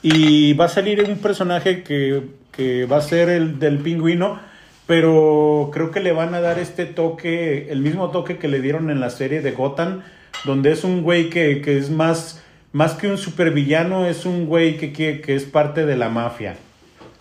Y 0.02 0.54
va 0.54 0.66
a 0.66 0.70
salir 0.70 1.04
un 1.04 1.18
personaje 1.18 1.84
que, 1.84 2.24
que 2.52 2.86
va 2.86 2.98
a 2.98 3.02
ser 3.02 3.30
el 3.30 3.60
del 3.60 3.80
pingüino, 3.80 4.40
pero 4.86 5.70
creo 5.74 5.92
que 5.92 6.00
le 6.00 6.14
van 6.14 6.34
a 6.34 6.40
dar 6.40 6.58
este 6.58 6.86
toque, 6.86 7.68
el 7.70 7.82
mismo 7.82 8.10
toque 8.12 8.38
que 8.38 8.48
le 8.48 8.62
dieron 8.62 8.90
en 8.90 9.02
la 9.02 9.10
serie 9.10 9.42
de 9.42 9.52
Gotham, 9.52 10.02
donde 10.46 10.72
es 10.72 10.84
un 10.84 11.02
güey 11.04 11.30
que, 11.30 11.62
que 11.62 11.78
es 11.78 11.90
más, 11.90 12.42
más 12.72 12.94
que 12.94 13.08
un 13.08 13.18
supervillano, 13.18 14.06
es 14.06 14.26
un 14.26 14.46
güey 14.46 14.78
que, 14.78 14.94
que, 14.94 15.22
que 15.22 15.36
es 15.36 15.44
parte 15.46 15.86
de 15.86 15.96
la 15.98 16.10
mafia. 16.10 16.56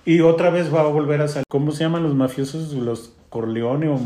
Y 0.04 0.20
otra 0.20 0.50
vez 0.50 0.72
va 0.72 0.80
a 0.82 0.86
volver 0.86 1.20
a 1.20 1.28
salir. 1.28 1.44
¿Cómo 1.48 1.72
se 1.72 1.82
llaman 1.84 2.02
los 2.04 2.14
mafiosos? 2.14 2.72
Los 2.74 3.12
Corleone 3.28 3.88
o... 3.88 3.96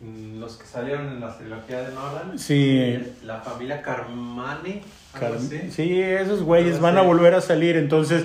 Mm, 0.00 0.40
Los 0.40 0.56
que 0.56 0.66
salieron 0.66 1.06
en 1.08 1.20
la 1.20 1.36
trilogía 1.36 1.82
de 1.82 1.94
Nolan. 1.94 2.38
Sí. 2.38 2.98
La 3.24 3.40
familia 3.40 3.82
Carmani. 3.82 4.80
algo 5.12 5.28
Car-. 5.36 5.38
Sí, 5.70 6.00
esos 6.00 6.42
güeyes 6.42 6.80
van 6.80 6.96
a 6.96 7.02
volver 7.02 7.34
a 7.34 7.42
salir. 7.42 7.76
Entonces, 7.76 8.24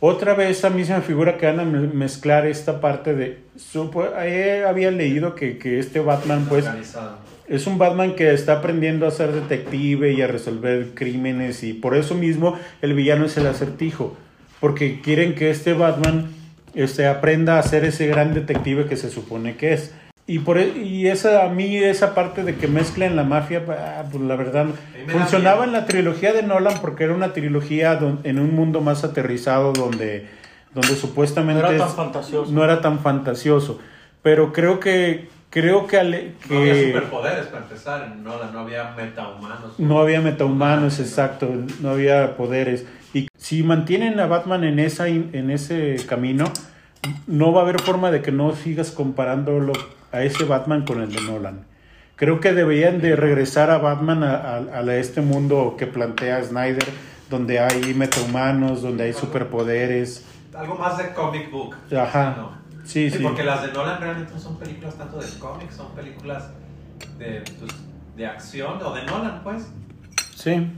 otra 0.00 0.34
vez 0.34 0.62
a 0.66 0.70
mí 0.70 0.84
se 0.84 0.92
me 0.94 1.00
figura 1.00 1.38
que 1.38 1.46
van 1.46 1.60
a 1.60 1.64
me- 1.64 1.86
mezclar 1.88 2.44
esta 2.46 2.78
parte 2.80 3.14
de... 3.14 3.38
supo- 3.56 4.12
eh, 4.20 4.64
había 4.68 4.90
leído 4.90 5.34
que, 5.34 5.56
que 5.56 5.78
este 5.78 6.00
Batman, 6.00 6.44
pues, 6.46 6.66
Organizado. 6.66 7.16
Es 7.48 7.66
un 7.66 7.78
Batman 7.78 8.14
que 8.14 8.32
está 8.32 8.54
aprendiendo 8.54 9.06
a 9.06 9.10
ser 9.10 9.32
detective 9.32 10.12
y 10.12 10.22
a 10.22 10.26
resolver 10.26 10.88
crímenes 10.94 11.62
y 11.62 11.72
por 11.72 11.96
eso 11.96 12.14
mismo 12.14 12.58
el 12.82 12.94
villano 12.94 13.26
es 13.26 13.36
el 13.36 13.46
acertijo. 13.46 14.16
Porque 14.60 15.00
quieren 15.02 15.34
que 15.34 15.50
este 15.50 15.74
Batman 15.74 16.28
este, 16.74 17.06
aprenda 17.06 17.58
a 17.58 17.62
ser 17.62 17.84
ese 17.84 18.06
gran 18.06 18.32
detective 18.34 18.86
que 18.86 18.96
se 18.96 19.10
supone 19.10 19.56
que 19.56 19.74
es. 19.74 19.94
Y, 20.26 20.40
por, 20.40 20.58
e- 20.58 20.76
y 20.78 21.06
esa, 21.06 21.44
a 21.44 21.48
mí 21.50 21.76
esa 21.76 22.14
parte 22.14 22.42
de 22.42 22.56
que 22.56 22.66
mezclen 22.66 23.14
la 23.14 23.22
mafia, 23.22 23.62
ah, 23.68 24.04
pues 24.10 24.22
la 24.24 24.34
verdad, 24.34 24.66
funcionaba 25.08 25.64
en 25.64 25.72
la 25.72 25.86
trilogía 25.86 26.32
de 26.32 26.42
Nolan 26.42 26.80
porque 26.80 27.04
era 27.04 27.14
una 27.14 27.32
trilogía 27.32 27.94
don- 27.96 28.18
en 28.24 28.40
un 28.40 28.52
mundo 28.54 28.80
más 28.80 29.04
aterrizado 29.04 29.72
donde, 29.72 30.26
donde 30.74 30.88
no 30.90 30.96
supuestamente 30.96 31.60
era 31.60 31.76
tan 31.78 31.88
es- 31.88 31.94
fantasioso. 31.94 32.50
no 32.50 32.64
era 32.64 32.80
tan 32.80 32.98
fantasioso. 32.98 33.78
Pero 34.22 34.52
creo 34.52 34.80
que, 34.80 35.28
creo 35.60 35.86
que, 35.86 35.98
ale- 35.98 36.34
que 36.46 36.52
No 36.52 36.60
había 36.60 36.74
superpoderes 36.74 37.46
para 37.46 37.62
empezar. 37.62 38.12
En 38.12 38.22
Nolan 38.22 38.52
no 38.52 38.60
había 38.60 38.90
metahumanos. 38.94 39.78
no 39.78 39.98
había 40.00 40.20
metahumanos, 40.20 41.00
exacto, 41.00 41.48
no 41.80 41.88
había 41.90 42.36
poderes. 42.36 42.84
Y 43.14 43.28
si 43.38 43.62
mantienen 43.62 44.20
a 44.20 44.26
Batman 44.26 44.64
en, 44.64 44.78
esa, 44.78 45.08
en 45.08 45.50
ese 45.50 45.96
camino, 46.06 46.44
no 47.26 47.52
va 47.54 47.60
a 47.60 47.64
haber 47.64 47.80
forma 47.80 48.10
de 48.10 48.20
que 48.20 48.32
no 48.32 48.54
sigas 48.54 48.90
comparándolo 48.90 49.72
a 50.12 50.22
ese 50.22 50.44
Batman 50.44 50.84
con 50.84 51.00
el 51.00 51.10
de 51.14 51.22
Nolan. 51.22 51.64
Creo 52.16 52.38
que 52.40 52.52
deberían 52.52 53.00
de 53.00 53.16
regresar 53.16 53.70
a 53.70 53.78
Batman 53.78 54.24
a, 54.24 54.34
a- 54.34 54.80
a 54.80 54.96
este 54.96 55.22
mundo 55.22 55.76
que 55.78 55.86
plantea 55.86 56.44
Snyder, 56.44 56.84
donde 57.30 57.60
hay 57.60 57.94
metahumanos, 57.94 58.82
donde 58.82 59.04
hay 59.04 59.14
superpoderes. 59.14 60.26
Algo 60.54 60.74
más 60.74 60.98
de 60.98 61.14
comic 61.14 61.50
book. 61.50 61.74
Ajá. 61.96 62.34
No. 62.36 62.65
Sí, 62.86 63.10
sí. 63.10 63.18
Porque 63.22 63.42
las 63.42 63.62
de 63.62 63.72
Nolan 63.72 64.00
realmente 64.00 64.32
no 64.32 64.38
son 64.40 64.56
películas 64.58 64.94
tanto 64.94 65.18
de 65.18 65.26
cómics, 65.38 65.74
son 65.76 65.92
películas 65.94 66.50
de, 67.18 67.42
pues, 67.58 67.72
de 68.16 68.26
acción 68.26 68.80
o 68.82 68.94
de 68.94 69.02
Nolan, 69.04 69.42
pues. 69.42 69.66
Sí. 70.34 70.70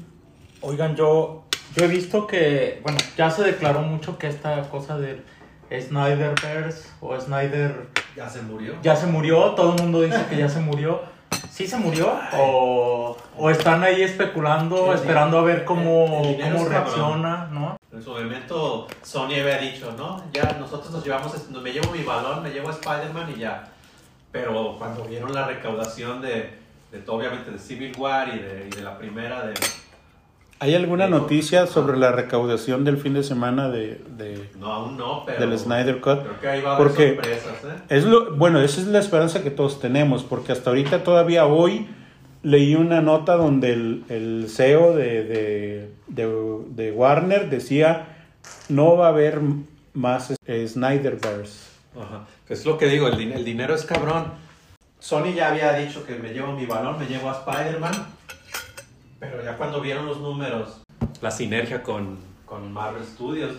Oigan, 0.63 0.97
yo, 0.97 1.45
yo 1.77 1.85
he 1.85 1.89
visto 1.89 2.27
que, 2.27 2.81
bueno, 2.83 2.99
ya 3.17 3.31
se 3.31 3.43
declaró 3.45 3.83
mucho 3.83 4.19
que 4.19 4.27
esta 4.27 4.63
cosa 4.71 4.99
del 4.99 5.23
Snyderverse 5.71 6.89
o 7.01 7.19
Snyder 7.21 7.89
Ya 8.17 8.29
se 8.29 8.43
murió. 8.43 8.75
ya 8.83 8.97
se 8.97 9.07
murió, 9.07 9.51
todo 9.55 9.75
el 9.77 9.83
mundo 9.83 10.03
dice 10.03 10.25
que 10.29 10.37
ya 10.37 10.49
se 10.49 10.61
murió. 10.61 11.03
¿Sí 11.51 11.67
se 11.67 11.77
murió? 11.77 12.19
¿O, 12.39 13.17
o 13.37 13.51
están 13.51 13.83
ahí 13.83 14.03
especulando, 14.03 14.93
El 14.93 14.99
esperando 14.99 15.39
a 15.39 15.43
ver 15.43 15.65
cómo, 15.65 16.23
el 16.25 16.41
cómo 16.41 16.69
reacciona, 16.69 17.47
¿no? 17.53 17.77
En 17.93 18.03
su 18.03 18.11
momento 18.11 18.87
Sony 19.03 19.33
había 19.41 19.59
dicho, 19.59 19.95
¿no? 19.97 20.23
Ya 20.33 20.57
nosotros 20.61 20.91
nos 20.93 21.03
llevamos, 21.05 21.33
me 21.51 21.73
llevo 21.73 21.91
mi 21.91 22.03
balón, 22.05 22.43
me 22.43 22.51
llevo 22.51 22.69
a 22.69 22.73
Spider-Man 22.73 23.33
y 23.35 23.41
ya. 23.41 23.69
Pero 24.31 24.77
cuando 24.79 25.05
vieron 25.05 25.33
la 25.33 25.47
recaudación 25.47 26.21
de, 26.21 26.51
de 26.93 26.99
todo, 26.99 27.17
obviamente 27.17 27.51
de 27.51 27.59
Civil 27.59 27.93
War 27.97 28.29
y 28.29 28.39
de, 28.39 28.69
y 28.71 28.77
de 28.77 28.83
la 28.83 28.99
primera 28.99 29.47
de... 29.47 29.55
¿Hay 30.61 30.75
alguna 30.75 31.07
Digo, 31.07 31.21
noticia 31.21 31.67
sobre 31.67 31.97
la 31.97 32.13
recaudación 32.13 32.85
del 32.85 32.99
fin 32.99 33.15
de 33.15 33.23
semana 33.23 33.71
de, 33.71 34.03
de- 34.17 34.51
No, 34.59 34.73
aún 34.73 34.97
no, 34.99 35.23
pero... 35.25 35.41
del 35.49 35.59
Snyder 35.59 36.01
Cut? 36.01 36.21
Creo 36.21 36.41
que 36.41 36.49
ahí 36.49 36.61
va 36.61 36.73
a 36.73 36.77
haber 36.77 36.89
Porque- 36.89 37.15
sorpresas, 37.15 37.65
¿eh? 37.65 37.83
Es 37.89 38.05
lo, 38.05 38.35
bueno, 38.37 38.61
esa 38.61 38.81
es 38.83 38.89
la 38.89 38.99
esperanza 38.99 39.43
que 39.43 39.51
todos 39.51 39.81
tenemos, 39.81 40.25
porque 40.25 40.53
hasta 40.53 40.69
ahorita 40.71 41.05
todavía 41.05 41.47
hoy 41.47 41.89
leí 42.49 42.75
una 42.75 43.03
nota 43.03 43.37
donde 43.37 43.73
el, 43.73 44.47
CEO 44.49 44.95
de, 44.95 45.91
de, 46.07 46.93
Warner 46.93 47.51
decía 47.51 48.17
no 48.69 48.97
va 48.97 49.07
a 49.07 49.11
haber 49.11 49.41
más 49.93 50.35
Snyderverse. 50.47 51.69
Ajá. 51.95 52.27
Es 52.49 52.65
lo 52.65 52.79
que 52.79 52.87
digo, 52.87 53.09
el 53.09 53.45
dinero 53.45 53.75
es 53.75 53.85
cabrón. 53.85 54.33
Sony 54.99 55.33
ya 55.35 55.51
había 55.51 55.75
dicho 55.75 56.07
que 56.07 56.15
me 56.15 56.33
llevo 56.33 56.53
mi 56.53 56.65
balón, 56.65 56.99
me 56.99 57.07
llevo 57.07 57.31
a 57.31 57.35
Spider-Man. 57.35 57.93
Pero 59.21 59.45
ya 59.45 59.57
cuando 59.57 59.81
vieron 59.81 60.07
los 60.07 60.21
números, 60.21 60.81
la 61.21 61.31
sinergia 61.31 61.83
con, 61.83 62.19
con 62.47 62.73
Marvel 62.73 63.05
Studios. 63.05 63.53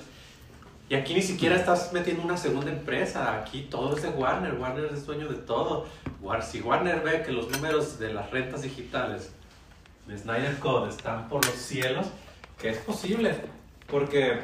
Y 0.89 0.95
aquí 0.95 1.13
ni 1.13 1.21
siquiera 1.21 1.55
estás 1.55 1.93
metiendo 1.93 2.23
una 2.23 2.35
segunda 2.35 2.71
empresa. 2.71 3.35
Aquí 3.39 3.67
todo 3.69 3.95
es 3.95 4.01
de 4.01 4.09
Warner. 4.09 4.55
Warner 4.55 4.89
es 4.91 5.05
dueño 5.05 5.27
de 5.27 5.35
todo. 5.35 5.85
War- 6.21 6.41
si 6.41 6.61
Warner 6.61 7.01
ve 7.01 7.21
que 7.23 7.31
los 7.31 7.49
números 7.51 7.99
de 7.99 8.11
las 8.11 8.31
rentas 8.31 8.63
digitales 8.63 9.31
de 10.07 10.17
Snyder 10.17 10.55
Code 10.57 10.89
están 10.89 11.29
por 11.29 11.45
los 11.45 11.53
cielos, 11.55 12.07
que 12.59 12.69
es 12.71 12.77
posible. 12.79 13.35
Porque 13.87 14.39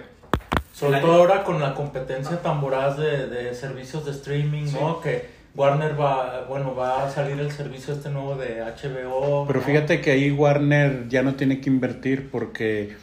Sobre 0.71 0.99
todo 0.99 1.13
ahora 1.13 1.43
con 1.43 1.59
la 1.59 1.73
competencia 1.73 2.39
tan 2.41 2.61
voraz 2.61 2.97
de, 2.97 3.27
de 3.27 3.55
servicios 3.55 4.05
de 4.05 4.11
streaming, 4.11 4.71
¿no? 4.73 5.01
Que 5.01 5.33
Warner 5.55 5.99
va, 5.99 6.45
bueno, 6.47 6.75
va 6.75 7.05
a 7.07 7.09
salir 7.09 7.39
el 7.39 7.51
servicio 7.51 7.93
este 7.95 8.09
nuevo 8.09 8.35
de 8.35 8.61
HBO. 8.61 9.45
Pero 9.47 9.59
¿no? 9.61 9.65
fíjate 9.65 9.99
que 10.01 10.11
ahí 10.11 10.29
Warner 10.29 11.07
ya 11.07 11.23
no 11.23 11.33
tiene 11.35 11.59
que 11.61 11.69
invertir 11.71 12.29
porque 12.29 12.95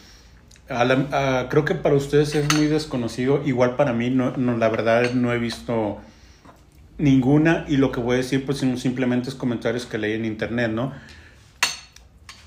a 0.81 0.85
la- 0.85 1.41
a- 1.41 1.49
creo 1.49 1.64
que 1.64 1.75
para 1.75 1.95
ustedes 1.95 2.35
es 2.35 2.53
muy 2.55 2.66
desconocido, 2.66 3.43
igual 3.45 3.77
para 3.77 3.93
mí, 3.93 4.11
no, 4.11 4.37
no, 4.37 4.57
la 4.57 4.68
verdad 4.68 5.12
no 5.12 5.33
he 5.33 5.39
visto 5.39 5.99
ninguna 6.99 7.64
y 7.68 7.77
lo 7.79 7.91
que 7.93 8.01
voy 8.01 8.14
a 8.14 8.16
decir 8.18 8.45
pues 8.47 8.59
son 8.59 8.79
simplemente 8.79 9.29
es 9.29 9.35
comentarios 9.35 9.87
que 9.87 9.99
leí 9.99 10.12
en 10.14 10.25
internet, 10.25 10.70
¿no? 10.70 10.93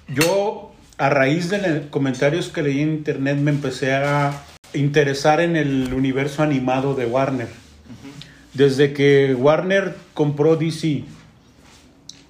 Yo 0.08 0.72
a 0.98 1.10
raíz 1.10 1.50
de 1.50 1.58
los 1.58 1.88
comentarios 1.90 2.50
que 2.50 2.62
leí 2.62 2.82
en 2.82 2.90
internet 2.92 3.38
me 3.38 3.52
empecé 3.52 3.94
a 3.96 4.44
interesar 4.74 5.42
en 5.42 5.56
el 5.56 5.94
universo 5.94 6.44
animado 6.44 6.96
de 6.96 7.06
Warner. 7.06 7.48
desde 8.54 8.94
que 8.94 9.36
Warner 9.36 9.96
compró 10.14 10.56
DC, 10.56 11.04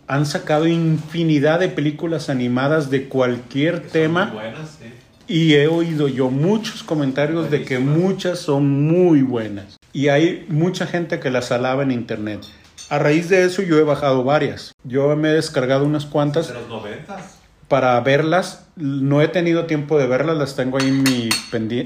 han 0.08 0.26
sacado 0.26 0.66
infinidad 0.68 1.60
de 1.60 1.68
películas 1.70 2.30
animadas 2.30 2.90
de 2.90 3.08
cualquier 3.08 3.82
tema. 3.82 4.26
muy 4.26 4.36
buenas, 4.36 4.70
sí. 4.80 4.86
Y 5.28 5.56
he 5.56 5.68
oído 5.68 6.08
yo 6.08 6.30
muchos 6.30 6.84
comentarios 6.84 7.50
de 7.50 7.64
que 7.64 7.80
muchas 7.80 8.40
son 8.40 8.86
muy 8.88 9.22
buenas. 9.24 9.78
Y 9.92 10.10
hay 10.10 10.46
mucha 10.50 10.86
gente 10.86 11.20
que 11.20 11.32
las 11.32 11.52
alaba 11.52 11.84
en 11.84 11.92
internet. 11.92 12.42
A 12.90 13.00
raíz 13.00 13.30
de 13.30 13.44
eso 13.46 13.64
yo 13.64 13.80
he 13.80 13.84
bajado 13.84 14.24
varias. 14.24 14.72
Yo 14.84 15.16
me 15.16 15.30
he 15.30 15.34
descargado 15.34 15.86
unas 15.86 16.06
cuantas 16.06 16.50
De 16.50 16.54
los 16.54 16.68
noventas. 16.70 17.40
para 17.68 18.00
verlas. 18.02 18.68
No 18.76 19.22
he 19.24 19.28
tenido 19.28 19.66
tiempo 19.66 19.98
de 19.98 20.06
verlas, 20.06 20.38
las 20.38 20.56
tengo 20.56 20.78
ahí 20.78 20.90
en 20.90 21.02
mi 21.02 21.30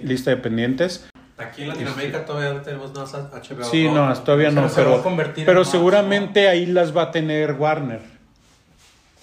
lista 0.03 0.31
de 0.31 0.37
pendientes. 0.37 1.07
Aquí 1.37 1.61
en 1.61 1.69
Latinoamérica 1.69 2.25
todavía 2.25 2.51
no 2.53 2.61
tenemos 2.61 2.93
nada 2.93 3.05
HBO. 3.31 3.63
Sí, 3.63 3.87
no, 3.87 4.13
todavía 4.23 4.51
no, 4.51 4.67
Pero 4.75 5.01
pero, 5.45 5.59
Max, 5.61 5.69
seguramente 5.71 6.49
ahí 6.49 6.65
las 6.65 6.95
va 6.95 7.03
a 7.03 7.11
tener 7.11 7.53
Warner 7.53 8.01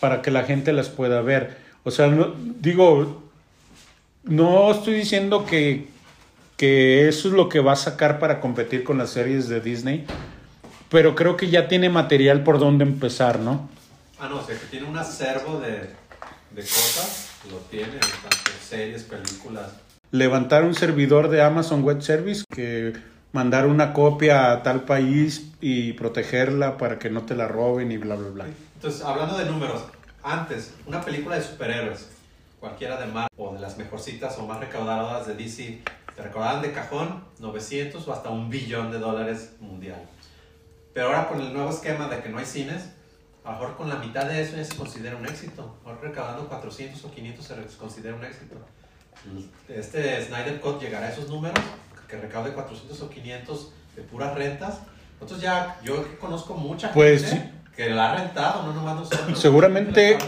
para 0.00 0.22
que 0.22 0.30
la 0.30 0.44
gente 0.44 0.72
las 0.72 0.88
pueda 0.88 1.20
ver. 1.20 1.58
O 1.84 1.90
sea, 1.90 2.06
no- 2.06 2.32
digo, 2.60 3.22
no 4.26 4.70
estoy 4.72 4.94
diciendo 4.94 5.46
que, 5.46 5.88
que 6.56 7.08
eso 7.08 7.28
es 7.28 7.34
lo 7.34 7.48
que 7.48 7.60
va 7.60 7.72
a 7.72 7.76
sacar 7.76 8.18
para 8.18 8.40
competir 8.40 8.84
con 8.84 8.98
las 8.98 9.10
series 9.10 9.48
de 9.48 9.60
Disney, 9.60 10.04
pero 10.90 11.14
creo 11.14 11.36
que 11.36 11.48
ya 11.48 11.68
tiene 11.68 11.88
material 11.88 12.42
por 12.42 12.58
donde 12.58 12.84
empezar, 12.84 13.38
¿no? 13.38 13.68
Ah, 14.18 14.28
no, 14.28 14.38
o 14.38 14.44
sea, 14.44 14.58
que 14.58 14.66
tiene 14.66 14.86
un 14.86 14.96
acervo 14.96 15.60
de, 15.60 15.90
de 16.50 16.62
cosas. 16.62 17.30
Lo 17.50 17.58
tiene, 17.58 17.98
tanto 17.98 18.50
series, 18.60 19.04
películas. 19.04 19.70
Levantar 20.10 20.64
un 20.64 20.74
servidor 20.74 21.28
de 21.28 21.42
Amazon 21.42 21.82
Web 21.82 22.02
Service 22.02 22.44
que 22.52 22.94
mandar 23.32 23.66
una 23.66 23.92
copia 23.92 24.50
a 24.50 24.62
tal 24.62 24.82
país 24.82 25.52
y 25.60 25.92
protegerla 25.92 26.78
para 26.78 26.98
que 26.98 27.10
no 27.10 27.22
te 27.22 27.36
la 27.36 27.46
roben 27.46 27.92
y 27.92 27.98
bla, 27.98 28.16
bla, 28.16 28.30
bla. 28.30 28.46
Entonces, 28.74 29.02
hablando 29.02 29.36
de 29.36 29.44
números, 29.44 29.82
antes, 30.22 30.72
una 30.86 31.02
película 31.02 31.36
de 31.36 31.42
superhéroes, 31.42 32.08
cualquiera 32.60 32.96
de 32.98 33.06
Marvel 33.06 33.30
o 33.36 33.54
de 33.54 33.60
las 33.60 33.76
mejorcitas 33.76 34.38
o 34.38 34.46
más 34.46 34.60
recaudadoras 34.60 35.26
de 35.26 35.34
DC, 35.34 35.82
te 36.14 36.22
recaudaban 36.22 36.62
de 36.62 36.72
cajón 36.72 37.24
900 37.38 38.06
o 38.06 38.12
hasta 38.12 38.30
un 38.30 38.48
billón 38.48 38.90
de 38.90 38.98
dólares 38.98 39.56
mundial. 39.60 40.02
Pero 40.94 41.08
ahora 41.08 41.28
con 41.28 41.40
el 41.40 41.52
nuevo 41.52 41.70
esquema 41.70 42.08
de 42.08 42.22
que 42.22 42.28
no 42.30 42.38
hay 42.38 42.46
cines, 42.46 42.90
a 43.44 43.52
lo 43.52 43.58
mejor 43.58 43.76
con 43.76 43.88
la 43.88 43.96
mitad 43.96 44.26
de 44.26 44.40
eso 44.40 44.56
ya 44.56 44.64
se 44.64 44.74
considera 44.76 45.16
un 45.16 45.26
éxito. 45.26 45.76
Ahora 45.84 45.98
recaudando 46.02 46.48
400 46.48 47.04
o 47.04 47.10
500 47.10 47.44
se 47.44 47.76
considera 47.78 48.16
un 48.16 48.24
éxito. 48.24 48.56
Este 49.68 50.24
Snyder 50.24 50.60
Cut 50.60 50.80
llegará 50.80 51.06
a 51.06 51.10
esos 51.10 51.28
números, 51.28 51.58
que 52.08 52.16
recaude 52.16 52.52
400 52.52 53.00
o 53.02 53.10
500 53.10 53.72
de 53.96 54.02
puras 54.02 54.34
rentas. 54.34 54.80
Nosotros 55.20 55.40
ya, 55.40 55.78
yo 55.82 56.18
conozco 56.18 56.54
mucha 56.54 56.92
Pues, 56.92 57.28
gente 57.28 57.52
que 57.74 57.90
la 57.90 58.12
ha 58.12 58.16
rentado, 58.16 58.62
no 58.62 58.72
nomás 58.72 58.96
nosotros. 58.96 59.38
Seguramente-. 59.38 60.18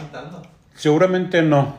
Seguramente 0.74 1.42
no, 1.42 1.76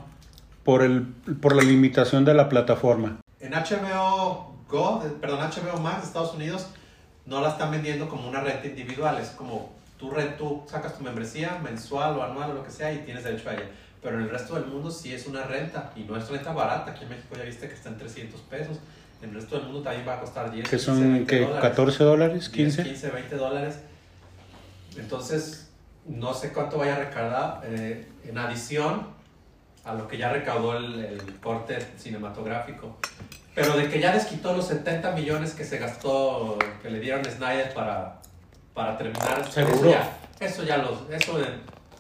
por, 0.70 0.84
el, 0.84 1.02
por 1.42 1.56
la 1.56 1.64
limitación 1.64 2.26
de 2.26 2.36
la 2.36 2.48
plataforma. 2.48 3.22
En 3.40 3.54
HBO 3.54 4.54
Go, 4.70 5.04
perdón, 5.20 5.40
HBO 5.40 5.80
Max 5.80 6.02
de 6.02 6.08
Estados 6.10 6.36
Unidos, 6.36 6.68
no 7.26 7.42
la 7.42 7.50
están 7.50 7.72
vendiendo 7.72 8.08
como 8.08 8.30
una 8.30 8.42
renta 8.42 8.68
individual. 8.68 9.18
Es 9.18 9.30
como 9.30 9.74
tú, 9.98 10.14
tú 10.38 10.62
sacas 10.68 10.96
tu 10.96 11.04
membresía 11.04 11.60
mensual 11.64 12.16
o 12.18 12.24
anual 12.24 12.52
o 12.52 12.54
lo 12.54 12.64
que 12.64 12.70
sea 12.70 12.94
y 12.94 13.00
tienes 13.00 13.24
derecho 13.24 13.50
a 13.50 13.56
ella. 13.56 13.66
Pero 14.04 14.18
en 14.20 14.26
el 14.26 14.30
resto 14.30 14.54
del 14.54 14.68
mundo 14.68 14.92
sí 14.92 15.12
es 15.12 15.26
una 15.26 15.42
renta 15.42 15.92
y 15.96 16.02
no 16.02 16.16
es 16.16 16.30
renta 16.30 16.54
barata. 16.54 16.92
Aquí 16.92 17.04
en 17.06 17.10
México 17.10 17.36
ya 17.36 17.46
viste 17.46 17.68
que 17.68 17.74
está 17.74 17.90
en 17.90 17.98
300 17.98 18.40
pesos. 18.42 18.78
En 19.24 19.30
el 19.30 19.36
resto 19.38 19.56
del 19.56 19.66
mundo 19.66 19.82
también 19.82 20.08
va 20.08 20.18
a 20.18 20.20
costar 20.20 20.52
10, 20.52 20.66
Que 20.66 20.78
15, 20.78 20.86
son 20.86 21.02
20 21.02 21.26
¿qué, 21.26 21.40
dólares. 21.46 21.62
14 21.64 22.04
dólares, 22.04 22.34
10, 22.34 22.50
15. 22.50 22.84
15, 22.84 23.10
20 23.10 23.36
dólares. 23.38 23.80
Entonces, 24.96 25.72
no 26.06 26.36
sé 26.36 26.54
cuánto 26.54 26.78
vaya 26.78 26.96
a 26.96 27.00
recaudar 27.00 27.62
eh, 27.64 28.08
en 28.24 28.38
adición 28.38 29.18
a 29.86 29.94
lo 29.94 30.08
que 30.08 30.18
ya 30.18 30.30
recaudó 30.32 30.78
el, 30.78 31.04
el 31.06 31.22
corte 31.42 31.78
cinematográfico. 31.98 32.98
Pero 33.56 33.76
de 33.76 33.90
que 33.90 34.00
ya 34.00 34.14
desquitó 34.14 34.54
los 34.56 34.68
70 34.68 35.12
millones 35.12 35.54
que 35.54 35.64
se 35.66 35.78
gastó, 35.80 36.58
que 36.82 36.90
le 36.90 37.00
dieron 37.00 37.26
a 37.26 37.30
Snyder 37.32 37.74
para, 37.74 38.20
para 38.74 38.98
terminar. 38.98 39.46
Seguro. 39.52 39.76
Eso 39.76 39.90
ya, 39.92 40.18
eso 40.40 40.64
ya 40.64 40.78
los... 40.78 40.94
Eso 41.12 41.38
de- 41.40 41.46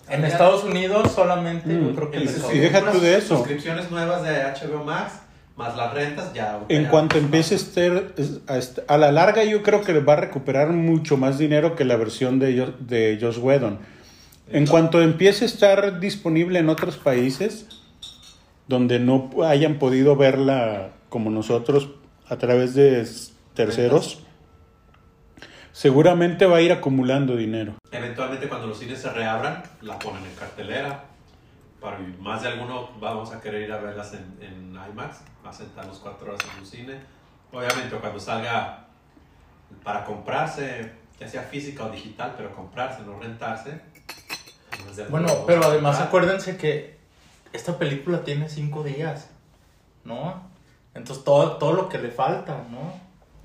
En 0.07 0.25
Estados 0.25 0.63
Unidos 0.63 1.11
solamente 1.11 1.67
Mm. 1.69 1.87
yo 1.89 1.95
creo 1.95 2.11
que 2.11 2.17
el- 2.17 2.25
les 2.25 2.53
Y 2.53 2.59
deja 2.59 2.91
tú 2.91 2.99
de 2.99 3.17
eso. 3.17 3.37
Suscripciones 3.37 3.91
nuevas 3.91 4.23
de 4.23 4.29
HBO 4.43 4.83
Max, 4.83 5.13
más 5.57 5.75
las 5.75 5.93
rentas, 5.93 6.33
ya... 6.33 6.59
En 6.69 6.83
ya- 6.83 6.89
cuanto 6.89 7.17
empiece 7.17 7.55
a 8.47 8.57
estar, 8.57 8.83
a 8.87 8.97
la 8.97 9.11
larga 9.11 9.43
yo 9.43 9.61
creo 9.61 9.81
que 9.83 9.99
va 9.99 10.13
a 10.13 10.17
recuperar 10.17 10.69
mucho 10.69 11.17
más 11.17 11.37
dinero 11.37 11.75
que 11.75 11.83
la 11.83 11.97
versión 11.97 12.39
de, 12.39 12.73
de 12.79 13.17
Josh 13.21 13.37
Whedon. 13.39 13.79
En 14.51 14.65
cuanto 14.65 15.01
empiece 15.01 15.45
a 15.45 15.47
estar 15.47 15.99
disponible 15.99 16.57
en 16.57 16.69
otros 16.69 16.97
países 16.97 17.67
donde 18.67 18.99
no 18.99 19.29
hayan 19.45 19.77
podido 19.77 20.15
verla 20.15 20.89
como 21.09 21.29
nosotros 21.29 21.89
a 22.27 22.37
través 22.37 22.73
de 22.73 23.07
terceros, 23.53 24.23
seguramente 25.71 26.47
va 26.47 26.57
a 26.57 26.61
ir 26.61 26.71
acumulando 26.71 27.35
dinero. 27.35 27.75
Eventualmente 27.91 28.47
cuando 28.47 28.67
los 28.67 28.79
cines 28.79 28.99
se 28.99 29.11
reabran, 29.11 29.61
la 29.81 29.99
ponen 29.99 30.25
en 30.25 30.35
cartelera. 30.35 31.03
Para 31.79 31.99
más 32.19 32.41
de 32.41 32.49
alguno 32.49 32.89
vamos 32.99 33.31
a 33.31 33.39
querer 33.39 33.61
ir 33.61 33.71
a 33.71 33.77
verlas 33.77 34.13
en, 34.13 34.43
en 34.43 34.75
IMAX, 34.91 35.21
a 35.45 35.53
sentarnos 35.53 35.99
cuatro 35.99 36.27
horas 36.27 36.41
en 36.51 36.59
un 36.59 36.65
cine. 36.65 36.93
Obviamente 37.51 37.95
cuando 37.97 38.19
salga 38.19 38.87
para 39.83 40.03
comprarse, 40.05 40.91
ya 41.19 41.27
sea 41.27 41.43
física 41.43 41.83
o 41.85 41.91
digital, 41.91 42.33
pero 42.35 42.55
comprarse, 42.55 43.03
no 43.03 43.19
rentarse. 43.19 43.81
Bueno, 45.09 45.27
pero 45.45 45.63
además 45.63 45.97
comprar. 45.97 46.07
acuérdense 46.07 46.57
que 46.57 46.97
esta 47.53 47.77
película 47.77 48.23
tiene 48.23 48.49
cinco 48.49 48.83
días, 48.83 49.29
¿no? 50.03 50.43
Entonces 50.93 51.23
todo, 51.23 51.57
todo 51.57 51.73
lo 51.73 51.89
que 51.89 51.97
le 51.97 52.09
falta, 52.09 52.63
¿no? 52.69 52.93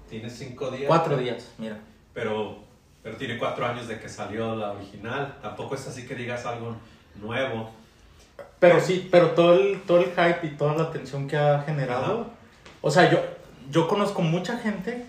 Tiene 0.08 0.30
cinco 0.30 0.70
días. 0.70 0.88
Cuatro 0.88 1.16
días, 1.16 1.50
mira. 1.58 1.78
Pero, 2.12 2.58
pero 3.02 3.16
tiene 3.16 3.38
cuatro 3.38 3.66
años 3.66 3.88
de 3.88 3.98
que 3.98 4.08
salió 4.08 4.54
la 4.54 4.72
original. 4.72 5.38
Tampoco 5.42 5.74
es 5.74 5.86
así 5.86 6.06
que 6.06 6.14
digas 6.14 6.46
algo 6.46 6.76
nuevo. 7.16 7.70
Pero 8.58 8.80
sí, 8.80 9.08
pero 9.10 9.30
todo 9.30 9.54
el, 9.54 9.82
todo 9.82 9.98
el 9.98 10.06
hype 10.06 10.46
y 10.46 10.50
toda 10.50 10.74
la 10.74 10.84
atención 10.84 11.28
que 11.28 11.36
ha 11.36 11.62
generado. 11.62 12.20
Ajá. 12.20 12.30
O 12.80 12.90
sea, 12.90 13.10
yo, 13.10 13.18
yo 13.70 13.88
conozco 13.88 14.20
mucha 14.22 14.58
gente 14.58 15.06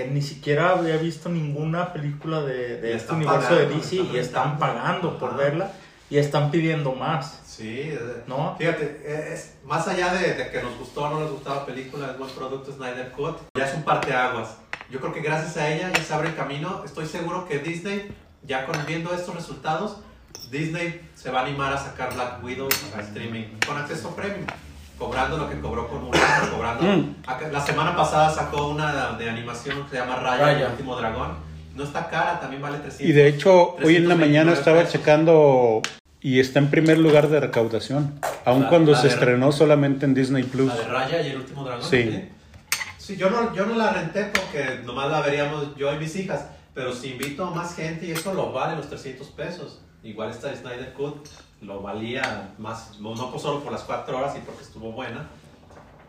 que 0.00 0.10
ni 0.10 0.22
siquiera 0.22 0.70
había 0.70 0.96
visto 0.96 1.28
ninguna 1.28 1.92
película 1.92 2.40
de, 2.42 2.94
este 2.94 3.12
universo 3.12 3.54
de 3.54 3.66
DC 3.66 3.96
están 3.96 4.14
y 4.14 4.18
están 4.18 4.58
pagando 4.58 5.18
por 5.18 5.36
verla 5.36 5.72
y 6.08 6.18
están 6.18 6.50
pidiendo 6.50 6.92
más, 6.92 7.40
Sí, 7.46 7.92
¿no? 8.26 8.56
Fíjate, 8.56 9.34
es, 9.34 9.56
más 9.64 9.86
allá 9.86 10.14
de, 10.14 10.32
de 10.32 10.50
que 10.50 10.62
nos 10.62 10.78
gustó 10.78 11.02
o 11.02 11.10
no 11.10 11.20
nos 11.20 11.32
gustaba 11.32 11.56
la 11.56 11.66
película, 11.66 12.10
es 12.10 12.18
buen 12.18 12.30
producto 12.30 12.72
Snyder 12.72 13.12
Cut, 13.12 13.36
ya 13.54 13.66
es 13.66 13.74
un 13.74 13.82
parteaguas. 13.82 14.56
Yo 14.88 14.98
creo 14.98 15.12
que 15.12 15.20
gracias 15.20 15.58
a 15.58 15.68
ella 15.68 15.92
ya 15.92 16.02
se 16.02 16.14
abre 16.14 16.30
el 16.30 16.36
camino. 16.36 16.82
Estoy 16.86 17.06
seguro 17.06 17.46
que 17.46 17.58
Disney, 17.58 18.10
ya 18.44 18.64
con, 18.64 18.76
viendo 18.86 19.12
estos 19.12 19.34
resultados, 19.34 19.98
Disney 20.50 21.06
se 21.14 21.30
va 21.30 21.40
a 21.40 21.44
animar 21.44 21.74
a 21.74 21.76
sacar 21.76 22.14
Black 22.14 22.42
Widow 22.42 22.68
a 22.96 23.00
streaming 23.02 23.44
con 23.66 23.76
acceso 23.76 24.16
premium. 24.16 24.46
Cobrando 25.00 25.38
lo 25.38 25.48
que 25.48 25.58
cobró 25.60 25.88
con 25.88 26.04
Mulan, 26.04 26.50
cobrando. 26.54 26.84
Mm. 26.84 27.14
La 27.52 27.60
semana 27.64 27.96
pasada 27.96 28.28
sacó 28.28 28.68
una 28.68 29.12
de 29.12 29.30
animación 29.30 29.84
que 29.84 29.90
se 29.92 29.96
llama 29.96 30.16
Raya, 30.16 30.44
Raya. 30.44 30.66
el 30.66 30.72
último 30.72 30.94
dragón. 30.94 31.32
No 31.74 31.84
está 31.84 32.08
cara, 32.10 32.38
también 32.38 32.60
vale 32.60 32.76
300. 32.78 33.08
Y 33.08 33.12
de 33.12 33.26
hecho, 33.28 33.76
hoy 33.82 33.96
en 33.96 34.06
la 34.08 34.14
329 34.14 34.26
mañana 34.26 34.52
estaba 34.52 34.78
pesos. 34.80 34.92
checando 34.92 35.80
y 36.20 36.38
está 36.38 36.58
en 36.58 36.68
primer 36.68 36.98
lugar 36.98 37.28
de 37.28 37.40
recaudación, 37.40 38.20
aun 38.44 38.64
La- 38.64 38.68
cuando 38.68 38.92
la 38.92 38.98
se 38.98 39.08
de- 39.08 39.14
estrenó 39.14 39.52
solamente 39.52 40.04
en 40.04 40.12
Disney 40.12 40.42
Plus. 40.42 40.68
La 40.68 40.74
de 40.76 40.84
Raya 40.88 41.22
y 41.22 41.30
el 41.30 41.36
último 41.38 41.64
dragón. 41.64 41.82
Sí. 41.88 42.28
Sí, 42.98 43.16
yo, 43.16 43.30
no, 43.30 43.54
yo 43.54 43.64
no 43.64 43.76
la 43.76 43.94
renté 43.94 44.24
porque 44.26 44.80
nomás 44.84 45.10
la 45.10 45.22
veríamos 45.22 45.74
yo 45.76 45.92
y 45.94 45.98
mis 45.98 46.14
hijas. 46.16 46.44
Pero 46.74 46.92
si 46.94 47.12
invito 47.12 47.46
a 47.46 47.50
más 47.50 47.74
gente 47.74 48.04
y 48.06 48.10
eso 48.10 48.34
lo 48.34 48.52
vale 48.52 48.76
los 48.76 48.88
300 48.90 49.28
pesos. 49.28 49.80
Igual 50.04 50.30
esta 50.30 50.54
Snyder 50.54 50.92
Cut 50.92 51.26
lo 51.62 51.82
valía 51.82 52.54
más, 52.58 52.98
no, 53.00 53.14
no 53.14 53.38
solo 53.38 53.60
por 53.60 53.72
las 53.72 53.82
4 53.82 54.16
horas 54.16 54.34
y 54.36 54.40
porque 54.40 54.62
estuvo 54.62 54.92
buena. 54.92 55.28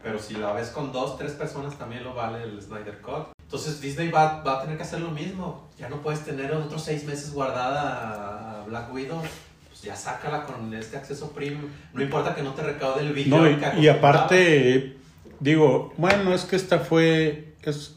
Pero 0.03 0.17
si 0.17 0.33
la 0.35 0.51
ves 0.53 0.69
con 0.69 0.91
dos, 0.91 1.17
tres 1.17 1.33
personas 1.33 1.77
también 1.77 2.03
lo 2.03 2.15
vale 2.15 2.43
el 2.43 2.59
Snyder 2.61 3.01
Cut. 3.01 3.27
Entonces 3.43 3.81
Disney 3.81 4.09
va, 4.09 4.41
va 4.41 4.57
a 4.57 4.61
tener 4.61 4.77
que 4.77 4.83
hacer 4.83 4.99
lo 5.01 5.11
mismo. 5.11 5.67
Ya 5.77 5.89
no 5.89 5.97
puedes 5.97 6.25
tener 6.25 6.51
otros 6.53 6.83
6 6.83 7.03
meses 7.05 7.33
guardada 7.33 8.61
a 8.61 8.63
Black 8.65 8.91
Widow. 8.91 9.21
Pues 9.67 9.81
ya 9.83 9.95
sácala 9.95 10.45
con 10.45 10.73
este 10.73 10.97
acceso 10.97 11.31
premium. 11.31 11.69
No 11.93 12.01
importa 12.01 12.33
que 12.33 12.41
no 12.41 12.53
te 12.53 12.63
recaude 12.63 13.01
el 13.01 13.13
billón 13.13 13.59
No, 13.59 13.59
que 13.59 13.79
y, 13.79 13.85
y 13.85 13.87
aparte, 13.89 14.97
digo, 15.39 15.93
bueno, 15.97 16.33
es 16.33 16.45
que 16.45 16.55
esta 16.55 16.79
fue, 16.79 17.53
es, 17.61 17.95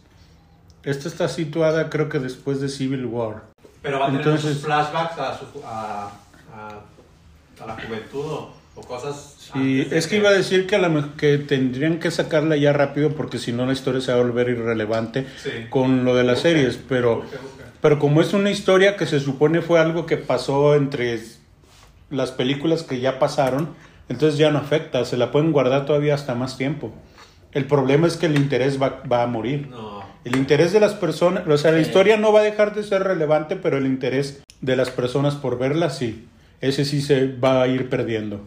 esta 0.82 1.08
está 1.08 1.28
situada 1.28 1.88
creo 1.88 2.08
que 2.10 2.18
después 2.18 2.60
de 2.60 2.68
Civil 2.68 3.06
War. 3.06 3.44
Pero 3.80 3.98
va 4.00 4.06
a 4.06 4.08
tener 4.10 4.26
Entonces- 4.26 4.60
flashbacks 4.60 5.18
a, 5.18 5.38
su, 5.38 5.46
a, 5.64 6.10
a, 6.54 6.80
a 7.62 7.66
la 7.66 7.74
juventud 7.74 8.20
o, 8.24 8.54
o 8.74 8.80
cosas. 8.82 9.36
Sí, 9.52 9.86
es 9.90 10.06
que 10.06 10.16
iba 10.16 10.30
a 10.30 10.32
decir 10.32 10.66
que, 10.66 10.76
a 10.76 10.78
la 10.78 11.10
que 11.16 11.38
tendrían 11.38 11.98
que 12.00 12.10
sacarla 12.10 12.56
ya 12.56 12.72
rápido 12.72 13.10
porque 13.10 13.38
si 13.38 13.52
no 13.52 13.66
la 13.66 13.72
historia 13.72 14.00
se 14.00 14.12
va 14.12 14.18
a 14.18 14.22
volver 14.22 14.48
irrelevante 14.48 15.26
Sí. 15.36 15.50
con 15.70 16.04
lo 16.04 16.14
de 16.14 16.24
las 16.24 16.40
series, 16.40 16.76
pero. 16.88 17.22
Pero 17.80 17.98
como 17.98 18.22
es 18.22 18.32
una 18.32 18.50
historia 18.50 18.96
que 18.96 19.04
se 19.06 19.20
supone 19.20 19.60
fue 19.60 19.78
algo 19.78 20.06
que 20.06 20.16
pasó 20.16 20.74
entre 20.74 21.20
las 22.10 22.32
películas 22.32 22.82
que 22.82 22.98
ya 23.00 23.18
pasaron, 23.18 23.74
entonces 24.08 24.38
ya 24.38 24.50
no 24.50 24.58
afecta, 24.58 25.04
se 25.04 25.16
la 25.18 25.30
pueden 25.30 25.52
guardar 25.52 25.84
todavía 25.84 26.14
hasta 26.14 26.34
más 26.34 26.56
tiempo. 26.56 26.92
El 27.52 27.66
problema 27.66 28.06
es 28.06 28.16
que 28.16 28.26
el 28.26 28.36
interés 28.36 28.80
va, 28.80 29.02
va 29.10 29.22
a 29.22 29.26
morir. 29.26 29.68
No. 29.68 30.02
El 30.24 30.36
interés 30.36 30.72
de 30.72 30.80
las 30.80 30.94
personas, 30.94 31.46
o 31.46 31.58
sea, 31.58 31.72
la 31.72 31.80
historia 31.80 32.16
no 32.16 32.32
va 32.32 32.40
a 32.40 32.44
dejar 32.44 32.74
de 32.74 32.82
ser 32.82 33.02
relevante, 33.04 33.56
pero 33.56 33.76
el 33.76 33.84
interés 33.86 34.42
de 34.62 34.76
las 34.76 34.88
personas 34.88 35.34
por 35.34 35.58
verla 35.58 35.90
sí. 35.90 36.26
Ese 36.64 36.86
sí 36.86 37.02
se 37.02 37.26
va 37.36 37.60
a 37.60 37.66
ir 37.66 37.90
perdiendo. 37.90 38.40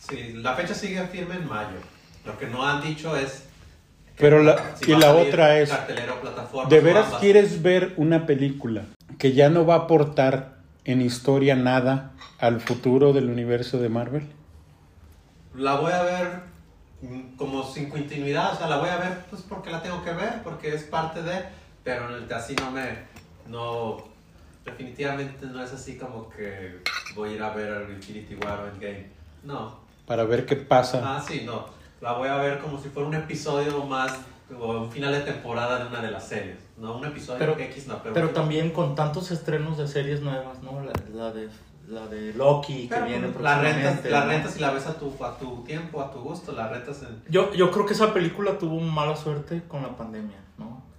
Sí, 0.00 0.32
la 0.36 0.54
fecha 0.54 0.72
sigue 0.72 1.06
firme 1.08 1.34
en 1.34 1.46
mayo. 1.46 1.76
Lo 2.24 2.38
que 2.38 2.46
no 2.46 2.66
han 2.66 2.80
dicho 2.80 3.14
es. 3.14 3.44
que 4.06 4.22
Pero 4.22 4.42
la- 4.42 4.74
si 4.74 4.90
y 4.92 4.96
la 4.96 5.12
otra 5.12 5.58
es, 5.58 5.70
¿De 6.70 6.80
veras 6.80 7.16
quieres 7.20 7.60
ver 7.60 7.92
una 7.98 8.24
película 8.24 8.84
que 9.18 9.34
ya 9.34 9.50
no 9.50 9.66
va 9.66 9.74
a 9.74 9.78
aportar 9.80 10.56
en 10.86 11.02
historia 11.02 11.54
nada 11.56 12.12
al 12.38 12.62
futuro 12.62 13.12
del 13.12 13.28
universo 13.28 13.78
de 13.80 13.90
Marvel? 13.90 14.26
La 15.54 15.74
voy 15.74 15.92
a 15.92 16.02
ver 16.04 16.28
mm, 17.02 17.36
como 17.36 17.62
sin 17.70 17.90
continuidad, 17.90 18.54
o 18.54 18.56
sea, 18.56 18.66
la 18.66 18.78
voy 18.78 18.88
a 18.88 18.96
ver 18.96 19.18
pues 19.28 19.42
porque 19.42 19.68
la 19.70 19.82
tengo 19.82 20.02
que 20.02 20.12
ver, 20.12 20.42
porque 20.42 20.74
es 20.74 20.84
parte 20.84 21.20
de, 21.22 21.42
pero 21.84 22.08
en 22.08 22.24
el- 22.24 22.32
así 22.32 22.54
no 22.56 22.70
me, 22.70 22.84
no, 23.46 24.15
definitivamente 24.76 25.46
no 25.46 25.62
es 25.62 25.72
así 25.72 25.96
como 25.96 26.28
que 26.28 26.80
voy 27.14 27.30
a 27.30 27.32
ir 27.34 27.42
a 27.42 27.50
ver 27.50 27.72
el 27.88 27.96
Infinity 27.96 28.34
War 28.36 28.60
o 28.60 28.68
Endgame, 28.68 29.06
no, 29.44 29.78
Para 30.06 30.24
ver 30.24 30.44
qué 30.46 30.56
pasa. 30.56 31.02
ah 31.16 31.24
sí, 31.26 31.42
no, 31.46 31.66
la 32.00 32.12
voy 32.12 32.28
a 32.28 32.36
ver 32.36 32.58
como 32.58 32.78
si 32.80 32.88
fuera 32.88 33.08
un 33.08 33.14
episodio 33.14 33.84
más, 33.84 34.12
o 34.58 34.72
un 34.82 34.90
final 34.92 35.12
de 35.12 35.20
temporada 35.20 35.78
de 35.80 35.86
una 35.86 36.00
de 36.02 36.10
las 36.10 36.28
series, 36.28 36.58
no 36.76 36.96
un 36.98 37.04
episodio 37.06 37.38
Pero- 37.38 37.58
X, 37.58 37.86
no, 37.86 38.00
pero, 38.02 38.14
Pero 38.14 38.30
también 38.30 38.70
con 38.70 38.94
tantos 38.94 39.30
estrenos 39.30 39.78
de 39.78 39.88
series 39.88 40.20
nuevas, 40.20 40.62
¿no? 40.62 40.82
La, 40.84 40.92
la 41.14 41.32
de, 41.32 41.48
la 41.88 42.06
de 42.06 42.32
Loki, 42.34 42.86
pero, 42.88 43.04
que 43.06 43.10
viene 43.12 43.28
la 43.40 43.60
rentas, 43.60 44.00
próximamente, 44.00 44.10
la 44.10 44.24
rentas 44.26 44.56
y 44.56 44.60
la 44.60 44.70
ves 44.72 44.86
a 44.86 44.94
tu, 44.98 45.24
a 45.24 45.38
tu 45.38 45.62
tiempo, 45.64 46.00
a 46.02 46.10
tu 46.12 46.20
gusto, 46.20 46.52
la 46.52 46.68
rentas 46.68 47.02
en... 47.02 47.22
Yo, 47.28 47.52
yo 47.54 47.70
creo 47.70 47.86
que 47.86 47.94
esa 47.94 48.12
película 48.12 48.58
tuvo 48.58 48.78
mala 48.80 49.16
suerte 49.16 49.62
con 49.66 49.82
la 49.82 49.96
pandemia, 49.96 50.36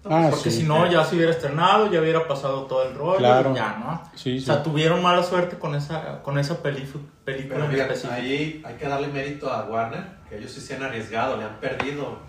¿no? 0.10 0.16
Ah, 0.16 0.28
Porque 0.30 0.50
sí. 0.52 0.62
si 0.62 0.64
no, 0.68 0.90
ya 0.90 1.04
se 1.04 1.16
hubiera 1.16 1.32
estrenado, 1.32 1.92
ya 1.92 2.00
hubiera 2.02 2.28
pasado 2.28 2.64
todo 2.64 2.84
el 2.88 2.96
rollo, 2.96 3.18
Claro. 3.20 3.52
y 3.52 3.56
ya, 3.56 3.78
¿no? 3.80 4.04
Sí, 4.16 4.38
O 4.38 4.40
sí. 4.40 4.46
sea, 4.46 4.64
tuvieron 4.64 5.02
mala 5.02 5.24
suerte 5.24 5.58
con 5.58 5.76
esa, 5.76 6.22
con 6.24 6.38
esa 6.40 6.62
película 6.62 7.04
Pero 7.26 7.44
en 7.66 7.72
fíjate, 7.72 7.94
específico. 7.94 8.14
ahí 8.14 8.62
hay 8.66 8.76
que 8.76 8.88
darle 8.88 9.08
mérito 9.08 9.52
a 9.52 9.64
Warner, 9.66 10.04
que 10.30 10.38
ellos 10.38 10.52
sí 10.52 10.62
se 10.62 10.76
han 10.76 10.84
arriesgado, 10.84 11.38
le 11.38 11.44
han 11.44 11.60
perdido. 11.60 12.20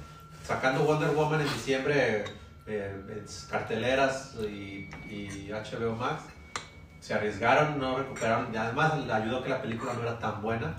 Sacando 0.45 0.85
Wonder 0.85 1.11
Woman 1.11 1.41
en 1.43 1.47
diciembre 1.53 2.24
eh, 2.66 2.95
en 3.09 3.24
carteleras 3.51 4.35
y, 4.43 4.89
y 5.11 5.51
HBO 5.51 5.95
Max, 5.97 6.22
se 7.01 7.14
arriesgaron, 7.14 7.79
no 7.79 7.99
recuperaron. 7.99 8.49
Y 8.53 8.57
además, 8.57 8.99
le 9.07 9.12
ayudó 9.12 9.43
que 9.43 9.51
la 9.51 9.61
película 9.62 9.93
no 9.95 10.03
era 10.03 10.18
tan 10.18 10.41
buena. 10.43 10.74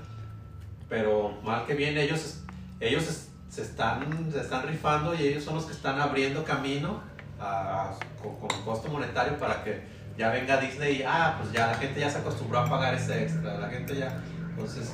Pero 0.88 1.38
mal 1.44 1.66
que 1.66 1.76
bien, 1.76 1.98
ellos, 1.98 2.42
ellos 2.80 3.29
se, 3.50 3.62
están, 3.64 4.32
se 4.32 4.40
están 4.42 4.68
rifando 4.68 5.14
y 5.16 5.24
ellos 5.28 5.44
son 5.44 5.56
los 5.56 5.66
que 5.66 5.74
están 5.74 6.00
abriendo 6.00 6.44
camino 6.44 7.02
a- 7.40 7.92
con, 8.22 8.36
con 8.40 8.62
costo 8.64 8.90
monetario 8.90 9.38
para 9.38 9.64
que 9.64 9.82
ya 10.18 10.30
venga 10.30 10.58
Disney 10.58 10.98
y, 10.98 11.04
ah, 11.08 11.36
pues 11.40 11.52
ya 11.54 11.68
la 11.68 11.74
gente 11.76 12.00
ya 12.00 12.10
se 12.10 12.20
acostumbró 12.20 12.60
a 12.60 12.70
pagar 12.70 12.94
ese 12.94 13.24
extra. 13.24 13.58
La 13.58 13.70
gente 13.70 13.96
ya, 13.96 14.22
entonces, 14.50 14.94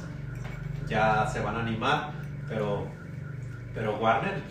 ya 0.87 1.27
se 1.31 1.39
van 1.41 1.55
a 1.55 1.61
animar. 1.61 2.11
Pero, 2.47 2.87
pero 3.73 3.97
Warner, 3.97 4.43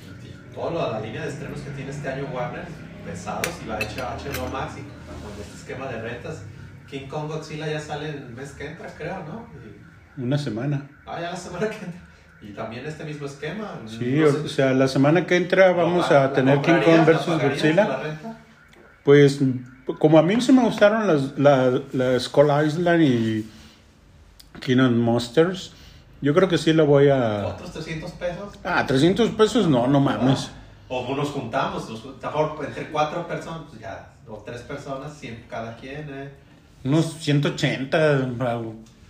toda 0.52 0.90
la, 0.92 1.00
línea 1.00 1.22
de 1.22 1.28
estrenos 1.28 1.60
que 1.60 1.70
tiene 1.70 1.90
este 1.92 2.08
año 2.08 2.24
Warner, 2.32 2.66
pesados, 3.06 3.48
y 3.64 3.68
la 3.68 3.78
hecha 3.78 4.16
HBO 4.16 4.48
Max 4.48 4.74
y 4.78 4.82
con 4.82 5.40
este 5.40 5.54
esquema 5.54 5.86
de 5.86 6.02
rentas. 6.02 6.42
King 6.88 7.06
Kong 7.08 7.28
Godzilla 7.28 7.66
ya 7.68 7.78
sale 7.80 8.08
el 8.10 8.30
mes 8.30 8.50
que 8.52 8.66
entra, 8.66 8.88
creo, 8.98 9.20
¿no? 9.24 9.46
Y- 9.64 10.20
Una 10.22 10.36
semana. 10.36 10.90
Ah, 11.06 11.20
ya 11.20 11.30
la 11.30 11.36
semana 11.36 11.68
que 11.70 11.76
entra. 11.84 12.00
Y 12.46 12.52
también 12.52 12.84
este 12.86 13.04
mismo 13.04 13.26
esquema. 13.26 13.80
Sí, 13.86 14.16
No 14.18 14.30
sé- 14.30 14.38
o 14.38 14.48
sea, 14.48 14.72
la 14.74 14.86
semana 14.88 15.26
que 15.26 15.36
entra 15.36 15.72
vamos 15.72 16.10
¿La- 16.10 16.24
a 16.24 16.26
la 16.28 16.32
tener 16.32 16.60
King? 16.60 16.72
Kong 16.84 16.96
¿La 16.98 17.04
versus 17.04 17.40
Godzilla. 17.42 17.84
la? 17.86 18.38
Pues 19.02 19.40
como 19.98 20.18
a 20.18 20.22
mí 20.22 20.40
sí 20.40 20.52
me 20.52 20.62
gustaron 20.62 21.06
las, 21.06 21.38
la, 21.38 21.80
la 21.92 22.18
Skull 22.20 22.48
Island 22.66 23.02
y 23.02 23.46
Kingdom 24.60 24.94
Monsters, 24.98 25.72
yo 26.22 26.32
creo 26.34 26.48
que 26.48 26.56
sí 26.58 26.72
lo 26.72 26.86
voy 26.86 27.08
a... 27.08 27.46
¿Otros 27.48 27.72
300 27.72 28.10
pesos? 28.12 28.54
Ah, 28.64 28.84
300 28.86 29.30
pesos 29.30 29.68
no, 29.68 29.86
no 29.86 30.00
mames. 30.00 30.50
O 30.88 31.14
nos 31.16 31.28
juntamos, 31.30 31.88
nos 31.90 32.04
mejor 32.22 32.56
entre 32.66 32.88
cuatro 32.88 33.26
personas, 33.26 33.62
pues 33.68 33.80
ya, 33.82 34.10
o 34.28 34.36
tres 34.46 34.62
personas, 34.62 35.12
100 35.18 35.44
cada 35.50 35.76
quien, 35.76 36.08
¿eh? 36.10 36.30
Unos 36.84 37.14
180, 37.20 38.28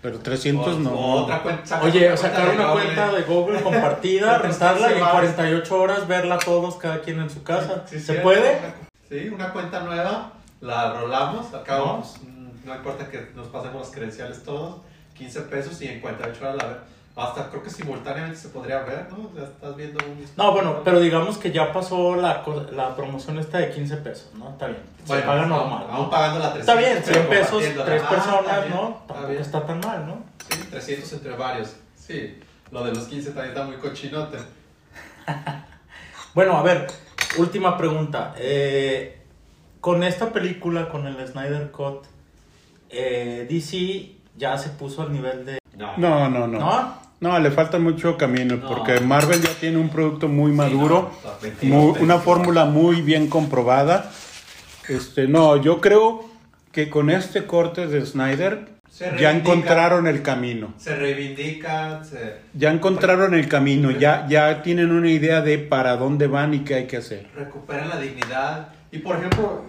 pero 0.04 0.18
300 0.18 0.66
o, 0.66 0.78
no. 0.80 0.90
o 0.90 1.22
otra 1.22 1.42
cuenta. 1.42 1.80
Oye, 1.82 2.12
otra 2.12 2.16
sacar 2.18 2.50
una 2.54 2.72
cuenta 2.72 3.10
de 3.10 3.22
Google 3.22 3.58
compartida, 3.62 4.36
rentarla 4.36 4.88
y 4.88 4.92
en 4.92 4.94
semanas. 4.98 5.12
48 5.12 5.80
horas 5.80 6.06
verla 6.06 6.38
todos, 6.38 6.76
cada 6.76 7.00
quien 7.00 7.20
en 7.20 7.30
su 7.30 7.42
casa. 7.42 7.84
Sí, 7.88 7.98
¿Se 7.98 8.16
puede? 8.16 8.58
Sí, 9.08 9.30
una 9.30 9.50
cuenta 9.50 9.80
nueva, 9.80 10.32
la 10.60 10.92
rolamos, 11.00 11.54
al 11.54 11.62
cabo, 11.62 11.86
No. 11.86 12.28
mm, 12.28 12.66
no 12.66 12.74
importa 12.76 13.08
que 13.08 13.30
nos 13.34 13.46
pasemos 13.48 13.80
las 13.80 13.90
credenciales 13.92 14.42
todos, 14.42 14.82
15 15.16 15.40
pesos 15.40 15.80
y 15.80 15.88
en 15.88 16.02
48 16.02 16.38
horas 16.42 16.56
la 16.58 16.66
ver. 16.68 16.80
Hasta 17.16 17.48
creo 17.48 17.62
que 17.62 17.70
simultáneamente 17.70 18.36
se 18.36 18.48
podría 18.48 18.80
ver, 18.82 19.06
¿no? 19.10 19.30
Ya 19.36 19.44
estás 19.44 19.76
viendo 19.76 20.04
un... 20.04 20.24
No, 20.36 20.50
bueno, 20.52 20.80
pero 20.84 20.98
digamos 20.98 21.38
que 21.38 21.52
ya 21.52 21.72
pasó 21.72 22.16
la, 22.16 22.42
la 22.72 22.96
promoción 22.96 23.38
esta 23.38 23.58
de 23.58 23.70
15 23.70 23.96
pesos, 23.98 24.30
¿no? 24.34 24.50
Está 24.50 24.66
bien. 24.66 24.80
Se 25.04 25.06
Bueno, 25.12 25.26
paga 25.26 25.40
aún- 25.42 25.48
normal. 25.50 25.86
Aún 25.90 26.02
¿no? 26.06 26.10
pagando 26.10 26.38
la 26.40 26.52
300. 26.52 26.60
Está 26.60 26.74
bien, 26.74 27.02
100 27.04 27.14
pero 27.14 27.28
pesos, 27.30 27.50
compartiéndola. 27.50 27.84
tres 27.86 28.02
Ah, 28.04 28.08
personas, 28.10 28.40
está 28.40 28.68
¿no? 28.68 28.88
está 28.88 29.06
Tampoco 29.06 29.28
bien. 29.28 29.42
está 29.42 29.66
tan 29.66 29.80
mal, 29.80 30.06
¿no? 30.08 30.24
Sí, 30.50 30.60
300 30.70 31.12
entre 31.12 31.36
varios. 31.36 31.76
Sí, 31.96 32.40
lo 32.72 32.84
de 32.84 32.92
los 32.94 33.04
15 33.04 33.28
también 33.30 33.48
está 33.50 33.64
muy 33.64 33.76
cochinote. 33.76 34.38
Bueno, 36.34 36.56
a 36.58 36.62
ver, 36.62 36.88
última 37.38 37.78
pregunta. 37.78 38.34
Eh, 38.36 39.22
con 39.80 40.02
esta 40.02 40.32
película, 40.32 40.88
con 40.88 41.06
el 41.06 41.24
Snyder 41.28 41.70
Cut, 41.70 42.06
eh, 42.90 43.46
DC 43.48 44.16
ya 44.36 44.58
se 44.58 44.70
puso 44.70 45.02
al 45.02 45.12
nivel 45.12 45.46
de... 45.46 45.58
No, 45.76 45.96
no, 45.96 46.28
no. 46.28 46.46
¿No? 46.48 46.58
No, 46.58 46.94
le 47.38 47.50
falta 47.50 47.78
mucho 47.78 48.16
camino 48.16 48.56
No. 48.56 48.68
porque 48.68 49.00
Marvel 49.00 49.40
ya 49.40 49.50
tiene 49.60 49.78
un 49.78 49.88
producto 49.88 50.28
muy 50.28 50.52
maduro, 50.52 51.10
Sí, 51.12 51.18
no, 51.24 51.28
o 51.28 51.32
sea, 51.32 51.38
22, 51.42 51.70
muy- 51.70 51.88
una 52.02 52.14
22. 52.16 52.22
fórmula 52.22 52.64
muy 52.66 53.00
bien 53.02 53.28
comprobada. 53.28 54.10
Este, 54.88 55.26
no, 55.28 55.56
yo 55.56 55.80
creo 55.80 56.28
que 56.72 56.90
con 56.90 57.08
este 57.10 57.44
corte 57.46 57.86
de 57.86 58.04
Snyder 58.04 58.68
ya 59.18 59.30
encontraron 59.32 60.06
el 60.06 60.22
camino. 60.22 60.74
Se 60.76 60.94
reivindica, 60.94 62.04
se 62.04 62.36
Ya 62.52 62.70
encontraron 62.70 63.34
el 63.34 63.48
camino, 63.48 63.90
ya, 63.90 64.26
ya 64.28 64.62
tienen 64.62 64.92
una 64.92 65.08
idea 65.10 65.40
de 65.40 65.58
para 65.58 65.96
dónde 65.96 66.26
van 66.26 66.54
y 66.54 66.60
qué 66.60 66.74
hay 66.74 66.86
que 66.86 66.98
hacer. 66.98 67.26
recuperan 67.34 67.88
la 67.88 67.98
dignidad. 67.98 68.68
Y 68.92 68.98
por 68.98 69.16
ejemplo, 69.16 69.64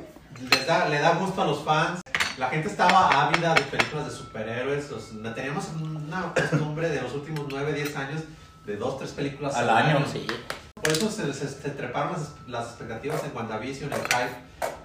les 0.52 0.68
da, 0.68 0.88
le 0.90 1.00
da 1.00 1.16
gusto 1.16 1.42
a 1.42 1.46
los 1.46 1.64
fans. 1.64 2.02
La 2.38 2.50
gente 2.50 2.68
estaba 2.68 3.28
ávida 3.28 3.54
de 3.54 3.62
películas 3.62 4.06
de 4.06 4.12
superhéroes. 4.12 4.92
o 4.92 5.00
sea, 5.00 5.34
teníamos 5.34 5.70
una 5.80 6.34
costumbre 6.34 6.90
de 6.90 7.02
los 7.02 7.14
últimos 7.14 7.46
9, 7.50 7.74
10 7.74 7.96
años 7.96 8.22
de 8.66 8.76
dos, 8.78 8.98
tres 8.98 9.12
películas 9.12 9.56
Al 9.56 9.70
año, 9.70 10.06
sí. 10.12 10.26
Por 10.82 10.92
eso 10.92 11.10
se, 11.10 11.34
se- 11.34 11.48
se 11.48 11.70
treparon 11.72 12.12
las, 12.14 12.34
las 12.48 12.66
expectativas 12.68 13.24
en 13.24 13.36
WandaVision, 13.36 13.92
en 13.94 14.00
Hype, 14.00 14.36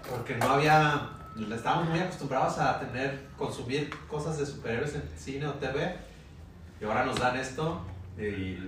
porque 0.09 0.37
no 0.37 0.49
había, 0.51 1.09
estábamos 1.53 1.89
muy 1.89 1.99
acostumbrados 1.99 2.59
a 2.59 2.79
tener, 2.79 3.27
consumir 3.37 3.91
cosas 4.07 4.39
de 4.39 4.47
superhéroes 4.47 4.95
en 4.95 5.03
cine 5.19 5.47
o 5.47 5.55
TV, 5.55 5.97
y 6.81 6.85
ahora 6.85 7.05
nos 7.05 7.19
dan 7.19 7.37
esto, 7.37 7.85
y 8.19 8.59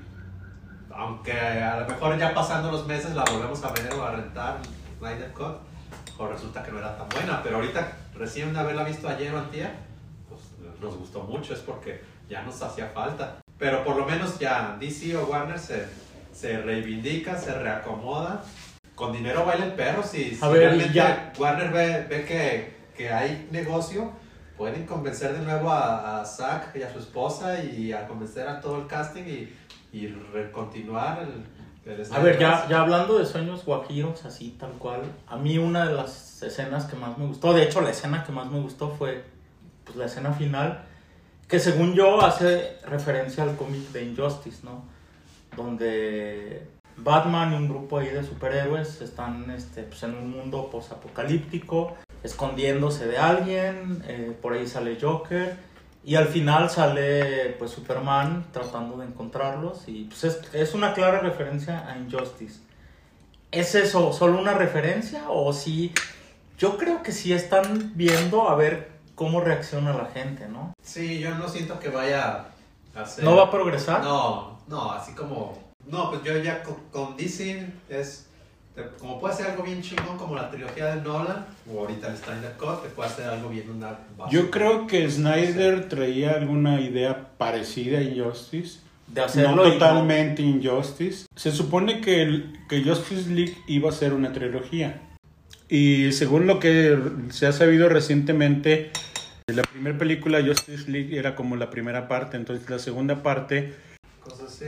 aunque 0.95 1.33
a 1.41 1.80
lo 1.80 1.89
mejor 1.89 2.18
ya 2.18 2.35
pasando 2.35 2.70
los 2.72 2.87
meses 2.87 3.14
la 3.14 3.24
volvemos 3.24 3.62
a 3.64 3.70
ver 3.72 3.95
o 3.95 4.05
a 4.05 4.11
rentar, 4.11 4.59
Snyder 4.99 5.33
Cut, 5.33 5.57
o 6.18 6.26
resulta 6.26 6.62
que 6.62 6.72
no 6.72 6.78
era 6.80 6.97
tan 6.99 7.09
buena, 7.09 7.43
pero 7.43 7.57
ahorita, 7.57 7.93
recién 8.15 8.53
de 8.53 8.61
haberla 8.61 8.85
visto 8.85 9.09
ayer 9.09 9.33
o 9.35 9.39
antier, 9.39 9.71
pues 10.29 10.41
nos 10.81 10.97
gustó 10.97 11.23
mucho, 11.23 11.55
es 11.55 11.61
porque 11.61 12.01
ya 12.29 12.43
nos 12.43 12.61
hacía 12.63 12.89
falta. 12.89 13.39
Pero 13.59 13.85
por 13.85 13.97
lo 13.97 14.07
menos 14.07 14.39
ya 14.39 14.77
DC 14.81 15.17
o 15.17 15.27
Warner 15.27 15.59
se, 15.59 15.87
se 16.33 16.59
reivindica, 16.63 17.37
se 17.39 17.55
reacomoda. 17.55 18.43
Con 18.95 19.13
dinero 19.13 19.45
baila 19.47 19.65
el 19.67 19.73
perro. 19.73 20.03
Si, 20.03 20.35
si 20.35 20.41
ver, 20.49 20.59
realmente 20.59 20.93
ya- 20.93 21.33
Warner 21.39 21.71
ve, 21.71 22.07
ve 22.09 22.25
que, 22.25 22.77
que 22.97 23.11
hay 23.13 23.49
negocio, 23.51 24.13
pueden 24.57 24.85
convencer 24.87 25.33
de 25.37 25.45
nuevo 25.45 25.71
a, 25.71 26.21
a 26.21 26.25
Zack 26.25 26.77
y 26.77 26.83
a 26.83 26.93
su 26.93 26.99
esposa 26.99 27.63
y 27.65 27.93
a 27.93 28.07
convencer 28.07 28.47
a 28.49 28.61
todo 28.61 28.79
el 28.83 28.87
casting 28.87 29.23
y, 29.25 29.53
y 29.93 30.15
continuar 30.53 31.21
el 31.23 31.45
A 32.12 32.20
ver, 32.20 32.39
ya, 32.39 32.68
ya 32.68 32.83
hablando 32.83 33.18
de 33.18 33.26
sueños 33.26 33.64
guajiros, 33.64 34.24
así 34.24 34.57
tal 34.59 34.72
cual, 34.72 35.03
a 35.26 35.37
mí 35.37 35.59
una 35.59 35.89
de 35.89 35.95
las 35.95 36.41
escenas 36.43 36.85
que 36.85 36.95
más 36.95 37.18
me 37.18 37.26
gustó, 37.26 37.53
de 37.53 37.64
hecho 37.64 37.80
la 37.80 37.91
escena 37.91 38.22
que 38.24 38.30
más 38.30 38.51
me 38.51 38.61
gustó 38.61 38.91
fue 38.91 39.24
pues, 39.85 39.97
la 39.97 40.07
escena 40.07 40.33
final, 40.33 40.85
que 41.49 41.59
según 41.59 41.95
yo 41.95 42.22
hace 42.22 42.78
referencia 42.87 43.43
al 43.43 43.57
cómic 43.57 43.91
de 43.91 44.05
Injustice, 44.05 44.61
¿no? 44.62 44.85
Donde 45.57 46.68
Batman 46.97 47.53
y 47.53 47.57
un 47.57 47.68
grupo 47.68 47.99
ahí 47.99 48.09
de 48.09 48.22
superhéroes 48.22 49.01
están 49.01 49.51
este, 49.51 49.83
pues, 49.83 50.05
en 50.05 50.14
un 50.14 50.30
mundo 50.30 50.70
posapocalíptico 50.70 51.97
escondiéndose 52.22 53.07
de 53.07 53.18
alguien, 53.18 54.05
eh, 54.07 54.37
por 54.41 54.53
ahí 54.53 54.68
sale 54.68 54.97
Joker 55.01 55.72
y 56.05 56.17
al 56.17 56.27
final 56.29 56.69
sale 56.71 57.55
pues 57.59 57.71
Superman 57.71 58.47
tratando 58.53 58.97
de 58.97 59.07
encontrarlos 59.07 59.85
y 59.87 60.05
pues 60.05 60.25
es, 60.25 60.55
es 60.55 60.75
una 60.75 60.95
clara 60.95 61.21
referencia 61.21 61.87
a 61.89 61.97
Injustice. 61.97 62.61
¿Es 63.51 63.75
eso 63.75 64.13
solo 64.13 64.41
una 64.41 64.55
referencia 64.55 65.25
o 65.29 65.53
sí? 65.53 65.93
Yo 66.59 66.79
creo 66.79 67.03
que 67.03 67.13
sí 67.13 67.33
están 67.33 67.93
viendo 67.95 68.49
a 68.49 68.55
ver 68.55 68.93
cómo 69.15 69.41
reacciona 69.41 69.93
la 69.93 70.07
gente, 70.07 70.49
¿no? 70.49 70.75
Sí, 70.83 71.21
yo 71.21 71.35
no 71.35 71.49
siento 71.49 71.79
que 71.79 71.89
vaya 71.89 72.47
a 72.95 73.01
hacer... 73.01 73.25
¿No 73.25 73.37
va 73.37 73.45
a 73.45 73.51
progresar? 73.51 74.03
No, 74.03 74.59
no, 74.67 74.93
así 74.93 75.13
como... 75.15 75.73
No, 75.87 76.11
pues 76.11 76.23
yo 76.23 76.37
ya 76.39 76.63
con, 76.63 76.77
con 76.91 77.17
DC 77.17 77.73
es... 77.89 78.29
te- 78.75 78.83
Como 78.99 79.20
puede 79.20 79.35
ser 79.35 79.47
algo 79.49 79.62
bien 79.62 79.83
chingón 79.83 80.16
como 80.18 80.35
la 80.35 80.51
trilogía 80.51 80.95
de 80.95 81.03
Nolan, 81.03 81.47
o 81.73 81.81
ahorita 81.81 82.09
el 82.09 82.16
Snyder 82.16 82.53
Cut, 82.59 82.83
te 82.83 82.89
puede 82.91 83.09
hacer 83.11 83.27
algo 83.29 83.49
bien 83.49 83.70
una 83.70 83.99
base. 84.16 84.35
Yo 84.35 84.51
creo 84.51 84.87
que 84.87 85.11
Snyder 85.11 85.89
traía 85.89 86.33
alguna 86.33 86.81
idea 86.81 87.29
parecida 87.39 87.99
a 87.99 88.03
Injustice. 88.03 88.81
De 89.09 89.20
hacerlo 89.20 89.57
no 89.57 89.62
totalmente 89.73 90.41
Injustice. 90.43 91.27
Se 91.37 91.51
supone 91.53 92.01
que, 92.01 92.23
el- 92.23 92.53
que 92.68 92.83
Justice 92.83 93.29
League 93.31 93.57
iba 93.66 93.91
a 93.91 93.93
ser 93.93 94.14
una 94.14 94.33
trilogía. 94.33 95.01
Y 95.68 96.12
según 96.12 96.47
lo 96.47 96.59
que 96.59 96.99
se 97.31 97.47
ha 97.47 97.53
sabido 97.53 97.89
recientemente, 97.89 98.91
la 99.47 99.62
primera 99.62 99.99
película 99.99 100.43
Justice 100.43 100.91
League 100.91 101.18
era 101.18 101.35
como 101.35 101.57
la 101.57 101.68
primera 101.70 102.09
parte, 102.09 102.37
entonces 102.37 102.68
la 102.70 102.79
segunda 102.79 103.23
parte 103.23 103.75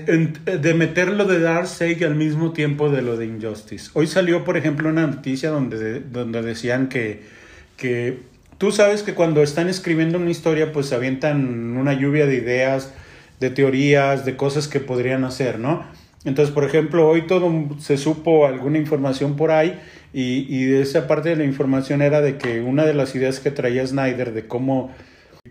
En- 0.07 0.35
de 0.45 0.75
meterlo 0.75 1.25
de 1.25 1.41
Darkseid 1.41 2.03
al 2.03 2.15
mismo 2.15 2.53
tiempo 2.53 2.91
de 2.91 3.03
lo 3.03 3.17
de 3.17 3.27
Injustice. 3.27 3.91
Hoy 3.95 4.07
salió, 4.07 4.45
por 4.45 4.57
ejemplo, 4.57 4.89
una 4.89 5.07
noticia 5.07 5.51
donde, 5.51 6.01
donde 6.01 6.43
decían 6.43 6.89
que, 6.89 7.23
que 7.77 8.19
tú 8.59 8.73
sabes 8.73 9.03
que 9.03 9.15
cuando 9.15 9.43
están 9.43 9.69
escribiendo 9.69 10.19
una 10.19 10.31
historia, 10.31 10.73
pues 10.73 10.93
avientan 10.93 11.77
una 11.77 11.93
lluvia 11.95 12.27
de 12.27 12.37
ideas, 12.37 12.93
de 13.41 13.51
teorías, 13.51 14.25
de 14.25 14.37
cosas 14.37 14.69
que 14.69 14.81
podrían 14.81 15.25
hacer, 15.25 15.59
¿no? 15.59 15.85
Entonces, 16.25 16.55
por 16.55 16.65
ejemplo, 16.65 17.07
hoy 17.09 17.27
todo 17.27 17.53
se 17.79 17.99
supo 17.99 18.47
alguna 18.47 18.79
información 18.79 19.37
por 19.37 19.51
ahí 19.51 19.79
y, 20.15 20.47
y 20.49 20.65
de 20.65 20.81
esa 20.83 21.07
parte 21.07 21.29
de 21.29 21.37
la 21.37 21.45
información 21.45 22.01
era 22.01 22.21
de 22.23 22.39
que 22.39 22.61
una 22.63 22.87
de 22.87 22.95
las 22.95 23.15
ideas 23.15 23.41
que 23.41 23.51
traía 23.51 23.87
Snyder 23.87 24.33
de 24.33 24.47
cómo 24.47 24.91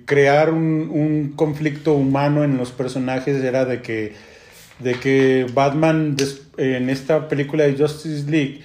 crear 0.06 0.52
un, 0.52 0.90
un 0.92 1.34
conflicto 1.36 1.94
humano 1.94 2.44
en 2.44 2.58
los 2.58 2.72
personajes 2.72 3.44
era 3.44 3.66
de 3.66 3.82
que, 3.84 4.14
de 4.84 4.94
que 4.96 5.46
Batman 5.54 6.16
en 6.58 6.90
esta 6.90 7.28
película 7.28 7.64
de 7.64 7.76
Justice 7.76 8.30
League 8.30 8.62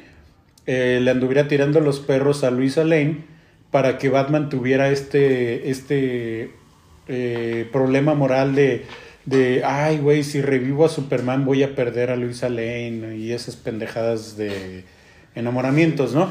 eh, 0.67 1.01
le 1.03 1.11
anduviera 1.11 1.49
tirando 1.49 1.81
los 1.81 2.01
perros 2.01 2.45
a 2.45 2.51
Luisa 2.51 2.85
Lane 2.85 3.19
para 3.71 3.99
que 3.99 4.09
Batman 4.09 4.49
tuviera 4.49 4.91
este, 4.91 5.71
este 5.71 6.51
eh, 7.07 7.69
problema 7.73 8.15
moral 8.15 8.55
de, 8.55 8.85
de 9.25 9.63
ay, 9.65 9.99
güey, 9.99 10.25
si 10.25 10.43
revivo 10.43 10.85
a 10.85 10.89
Superman 10.89 11.45
voy 11.45 11.63
a 11.63 11.75
perder 11.75 12.11
a 12.11 12.17
Luisa 12.17 12.49
Lane 12.49 13.17
y 13.17 13.33
esas 13.33 13.57
pendejadas 13.57 14.37
de 14.37 14.85
enamoramientos, 15.35 16.15
¿no? 16.15 16.31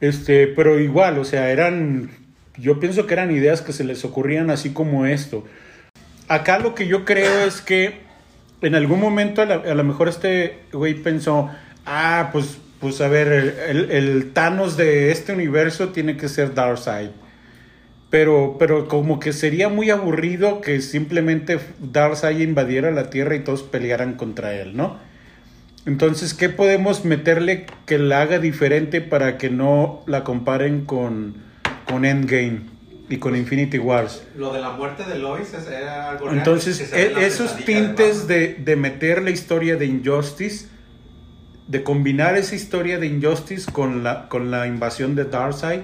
Este, 0.00 0.46
pero 0.46 0.78
igual, 0.78 1.18
o 1.18 1.24
sea, 1.24 1.50
eran, 1.50 2.10
yo 2.58 2.78
pienso 2.80 3.06
que 3.06 3.14
eran 3.14 3.30
ideas 3.30 3.62
que 3.62 3.72
se 3.72 3.84
les 3.84 4.04
ocurrían 4.04 4.50
así 4.50 4.70
como 4.70 5.06
esto. 5.06 5.44
Acá 6.28 6.58
lo 6.58 6.74
que 6.74 6.86
yo 6.86 7.04
creo 7.04 7.46
es 7.46 7.60
que 7.60 8.05
en 8.62 8.74
algún 8.74 9.00
momento 9.00 9.42
a, 9.42 9.44
a 9.44 9.74
lo 9.74 9.84
mejor 9.84 10.08
este 10.08 10.60
güey 10.72 10.94
pensó, 10.94 11.50
ah, 11.84 12.30
pues, 12.32 12.58
pues 12.80 13.00
a 13.00 13.08
ver, 13.08 13.56
el, 13.68 13.90
el 13.90 14.32
Thanos 14.32 14.76
de 14.76 15.12
este 15.12 15.32
universo 15.32 15.88
tiene 15.90 16.16
que 16.16 16.28
ser 16.28 16.54
Darkseid. 16.54 17.10
Pero, 18.08 18.56
pero 18.58 18.86
como 18.86 19.18
que 19.18 19.32
sería 19.32 19.68
muy 19.68 19.90
aburrido 19.90 20.60
que 20.60 20.80
simplemente 20.80 21.58
Darkseid 21.80 22.40
invadiera 22.40 22.90
la 22.90 23.10
Tierra 23.10 23.34
y 23.34 23.40
todos 23.40 23.62
pelearan 23.62 24.14
contra 24.14 24.54
él, 24.54 24.76
¿no? 24.76 24.98
Entonces, 25.86 26.34
¿qué 26.34 26.48
podemos 26.48 27.04
meterle 27.04 27.66
que 27.84 27.98
la 27.98 28.22
haga 28.22 28.38
diferente 28.38 29.00
para 29.00 29.38
que 29.38 29.50
no 29.50 30.02
la 30.06 30.24
comparen 30.24 30.84
con, 30.84 31.34
con 31.88 32.04
Endgame 32.04 32.75
y 33.08 33.18
con 33.18 33.36
Infinity 33.36 33.78
Wars? 33.78 34.24
Lo 34.36 34.52
de 34.52 34.60
la 34.60 34.70
muerte 34.70 35.04
de 35.04 35.18
Lois 35.18 35.52
es- 35.54 35.66
era 35.68 36.10
algo 36.10 36.26
real, 36.26 36.38
Entonces, 36.38 36.90
la 36.90 36.98
e- 36.98 37.26
esos 37.26 37.56
tintes 37.64 38.26
de, 38.26 38.54
de 38.54 38.76
meter 38.76 39.22
la 39.22 39.30
historia 39.30 39.76
de 39.76 39.86
Injustice, 39.86 40.66
de 41.68 41.82
combinar 41.82 42.36
esa 42.36 42.54
historia 42.54 42.98
de 42.98 43.06
Injustice 43.06 43.70
con 43.72 44.02
la, 44.04 44.28
con 44.28 44.50
la 44.50 44.66
invasión 44.66 45.14
de 45.14 45.24
Darkseid, 45.24 45.80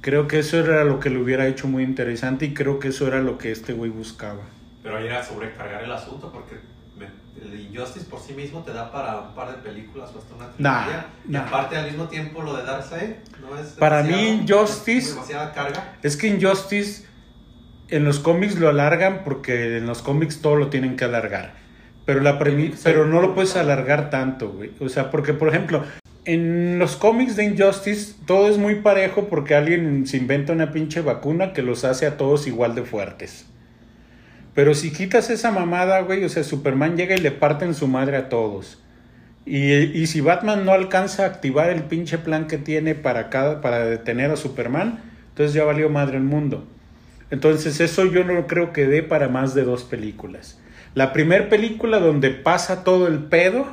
creo 0.00 0.26
que 0.28 0.38
eso 0.38 0.58
era 0.58 0.84
lo 0.84 1.00
que 1.00 1.10
lo 1.10 1.20
hubiera 1.22 1.46
hecho 1.46 1.68
muy 1.68 1.82
interesante 1.82 2.46
y 2.46 2.54
creo 2.54 2.78
que 2.78 2.88
eso 2.88 3.06
era 3.06 3.20
lo 3.20 3.36
que 3.38 3.50
este 3.50 3.72
güey 3.72 3.90
buscaba. 3.90 4.40
Pero 4.82 4.96
ahí 4.96 5.06
era 5.06 5.22
sobrecargar 5.24 5.84
el 5.84 5.92
asunto 5.92 6.30
porque 6.32 6.54
el 7.42 7.60
Injustice 7.60 8.06
por 8.06 8.20
sí 8.20 8.32
mismo 8.34 8.62
te 8.62 8.72
da 8.72 8.90
para 8.92 9.20
un 9.20 9.34
par 9.34 9.48
de 9.50 9.58
películas 9.62 10.10
o 10.14 10.18
hasta 10.18 10.34
una 10.34 10.46
Nah, 10.58 10.84
trilogía. 10.84 11.06
y 11.28 11.32
nah. 11.32 11.40
aparte 11.46 11.76
al 11.76 11.86
mismo 11.86 12.08
tiempo 12.08 12.42
lo 12.42 12.56
de 12.56 12.64
Darkseid 12.64 13.10
no 13.40 13.58
es 13.58 13.66
Para 13.72 14.02
mí, 14.02 14.40
Injustice- 14.44 15.10
demasiada 15.14 15.52
carga. 15.52 15.96
Es 16.02 16.16
que 16.16 16.26
Injustice 16.28 17.06
en 17.88 18.04
los 18.04 18.18
cómics 18.20 18.58
lo 18.58 18.68
alargan 18.68 19.22
porque 19.24 19.78
en 19.78 19.86
los 19.86 20.02
cómics 20.02 20.40
todo 20.42 20.56
lo 20.56 20.68
tienen 20.68 20.96
que 20.96 21.04
alargar. 21.04 21.54
Pero, 22.04 22.20
la 22.20 22.38
Sí. 22.42 22.72
pero 22.84 23.06
no 23.06 23.20
lo 23.20 23.34
puedes 23.34 23.54
alargar 23.56 24.08
tanto, 24.10 24.50
güey. 24.50 24.70
O 24.80 24.88
sea, 24.88 25.10
porque, 25.10 25.34
por 25.34 25.48
ejemplo, 25.48 25.84
en 26.24 26.78
los 26.78 26.96
cómics 26.96 27.36
de 27.36 27.44
Injustice 27.44 28.14
todo 28.26 28.48
es 28.48 28.56
muy 28.58 28.76
parejo 28.76 29.28
porque 29.28 29.54
alguien 29.54 30.06
se 30.06 30.16
inventa 30.16 30.52
una 30.52 30.72
pinche 30.72 31.00
vacuna 31.02 31.52
que 31.52 31.62
los 31.62 31.84
hace 31.84 32.06
a 32.06 32.16
todos 32.16 32.46
igual 32.46 32.74
de 32.74 32.82
fuertes. 32.84 33.46
Pero 34.58 34.74
si 34.74 34.90
quitas 34.90 35.30
esa 35.30 35.52
mamada, 35.52 36.00
güey, 36.00 36.24
o 36.24 36.28
sea, 36.28 36.42
Superman 36.42 36.96
llega 36.96 37.14
y 37.14 37.20
le 37.20 37.30
parten 37.30 37.76
su 37.76 37.86
madre 37.86 38.16
a 38.16 38.28
todos. 38.28 38.82
Y, 39.46 39.72
y 39.72 40.08
si 40.08 40.20
Batman 40.20 40.64
no 40.64 40.72
alcanza 40.72 41.22
a 41.22 41.26
activar 41.26 41.70
el 41.70 41.84
pinche 41.84 42.18
plan 42.18 42.48
que 42.48 42.58
tiene 42.58 42.96
para, 42.96 43.30
cada, 43.30 43.60
para 43.60 43.84
detener 43.84 44.32
a 44.32 44.36
Superman, 44.36 45.00
entonces 45.28 45.54
ya 45.54 45.62
valió 45.62 45.88
madre 45.90 46.16
el 46.16 46.24
mundo. 46.24 46.66
Entonces 47.30 47.78
eso 47.78 48.04
yo 48.06 48.24
no 48.24 48.48
creo 48.48 48.72
que 48.72 48.88
dé 48.88 49.04
para 49.04 49.28
más 49.28 49.54
de 49.54 49.62
dos 49.62 49.84
películas. 49.84 50.60
La 50.92 51.12
primera 51.12 51.48
película 51.48 52.00
donde 52.00 52.30
pasa 52.30 52.82
todo 52.82 53.06
el 53.06 53.20
pedo 53.26 53.64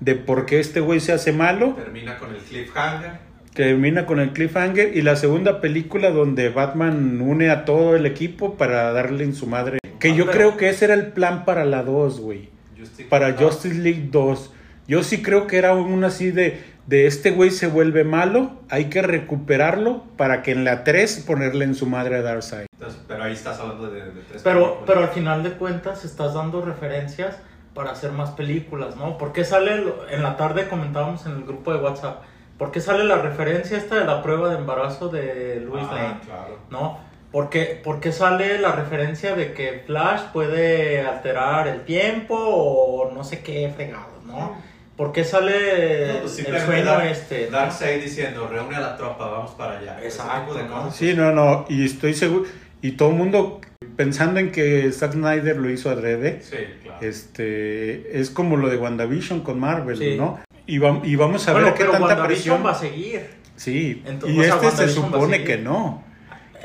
de 0.00 0.16
por 0.16 0.44
qué 0.44 0.58
este 0.58 0.80
güey 0.80 0.98
se 0.98 1.12
hace 1.12 1.30
malo, 1.30 1.74
Termina 1.74 2.18
con 2.18 2.34
el 2.34 2.40
cliffhanger. 2.40 3.29
Que 3.54 3.64
termina 3.64 4.06
con 4.06 4.20
el 4.20 4.32
cliffhanger, 4.32 4.96
y 4.96 5.02
la 5.02 5.16
segunda 5.16 5.60
película 5.60 6.10
donde 6.10 6.48
Batman 6.50 7.20
une 7.20 7.50
a 7.50 7.64
todo 7.64 7.96
el 7.96 8.06
equipo 8.06 8.54
para 8.54 8.92
darle 8.92 9.24
en 9.24 9.34
su 9.34 9.46
madre. 9.46 9.78
Que 9.98 10.14
yo 10.14 10.24
Ah, 10.24 10.28
pero- 10.32 10.38
creo 10.50 10.56
que 10.56 10.68
ese 10.68 10.84
era 10.86 10.94
el 10.94 11.08
plan 11.08 11.44
para 11.44 11.64
la 11.64 11.82
2, 11.82 12.20
güey 12.20 12.48
Justice 12.78 13.08
para 13.08 13.28
League. 13.30 13.44
Justice 13.44 13.74
League 13.74 14.08
2. 14.10 14.52
Yo 14.88 15.02
sí 15.02 15.22
creo 15.22 15.46
que 15.46 15.58
era 15.58 15.74
un 15.74 16.02
así 16.04 16.30
de, 16.30 16.60
de 16.86 17.06
este 17.06 17.30
güey 17.32 17.50
se 17.50 17.66
vuelve 17.66 18.02
malo, 18.04 18.52
hay 18.70 18.86
que 18.86 19.02
recuperarlo 19.02 20.04
para 20.16 20.42
que 20.42 20.52
en 20.52 20.64
la 20.64 20.82
3 20.84 21.24
ponerle 21.26 21.64
en 21.64 21.74
su 21.74 21.86
madre 21.86 22.16
a 22.16 22.22
Darkseid. 22.22 22.66
Entonces, 22.72 23.00
pero 23.06 23.24
ahí 23.24 23.32
estás 23.34 23.60
hablando 23.60 23.90
de, 23.90 24.00
de 24.06 24.22
tres 24.28 24.42
Pero, 24.42 24.60
películas. 24.60 24.84
pero 24.86 25.00
al 25.00 25.08
final 25.08 25.42
de 25.42 25.50
cuentas 25.52 26.04
estás 26.04 26.34
dando 26.34 26.62
referencias 26.64 27.36
para 27.74 27.90
hacer 27.92 28.10
más 28.12 28.30
películas, 28.30 28.96
¿no? 28.96 29.18
¿Por 29.18 29.32
qué 29.32 29.44
sale, 29.44 29.72
en 30.10 30.22
la 30.22 30.36
tarde 30.36 30.66
comentábamos 30.68 31.26
en 31.26 31.32
el 31.32 31.44
grupo 31.44 31.72
de 31.72 31.78
WhatsApp, 31.80 32.22
¿por 32.60 32.70
qué 32.70 32.80
sale 32.80 33.02
la 33.04 33.16
referencia 33.16 33.76
esta 33.76 33.96
de 33.96 34.04
la 34.04 34.22
prueba 34.22 34.50
de 34.50 34.58
embarazo 34.58 35.08
de 35.08 35.60
Luis 35.66 35.82
Ah, 35.90 35.94
Lane? 35.94 36.14
claro. 36.24 36.58
¿No? 36.70 36.98
¿Por 37.32 37.48
qué, 37.48 37.80
por 37.82 37.98
qué 38.00 38.12
sale 38.12 38.58
la 38.58 38.72
referencia 38.72 39.34
de 39.34 39.52
que 39.52 39.82
Flash 39.86 40.20
puede 40.32 41.00
alterar 41.00 41.66
el 41.68 41.80
tiempo 41.84 42.34
o 42.36 43.10
no 43.12 43.24
sé 43.24 43.40
qué 43.40 43.72
fregado, 43.74 44.20
¿no? 44.26 44.56
¿Por 44.96 45.12
qué 45.12 45.24
sale 45.24 46.12
No, 46.14 46.20
pues 46.20 46.38
el 46.40 46.60
sueño 46.60 46.84
Dark- 46.84 47.06
este? 47.10 47.46
¿no? 47.50 47.56
Darkseid 47.56 48.02
diciendo, 48.02 48.46
reúne 48.52 48.76
a 48.76 48.80
la 48.80 48.96
tropa, 48.96 49.28
vamos 49.28 49.52
para 49.52 49.78
allá. 49.78 49.98
Exacto, 50.02 50.54
de 50.54 50.64
¿no? 50.64 50.90
Sí, 50.92 51.14
no, 51.14 51.32
no, 51.32 51.64
y 51.68 51.86
estoy 51.86 52.12
seguro, 52.14 52.44
y 52.82 52.92
todo 52.92 53.08
el 53.10 53.14
mundo 53.16 53.60
pensando 53.96 54.38
en 54.40 54.52
que 54.52 54.90
Zack 54.92 55.12
Snyder 55.12 55.56
lo 55.56 55.70
hizo 55.70 55.88
adrede, 55.88 56.42
Sí, 56.42 56.56
claro. 56.82 56.98
este, 57.00 58.20
es 58.20 58.28
como 58.30 58.56
lo 58.56 58.68
de 58.68 58.76
WandaVision 58.76 59.40
con 59.40 59.58
Marvel, 59.58 59.96
Sí. 59.96 60.16
¿no? 60.18 60.40
Y, 60.70 60.78
vam- 60.78 61.00
y 61.04 61.16
vamos 61.16 61.46
a 61.48 61.52
bueno, 61.52 61.66
ver 61.66 61.74
qué 61.74 61.84
pero 61.84 61.92
tanta 61.98 62.24
presión... 62.24 62.64
va 62.64 62.70
a 62.70 62.74
seguir. 62.74 63.28
Sí, 63.56 64.02
Entonces, 64.06 64.38
y 64.38 64.40
este 64.40 64.70
se 64.70 64.86
va 64.86 64.88
supone 64.88 65.44
que 65.44 65.58
no. 65.58 66.02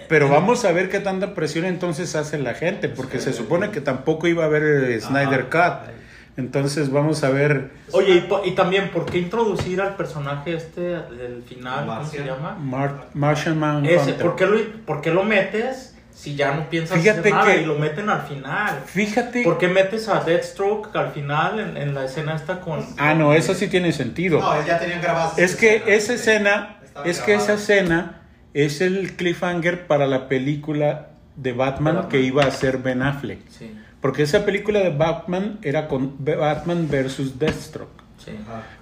Pero 0.08 0.30
vamos 0.30 0.64
a 0.66 0.72
ver 0.72 0.90
qué 0.90 1.00
tanta 1.00 1.34
presión 1.34 1.66
entonces 1.66 2.16
hace 2.16 2.38
la 2.38 2.54
gente, 2.54 2.88
porque 2.90 3.20
se 3.20 3.34
supone 3.34 3.72
que 3.72 3.82
tampoco 3.82 4.28
iba 4.28 4.44
a 4.44 4.48
haber 4.48 4.92
eh, 4.92 5.02
Snyder 5.02 5.46
Cut. 5.50 5.90
Entonces 6.38 6.92
vamos 6.92 7.24
a 7.24 7.30
ver 7.30 7.72
Oye, 7.92 8.28
y, 8.44 8.52
también, 8.52 8.92
¿por 8.92 9.06
qué 9.06 9.18
introducir 9.20 9.80
al 9.82 9.96
personaje 9.96 10.54
este 10.54 10.82
del 10.82 11.42
final? 11.48 11.88
¿Cómo 11.88 12.06
se 12.06 12.26
llama? 12.26 12.58
Mar- 12.62 13.08
Martian 13.14 13.54
Ese, 13.54 13.60
Manhunter. 13.60 14.16
¿por 14.18 14.36
qué, 14.36 14.46
lo, 14.46 14.60
¿por 14.86 15.02
qué 15.02 15.12
lo 15.12 15.24
metes 15.24 15.95
si 16.16 16.36
ya 16.36 16.54
no 16.56 16.70
piensas 16.70 16.98
Fíjate 16.98 17.20
hacer 17.20 17.34
nada 17.34 17.54
que- 17.54 17.62
y 17.62 17.66
lo 17.66 17.78
meten 17.78 18.10
al 18.10 18.22
final? 18.22 18.82
Fíjate. 18.86 19.44
¿Por 19.44 19.58
qué 19.58 19.68
metes 19.68 20.08
a 20.08 20.22
Deathstroke 20.22 20.96
al 20.96 21.12
final 21.12 21.60
en, 21.60 21.76
en 21.78 21.94
la 21.94 22.06
escena 22.06 22.36
esta 22.36 22.62
con... 22.62 22.84
Ah, 22.98 23.14
no, 23.14 23.34
eso 23.34 23.54
sí 23.54 23.68
tiene 23.68 23.92
sentido. 23.92 24.40
No, 24.40 24.66
ya 24.66 24.80
tenían 24.80 25.02
grabadas. 25.02 25.38
es 25.38 25.56
que 25.56 25.84
esa 25.88 26.14
escena, 26.14 26.78
es 27.04 27.20
que 27.20 27.34
esa 27.36 27.54
escena 27.56 28.22
es 28.54 28.80
el 28.80 29.16
cliffhanger 29.18 29.86
para 29.88 30.08
la 30.08 30.30
película 30.30 31.10
de 31.36 31.52
Batman, 31.52 31.96
Batman. 31.96 32.10
que 32.10 32.22
iba 32.22 32.44
a 32.46 32.52
ser 32.52 32.78
Ben 32.78 33.02
Affleck. 33.02 33.40
Sí, 33.50 33.78
Porque 34.00 34.24
esa 34.24 34.46
película 34.46 34.80
de 34.80 34.92
Batman 34.92 35.60
era 35.64 35.90
con 35.90 36.16
Batman 36.24 36.88
versus 36.90 37.38
Deathstroke. 37.38 37.92
sí. 38.24 38.32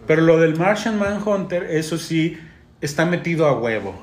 Pero 0.05 0.21
lo 0.21 0.37
del 0.37 0.55
Martian 0.57 0.99
Manhunter, 0.99 1.63
eso 1.63 1.97
sí, 1.97 2.37
está 2.81 3.05
metido 3.05 3.47
a 3.47 3.53
huevo. 3.57 3.95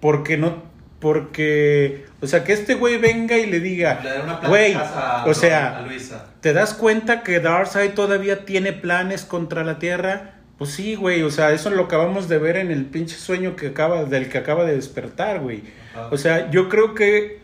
Porque 0.00 0.36
no. 0.36 0.66
Porque. 1.00 2.06
O 2.20 2.26
sea, 2.26 2.42
que 2.44 2.52
este 2.52 2.74
güey 2.74 2.98
venga 2.98 3.36
y 3.38 3.46
le 3.46 3.60
diga. 3.60 4.00
Le 4.02 4.48
Güey, 4.48 4.74
a- 4.74 5.24
o 5.26 5.34
sea, 5.34 5.78
a 5.78 5.82
Luisa. 5.82 6.26
¿te 6.40 6.52
das 6.52 6.74
cuenta 6.74 7.22
que 7.22 7.38
Darkseid 7.40 7.92
todavía 7.92 8.44
tiene 8.44 8.72
planes 8.72 9.24
contra 9.24 9.62
la 9.64 9.78
Tierra? 9.78 10.34
Pues 10.58 10.72
sí, 10.72 10.96
güey. 10.96 11.22
O 11.22 11.30
sea, 11.30 11.52
eso 11.52 11.70
lo 11.70 11.84
acabamos 11.84 12.28
de 12.28 12.38
ver 12.38 12.56
en 12.56 12.72
el 12.72 12.84
pinche 12.86 13.14
sueño 13.16 13.54
que 13.54 13.68
acaba, 13.68 14.04
del 14.04 14.28
que 14.28 14.38
acaba 14.38 14.64
de 14.64 14.74
despertar, 14.74 15.38
güey. 15.40 15.62
Ajá. 15.94 16.08
O 16.10 16.16
sea, 16.16 16.50
yo 16.50 16.68
creo 16.68 16.94
que 16.94 17.40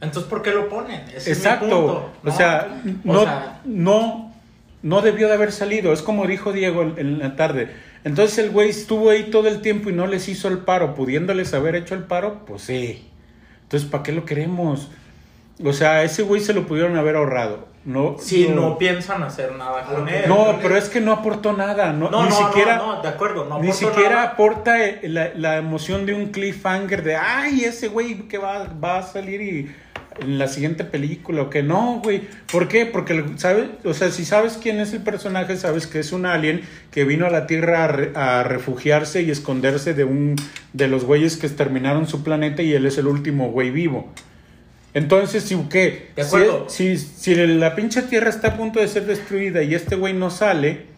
Entonces, 0.00 0.30
¿por 0.30 0.40
qué 0.42 0.52
lo 0.52 0.68
ponen? 0.68 1.00
Ese 1.08 1.16
es 1.16 1.26
mi 1.26 1.32
Exacto. 1.32 1.78
O 1.86 2.12
¿no? 2.22 2.32
sea, 2.36 2.68
O 3.04 3.12
no, 3.12 3.22
sea, 3.24 3.60
no, 3.64 4.29
no 4.82 5.02
debió 5.02 5.28
de 5.28 5.34
haber 5.34 5.52
salido. 5.52 5.92
Es 5.92 6.02
como 6.02 6.26
dijo 6.26 6.52
Diego 6.52 6.82
en, 6.96 7.18
la 7.18 7.36
tarde. 7.36 7.70
Entonces 8.04 8.38
el 8.38 8.50
güey 8.50 8.70
estuvo 8.70 9.10
ahí 9.10 9.24
todo 9.24 9.48
el 9.48 9.60
tiempo 9.60 9.90
y 9.90 9.92
no 9.92 10.06
les 10.06 10.28
hizo 10.28 10.48
el 10.48 10.58
paro, 10.58 10.94
pudiéndoles 10.94 11.52
haber 11.54 11.76
hecho 11.76 11.94
el 11.94 12.04
paro, 12.04 12.44
pues 12.46 12.62
sí. 12.62 13.06
Entonces, 13.62 13.88
¿para 13.88 14.02
qué 14.02 14.12
lo 14.12 14.24
queremos? 14.24 14.88
O 15.64 15.72
sea, 15.72 16.02
ese 16.02 16.22
güey 16.22 16.40
se 16.40 16.54
lo 16.54 16.66
pudieron 16.66 16.96
haber 16.96 17.16
ahorrado. 17.16 17.68
No, 17.84 18.16
si 18.18 18.46
no 18.46 18.76
piensan 18.76 19.22
hacer 19.22 19.52
nada 19.56 19.84
con 19.84 20.06
él. 20.08 20.24
no, 20.28 20.58
pero 20.60 20.76
es 20.76 20.90
que 20.90 21.00
no 21.00 21.12
aportó 21.12 21.54
nada. 21.54 21.92
No, 21.94 22.10
No, 22.10 22.24
ni 22.24 22.28
no, 22.28 22.36
siquiera, 22.36 22.76
no, 22.76 22.96
no, 22.96 23.02
de 23.02 23.08
acuerdo, 23.08 23.46
no 23.46 23.58
ni 23.58 23.68
aportó 23.70 23.88
siquiera 23.88 24.16
nada. 24.16 24.22
aporta 24.32 24.84
eh, 24.84 25.00
la, 25.04 25.30
la 25.34 25.56
emoción 25.56 26.04
de 26.04 26.12
un 26.12 26.26
cliffhanger 26.26 27.02
de, 27.02 27.16
ay, 27.16 27.64
ese 27.64 27.88
güey 27.88 28.28
que 28.28 28.36
va, 28.36 28.66
va 28.82 28.98
a 28.98 29.02
salir 29.02 29.40
y 29.40 29.74
en 30.22 30.38
la 30.38 30.48
siguiente 30.48 30.84
película 30.84 31.42
o 31.42 31.50
que 31.50 31.62
no, 31.62 32.00
güey. 32.02 32.22
¿Por 32.50 32.68
qué? 32.68 32.86
Porque, 32.86 33.24
¿sabes? 33.36 33.66
O 33.84 33.94
sea, 33.94 34.10
si 34.10 34.24
sabes 34.24 34.58
quién 34.62 34.78
es 34.80 34.92
el 34.92 35.00
personaje, 35.02 35.56
sabes 35.56 35.86
que 35.86 35.98
es 36.00 36.12
un 36.12 36.26
alien 36.26 36.62
que 36.90 37.04
vino 37.04 37.26
a 37.26 37.30
la 37.30 37.46
Tierra 37.46 37.84
a, 37.84 37.88
re- 37.88 38.12
a 38.14 38.42
refugiarse 38.42 39.22
y 39.22 39.30
esconderse 39.30 39.94
de 39.94 40.04
un 40.04 40.36
de 40.72 40.88
los 40.88 41.04
güeyes 41.04 41.36
que 41.36 41.46
exterminaron 41.46 42.06
su 42.06 42.22
planeta 42.22 42.62
y 42.62 42.72
él 42.74 42.86
es 42.86 42.98
el 42.98 43.06
último 43.06 43.50
güey 43.50 43.70
vivo. 43.70 44.12
Entonces, 44.92 45.44
si 45.44 45.56
qué? 45.70 46.10
De 46.16 46.22
Si 46.24 46.28
acuerdo. 46.28 46.64
es- 46.66 46.72
Si, 46.72 46.96
si 46.98 47.34
la 47.34 47.74
pinche 47.76 48.02
Tierra 48.02 48.28
está 48.30 48.48
a 48.48 48.56
punto 48.56 48.80
de 48.80 48.88
ser 48.88 49.06
destruida 49.06 49.62
y 49.62 49.74
este 49.74 49.94
güey 49.96 50.14
no 50.14 50.30
sale, 50.30 50.89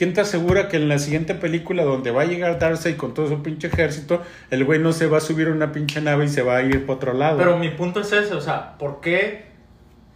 ¿quién 0.00 0.14
te 0.14 0.22
asegura 0.22 0.68
que 0.68 0.78
en 0.78 0.88
la 0.88 0.98
siguiente 0.98 1.34
película 1.34 1.84
donde 1.84 2.10
va 2.10 2.22
a 2.22 2.24
llegar 2.24 2.58
Darkseid 2.58 2.96
con 2.96 3.12
todo 3.12 3.28
su 3.28 3.42
pinche 3.42 3.66
ejército, 3.66 4.22
el 4.50 4.64
güey 4.64 4.78
no 4.78 4.94
se 4.94 5.06
va 5.06 5.18
a 5.18 5.20
subir 5.20 5.48
a 5.48 5.50
una 5.50 5.72
pinche 5.72 6.00
nave 6.00 6.24
y 6.24 6.28
se 6.28 6.40
va 6.40 6.56
a 6.56 6.62
ir 6.62 6.86
por 6.86 6.96
otro 6.96 7.12
lado? 7.12 7.36
Pero 7.36 7.58
mi 7.58 7.68
punto 7.68 8.00
es 8.00 8.10
ese, 8.10 8.32
o 8.32 8.40
sea, 8.40 8.78
¿por 8.78 9.02
qué 9.02 9.44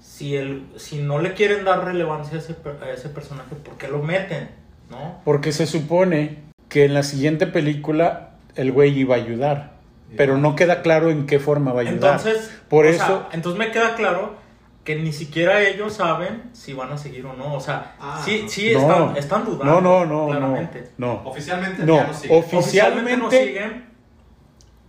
si, 0.01 0.37
el, 0.37 0.69
si 0.77 1.03
no 1.03 1.19
le 1.19 1.35
quieren 1.35 1.67
dar 1.67 1.85
relevancia 1.85 2.39
a 2.39 2.41
ese, 2.41 2.57
a 2.81 2.91
ese 2.95 3.11
personaje, 3.11 3.57
¿por 3.57 3.77
qué 3.77 3.89
lo 3.89 4.03
meten? 4.03 4.49
¿No? 4.89 5.21
Porque 5.23 5.53
se 5.53 5.67
supone 5.67 6.39
que 6.71 6.87
en 6.87 6.95
la 6.95 7.03
siguiente 7.03 7.47
película 7.47 8.31
el 8.57 8.73
güey 8.73 8.99
iba 8.99 9.17
a 9.17 9.19
ayudar. 9.19 9.75
Pero 10.17 10.39
no 10.39 10.57
queda 10.57 10.81
claro 10.81 11.11
en 11.11 11.27
qué 11.27 11.39
forma 11.41 11.75
va 11.75 11.81
a 11.81 11.83
ayudar. 11.83 12.21
Entonces, 12.21 12.51
por 12.71 12.87
eso, 12.87 13.05
sea, 13.05 13.29
entonces 13.33 13.59
me 13.59 13.71
queda 13.71 13.97
claro 13.97 14.37
que 14.85 14.97
ni 14.97 15.13
siquiera 15.13 15.63
ellos 15.63 15.95
saben 15.95 16.43
si 16.53 16.75
van 16.75 16.93
a 16.93 16.99
seguir 16.99 17.25
o 17.27 17.33
no. 17.35 17.55
O 17.55 17.61
sea, 17.61 17.97
Ah, 17.99 18.21
sí, 18.25 18.41
no. 18.43 18.49
sí 18.51 18.71
No. 18.75 18.81
están, 18.81 19.17
están 19.17 19.45
dudando. 19.47 19.81
no, 19.81 20.05
no, 20.05 20.05
no, 20.07 20.27
claramente. 20.29 20.91
no. 20.99 21.23
Oficialmente 21.25 21.85
No, 21.87 21.97
ya 21.97 22.07
no 22.09 22.15
sigue. 22.15 22.35
ofi- 22.35 22.59
Oficialmente 22.59 23.17
no 23.17 23.27
Oficialmente- 23.29 23.47
siguen. 23.47 23.85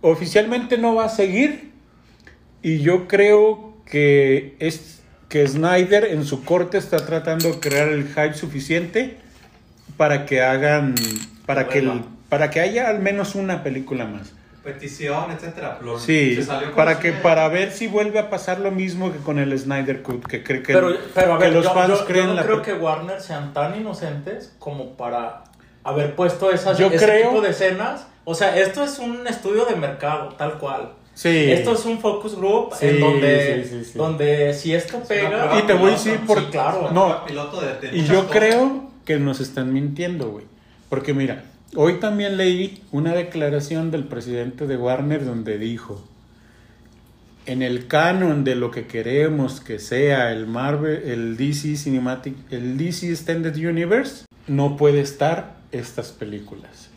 oficialmente 0.02 0.78
no 0.78 0.94
va 0.94 1.06
a 1.06 1.08
seguir 1.08 1.72
y 2.62 2.78
yo 2.80 3.08
creo 3.08 3.74
que 3.86 4.56
es 4.58 5.02
que 5.28 5.46
Snyder 5.46 6.04
en 6.04 6.24
su 6.24 6.44
corte 6.44 6.78
está 6.78 7.04
tratando 7.04 7.50
de 7.52 7.58
crear 7.60 7.88
el 7.88 8.06
hype 8.08 8.34
suficiente 8.34 9.18
para 9.96 10.26
que 10.26 10.42
hagan 10.42 10.94
para 11.46 11.68
que 11.68 11.78
el- 11.78 12.02
para 12.28 12.50
que 12.50 12.60
haya 12.60 12.88
al 12.88 13.00
menos 13.00 13.34
una 13.34 13.62
película 13.62 14.04
más. 14.04 14.32
Petición, 14.66 15.30
etcétera. 15.30 15.78
Lo- 15.82 15.98
Sí, 15.98 16.34
se 16.34 16.42
salió 16.42 16.66
con 16.68 16.76
para 16.76 16.98
que 16.98 17.12
para 17.12 17.48
ver 17.48 17.70
si 17.72 17.86
vuelve 17.86 18.18
a 18.18 18.28
pasar 18.28 18.60
lo 18.60 18.70
mismo 18.70 19.12
que 19.12 19.18
con 19.18 19.38
el 19.38 19.56
Snyder 19.58 20.02
Cut, 20.02 20.26
que 20.26 20.42
cree 20.42 20.62
que, 20.62 20.72
Pero, 20.74 20.94
pero 21.14 21.34
a 21.34 21.38
que 21.38 21.44
ver, 21.44 21.52
los 21.54 21.64
yo, 21.64 21.72
fans 21.74 21.88
yo- 21.88 21.98
yo 22.00 22.04
creen 22.06 22.26
no 22.26 22.34
la 22.34 22.42
creo 22.42 22.62
que 22.62 22.72
Warner 22.74 23.20
sean 23.20 23.52
tan 23.54 23.76
inocentes 23.80 24.54
como 24.58 24.96
para 24.96 25.44
haber 25.84 26.14
puesto 26.16 26.50
esas, 26.50 26.76
Yo 26.76 26.88
ese 26.88 27.04
creo- 27.06 27.28
tipo 27.30 27.40
de 27.40 27.50
escenas. 27.50 28.06
O 28.24 28.34
sea, 28.34 28.58
esto 28.58 28.82
es 28.82 28.98
un 28.98 29.26
estudio 29.28 29.64
de 29.66 29.76
mercado, 29.76 30.30
tal 30.36 30.58
cual. 30.58 30.92
Sí. 31.14 31.50
Esto 31.52 31.72
es 31.74 31.84
un 31.86 32.00
focus 32.00 32.34
group 32.36 32.74
Sí, 32.78 32.88
en 32.88 33.00
donde, 33.00 33.62
sí, 33.64 33.70
sí, 33.70 33.84
sí. 33.92 33.98
donde 33.98 34.52
si 34.52 34.74
esto 34.74 35.00
pega... 35.06 35.58
Y 35.58 35.62
te 35.62 35.72
voy 35.74 35.90
a 35.90 35.92
decir 35.92 36.18
por 36.26 36.40
Sí, 36.40 36.46
claro. 36.50 36.90
no, 36.92 37.24
piloto 37.24 37.60
de, 37.60 37.74
de 37.88 37.96
Y 37.96 38.04
yo 38.04 38.16
cosas. 38.26 38.30
creo 38.32 38.90
que 39.06 39.16
nos 39.18 39.40
están 39.40 39.72
mintiendo, 39.72 40.28
güey. 40.28 40.44
Porque 40.90 41.14
mira, 41.14 41.44
hoy 41.74 41.94
también 42.00 42.36
leí 42.36 42.82
una 42.92 43.14
declaración 43.14 43.90
del 43.90 44.04
presidente 44.04 44.66
de 44.66 44.76
Warner 44.76 45.24
donde 45.24 45.58
dijo, 45.58 46.02
en 47.46 47.62
el 47.62 47.86
canon 47.86 48.44
de 48.44 48.56
lo 48.56 48.70
que 48.70 48.86
queremos 48.86 49.60
que 49.60 49.78
sea 49.78 50.32
el 50.32 50.46
Marvel, 50.46 51.02
el 51.04 51.36
DC 51.36 51.76
Cinematic, 51.76 52.36
el 52.50 52.76
DC 52.76 53.10
Extended 53.10 53.56
Universe, 53.56 54.26
no 54.46 54.76
puede 54.76 55.00
estar 55.00 55.56
estas 55.72 56.10
películas. 56.10 56.90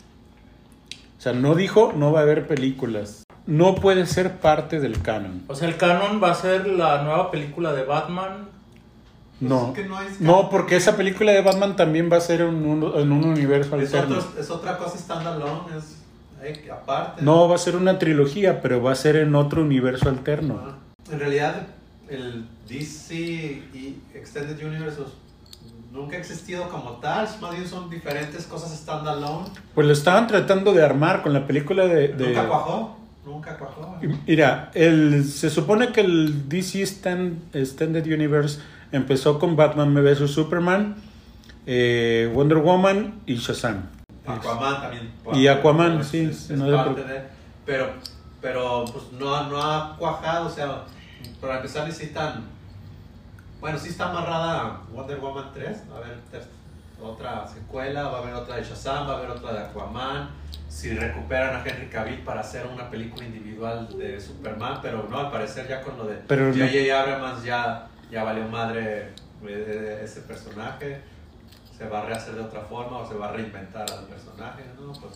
O 1.18 1.22
sea, 1.22 1.32
no 1.32 1.54
dijo 1.54 1.92
no 1.94 2.12
va 2.12 2.20
a 2.20 2.22
haber 2.22 2.46
películas. 2.46 3.24
No 3.46 3.74
puede 3.74 4.06
ser 4.06 4.36
parte 4.36 4.80
del 4.80 5.00
canon. 5.02 5.42
O 5.48 5.54
sea, 5.54 5.68
el 5.68 5.76
canon 5.76 6.22
va 6.22 6.30
a 6.30 6.34
ser 6.34 6.66
la 6.66 7.02
nueva 7.02 7.30
película 7.30 7.72
de 7.72 7.84
Batman. 7.84 8.48
Pues 9.40 9.50
No. 9.50 9.68
es 9.68 9.74
que 9.74 9.84
no 9.88 9.96
No, 10.20 10.50
porque 10.50 10.76
esa 10.76 10.96
película 10.96 11.32
de 11.32 11.40
Batman 11.42 11.74
también 11.74 12.10
va 12.12 12.18
a 12.18 12.20
ser 12.20 12.42
en 12.42 12.54
un, 12.66 12.82
en 12.94 13.10
un 13.12 13.24
universo 13.24 13.74
Es, 13.80 13.92
alterno. 13.94 14.18
otro- 14.18 14.40
es 14.40 14.50
otra 14.50 14.76
cosa 14.78 14.98
standalone, 14.98 15.76
es 15.78 15.96
eh, 16.42 16.70
aparte. 16.70 17.22
No 17.22 17.48
va 17.48 17.54
a 17.54 17.58
ser 17.58 17.74
una 17.76 17.98
trilogía, 17.98 18.60
pero 18.62 18.82
va 18.82 18.92
a 18.92 18.94
ser 18.96 19.16
en 19.16 19.34
otro 19.34 19.62
universo 19.62 20.08
alterno. 20.08 20.60
Ah, 20.62 20.76
En 21.12 21.18
realidad, 21.18 21.66
el 22.08 22.46
DC 22.68 23.14
y 23.14 24.00
Extended 24.14 24.62
Universe 24.64 25.00
nunca 25.92 26.16
ha 26.16 26.20
existido 26.20 26.68
como 26.68 26.92
tal, 26.98 27.26
más 27.40 27.50
bien 27.52 27.66
son 27.66 27.88
diferentes 27.90 28.44
cosas 28.46 28.76
standalone. 28.78 29.48
Pues 29.74 29.86
lo 29.86 29.92
estaban 29.92 30.26
tratando 30.26 30.72
de 30.72 30.84
armar 30.84 31.22
con 31.22 31.32
la 31.32 31.46
película 31.46 31.86
de... 31.86 32.08
de- 32.08 32.26
Nunca 32.28 32.46
cuajó, 32.46 32.96
nunca 33.26 33.56
cuajó. 33.58 33.96
Mira, 34.26 34.70
el, 34.74 35.24
se 35.24 35.50
supone 35.50 35.92
que 35.92 36.00
el 36.02 36.48
DC 36.48 36.82
Stand- 36.82 37.38
Extended 37.54 38.04
Universe 38.06 38.60
empezó 38.92 39.38
con 39.38 39.56
Batman 39.56 39.94
vs. 39.94 40.30
Superman, 40.30 40.96
eh, 41.66 42.30
Wonder 42.34 42.58
Woman 42.58 43.20
y 43.26 43.36
Shazam. 43.36 43.82
Aquaman 44.26 44.80
también. 44.82 45.12
Y 45.32 45.46
Aquaman, 45.46 46.00
es- 46.00 46.08
sí, 46.08 46.20
es- 46.20 46.50
es 46.50 46.58
no 46.58 46.74
parte 46.74 47.04
de- 47.04 47.22
pero, 47.66 47.90
pero 48.40 48.84
pues 48.86 49.04
no, 49.12 49.48
no 49.48 49.60
ha 49.62 49.96
cuajado, 49.96 50.46
o 50.46 50.50
sea, 50.50 50.82
para 51.40 51.56
empezar 51.56 51.86
necesitan, 51.86 52.44
bueno, 53.60 53.78
sí 53.78 53.88
está 53.88 54.10
amarrada 54.10 54.80
Wonder 54.92 55.18
Woman 55.18 55.50
3, 55.54 55.82
va 55.90 55.96
a 55.96 55.98
haber 55.98 56.16
otra 57.02 57.46
secuela, 57.48 58.04
va 58.08 58.18
a 58.18 58.22
haber 58.22 58.34
otra 58.34 58.56
de 58.56 58.62
Shazam, 58.64 59.08
va 59.08 59.14
a 59.14 59.16
haber 59.18 59.30
otra 59.30 59.52
de 59.52 59.58
Aquaman, 59.60 60.28
si 60.68 60.90
recuperan 60.94 61.56
a 61.56 61.64
Henry 61.68 61.88
Cavill 61.88 62.18
para 62.20 62.40
hacer 62.40 62.66
una 62.66 62.88
película 62.90 63.24
individual 63.24 63.88
de 63.98 64.20
Superman, 64.20 64.78
pero 64.82 65.06
no, 65.10 65.18
al 65.18 65.30
parecer 65.30 65.66
ya 65.68 65.80
con 65.82 65.96
lo 65.98 66.04
de 66.06 66.16
Pero 66.28 66.48
no- 66.48 66.52
J.J. 66.54 67.00
Abrams 67.02 67.42
ya, 67.44 67.86
ya 68.10 68.24
valió 68.24 68.46
madre 68.48 69.12
eh, 69.46 70.00
ese 70.04 70.20
personaje 70.22 71.00
se 71.76 71.88
va 71.88 72.00
a 72.00 72.06
rehacer 72.06 72.34
de 72.34 72.42
otra 72.42 72.60
forma 72.60 72.98
o 72.98 73.08
se 73.08 73.14
va 73.14 73.28
a 73.28 73.32
reinventar 73.32 73.90
al 73.90 74.04
personaje, 74.04 74.64
¿no? 74.78 74.92
Pues, 74.92 75.14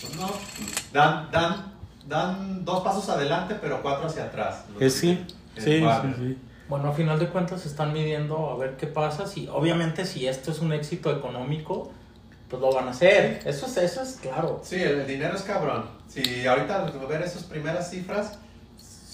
pues 0.00 0.16
no, 0.16 0.30
dan, 0.92 1.30
dan, 1.30 1.72
dan 2.06 2.64
dos 2.66 2.84
pasos 2.84 3.08
adelante, 3.08 3.56
pero 3.58 3.80
cuatro 3.80 4.06
hacia 4.06 4.24
atrás. 4.24 4.64
¿no? 4.74 4.78
Eh, 4.78 4.90
sí, 4.90 5.24
sí, 5.56 5.80
sí, 5.80 6.14
sí. 6.18 6.38
Bueno, 6.68 6.88
a 6.88 6.92
final 6.92 7.18
de 7.18 7.28
cuentas 7.28 7.62
se 7.62 7.68
están 7.68 7.94
midiendo 7.94 8.50
a 8.50 8.56
ver 8.58 8.76
qué 8.76 8.86
pasa. 8.86 9.26
Si, 9.26 9.48
obviamente, 9.48 10.04
si 10.04 10.26
esto 10.26 10.50
es 10.50 10.58
un 10.58 10.72
éxito 10.72 11.10
económico, 11.16 11.92
pues 12.50 12.60
lo 12.60 12.72
van 12.74 12.88
a 12.88 12.90
hacer. 12.90 13.40
Eso 13.46 13.66
es, 13.66 13.76
eso 13.78 14.02
es 14.02 14.18
claro. 14.20 14.60
Sí, 14.62 14.76
el, 14.76 15.00
el 15.00 15.06
dinero 15.06 15.34
es 15.34 15.42
cabrón. 15.42 15.86
Si 16.08 16.46
ahorita 16.46 16.90
ver 17.08 17.22
esas 17.22 17.44
primeras 17.44 17.88
cifras, 17.88 18.38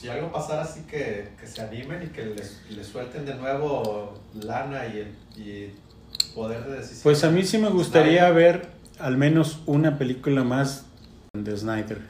si 0.02 0.08
algo 0.08 0.32
pasara 0.32 0.62
así 0.62 0.80
que, 0.80 1.28
que 1.40 1.46
se 1.46 1.62
animen 1.62 2.02
y 2.02 2.06
que 2.08 2.24
les, 2.24 2.60
les 2.70 2.84
suelten 2.86 3.24
de 3.24 3.34
nuevo 3.34 4.14
lana 4.34 4.84
y, 4.86 5.14
y 5.40 5.72
poder 6.34 6.64
de 6.64 6.78
decisión. 6.78 7.00
Pues 7.04 7.22
a 7.22 7.30
mí 7.30 7.44
sí 7.44 7.58
me 7.58 7.68
gustaría 7.68 8.26
Snyder. 8.28 8.34
ver 8.34 8.66
al 8.98 9.16
menos 9.16 9.60
una 9.66 9.98
película 9.98 10.42
más 10.42 10.86
de 11.32 11.56
Snyder. 11.56 12.00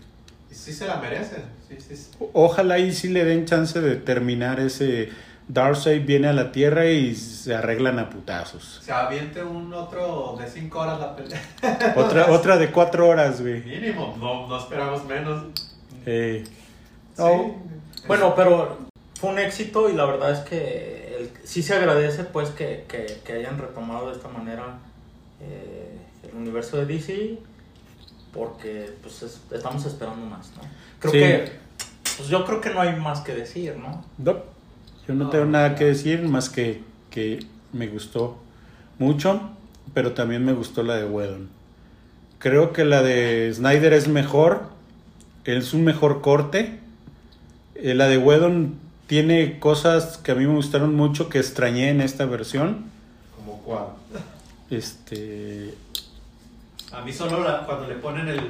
Y 0.51 0.55
sí 0.55 0.73
se 0.73 0.87
la 0.87 0.97
merecen. 0.97 1.43
Sí, 1.69 1.77
sí, 1.87 1.95
sí. 1.95 2.09
Ojalá 2.33 2.79
y 2.79 2.93
sí 2.95 3.09
le 3.09 3.27
den 3.27 3.45
chance 3.45 3.79
de 3.83 3.97
terminar 3.97 4.59
ese 4.59 5.11
Darkseid 5.49 6.07
viene 6.07 6.29
a 6.29 6.33
la 6.33 6.51
Tierra 6.51 6.87
y 6.87 7.15
se 7.15 7.55
arreglan 7.55 7.99
a 7.99 8.09
putazos. 8.09 8.81
Se 8.83 8.91
aviente 8.91 9.43
un 9.45 9.75
otro 9.75 10.35
de 10.41 10.49
5 10.49 10.79
horas 10.79 10.99
la 10.99 11.15
pelea. 11.15 11.43
Otra, 11.97 12.31
otra 12.31 12.57
de 12.57 12.71
cuatro 12.71 13.07
horas, 13.09 13.43
güey. 13.43 13.63
Mínimo, 13.65 14.17
no, 14.19 14.49
no 14.49 14.59
esperamos 14.59 15.05
menos. 15.05 15.45
Eh, 16.07 16.43
Sí. 17.15 17.23
Bueno, 18.07 18.35
pero 18.35 18.79
fue 19.21 19.31
un 19.31 19.39
éxito 19.39 19.89
y 19.89 19.93
la 19.95 20.05
verdad 20.05 20.33
es 20.33 20.41
que 20.41 21.17
el- 21.19 21.31
sí 21.47 21.63
se 21.63 21.75
agradece 21.75 22.25
pues 22.25 22.51
que, 22.51 22.85
que- 22.89 23.21
que 23.25 23.33
hayan 23.35 23.59
retomado 23.59 24.11
de 24.11 24.17
esta 24.17 24.29
manera 24.29 24.79
eh, 25.41 25.97
el 26.29 26.37
universo 26.37 26.77
de 26.77 26.87
DC 26.87 27.39
porque 28.33 28.91
pues 29.03 29.23
es- 29.23 29.41
estamos 29.51 29.85
esperando 29.87 30.25
más, 30.27 30.51
¿no? 30.57 30.63
Creo 31.01 31.13
Sí. 31.13 31.19
que 31.19 31.53
pues 32.17 32.29
yo 32.29 32.45
creo 32.45 32.61
que 32.61 32.71
no 32.71 32.81
hay 32.81 32.95
más 32.97 33.21
que 33.21 33.35
decir, 33.35 33.77
¿no? 33.77 34.05
no, 34.19 34.43
yo 35.09 35.15
no 35.15 35.31
tengo 35.31 35.47
nada 35.47 35.75
que 35.75 35.85
decir 35.87 36.23
más 36.23 36.49
que, 36.51 36.83
que 37.11 37.41
me 37.73 37.87
gustó 37.89 38.39
mucho, 38.99 39.41
pero 39.95 40.13
también 40.13 40.45
me 40.45 40.53
gustó 40.53 40.83
la 40.83 40.97
de 40.97 41.05
Whedon. 41.07 41.49
Creo 42.39 42.73
que 42.73 42.85
la 42.85 43.03
de 43.03 43.51
Snyder 43.55 43.93
es 43.95 44.09
mejor, 44.09 44.65
es 45.45 45.75
un 45.75 45.85
mejor 45.85 46.21
corte. 46.21 46.79
Eh, 47.83 47.95
la 47.95 48.07
de 48.09 48.17
Whedon 48.19 48.75
tiene 49.09 49.59
cosas 49.59 50.17
que 50.19 50.33
a 50.33 50.35
mí 50.35 50.47
me 50.47 50.55
gustaron 50.55 50.95
mucho 50.95 51.29
que 51.29 51.39
extrañé 51.39 51.91
en 51.91 52.01
esta 52.01 52.25
versión. 52.27 52.85
¿Como 53.37 53.59
cuál? 53.63 53.87
Este, 54.71 55.75
A 56.93 57.01
mí 57.03 57.13
solo 57.13 57.43
la- 57.43 57.65
cuando 57.67 57.87
le 57.89 57.95
ponen 57.97 58.29
el, 58.29 58.41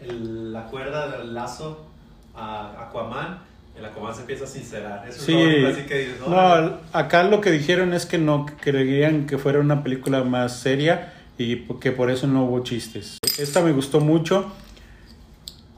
el- 0.00 0.52
la 0.52 0.66
cuerda 0.66 1.08
del 1.16 1.32
lazo 1.34 1.86
a 2.34 2.86
Aquaman, 2.88 3.38
el 3.78 3.84
Aquaman 3.84 4.14
se 4.14 4.20
empieza 4.22 4.44
a 4.44 4.48
sincerar. 4.48 5.08
Eso 5.08 5.22
Sí. 5.24 5.32
es 5.32 5.38
lo 5.38 5.44
único 5.54 5.68
así 5.68 5.82
que 5.88 5.98
dices, 5.98 6.20
No, 6.20 6.26
"Órale". 6.26 6.72
acá 6.92 7.22
lo 7.24 7.40
que 7.40 7.50
dijeron 7.50 7.94
es 7.94 8.04
que 8.06 8.18
no 8.18 8.44
querían 8.46 9.26
que 9.26 9.38
fuera 9.38 9.60
una 9.60 9.82
película 9.82 10.22
más 10.24 10.58
seria 10.58 11.12
y 11.38 11.56
que 11.80 11.92
por 11.92 12.10
eso 12.10 12.26
no 12.26 12.44
hubo 12.44 12.60
chistes. 12.62 13.18
Esta 13.38 13.62
me 13.62 13.72
gustó 13.72 14.00
mucho 14.00 14.52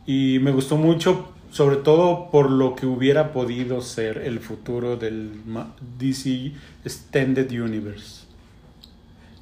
y 0.07 0.39
me 0.41 0.51
gustó 0.51 0.77
mucho 0.77 1.29
sobre 1.55 1.77
todo 1.77 2.31
por 2.33 2.51
lo 2.51 2.75
que 2.75 2.85
hubiera 2.85 3.33
podido 3.33 3.81
ser 3.81 4.19
el 4.19 4.41
futuro 4.41 4.97
del 4.97 5.41
ma- 5.47 5.73
DC 5.99 6.51
Extended 6.85 7.49
Universe. 7.53 8.25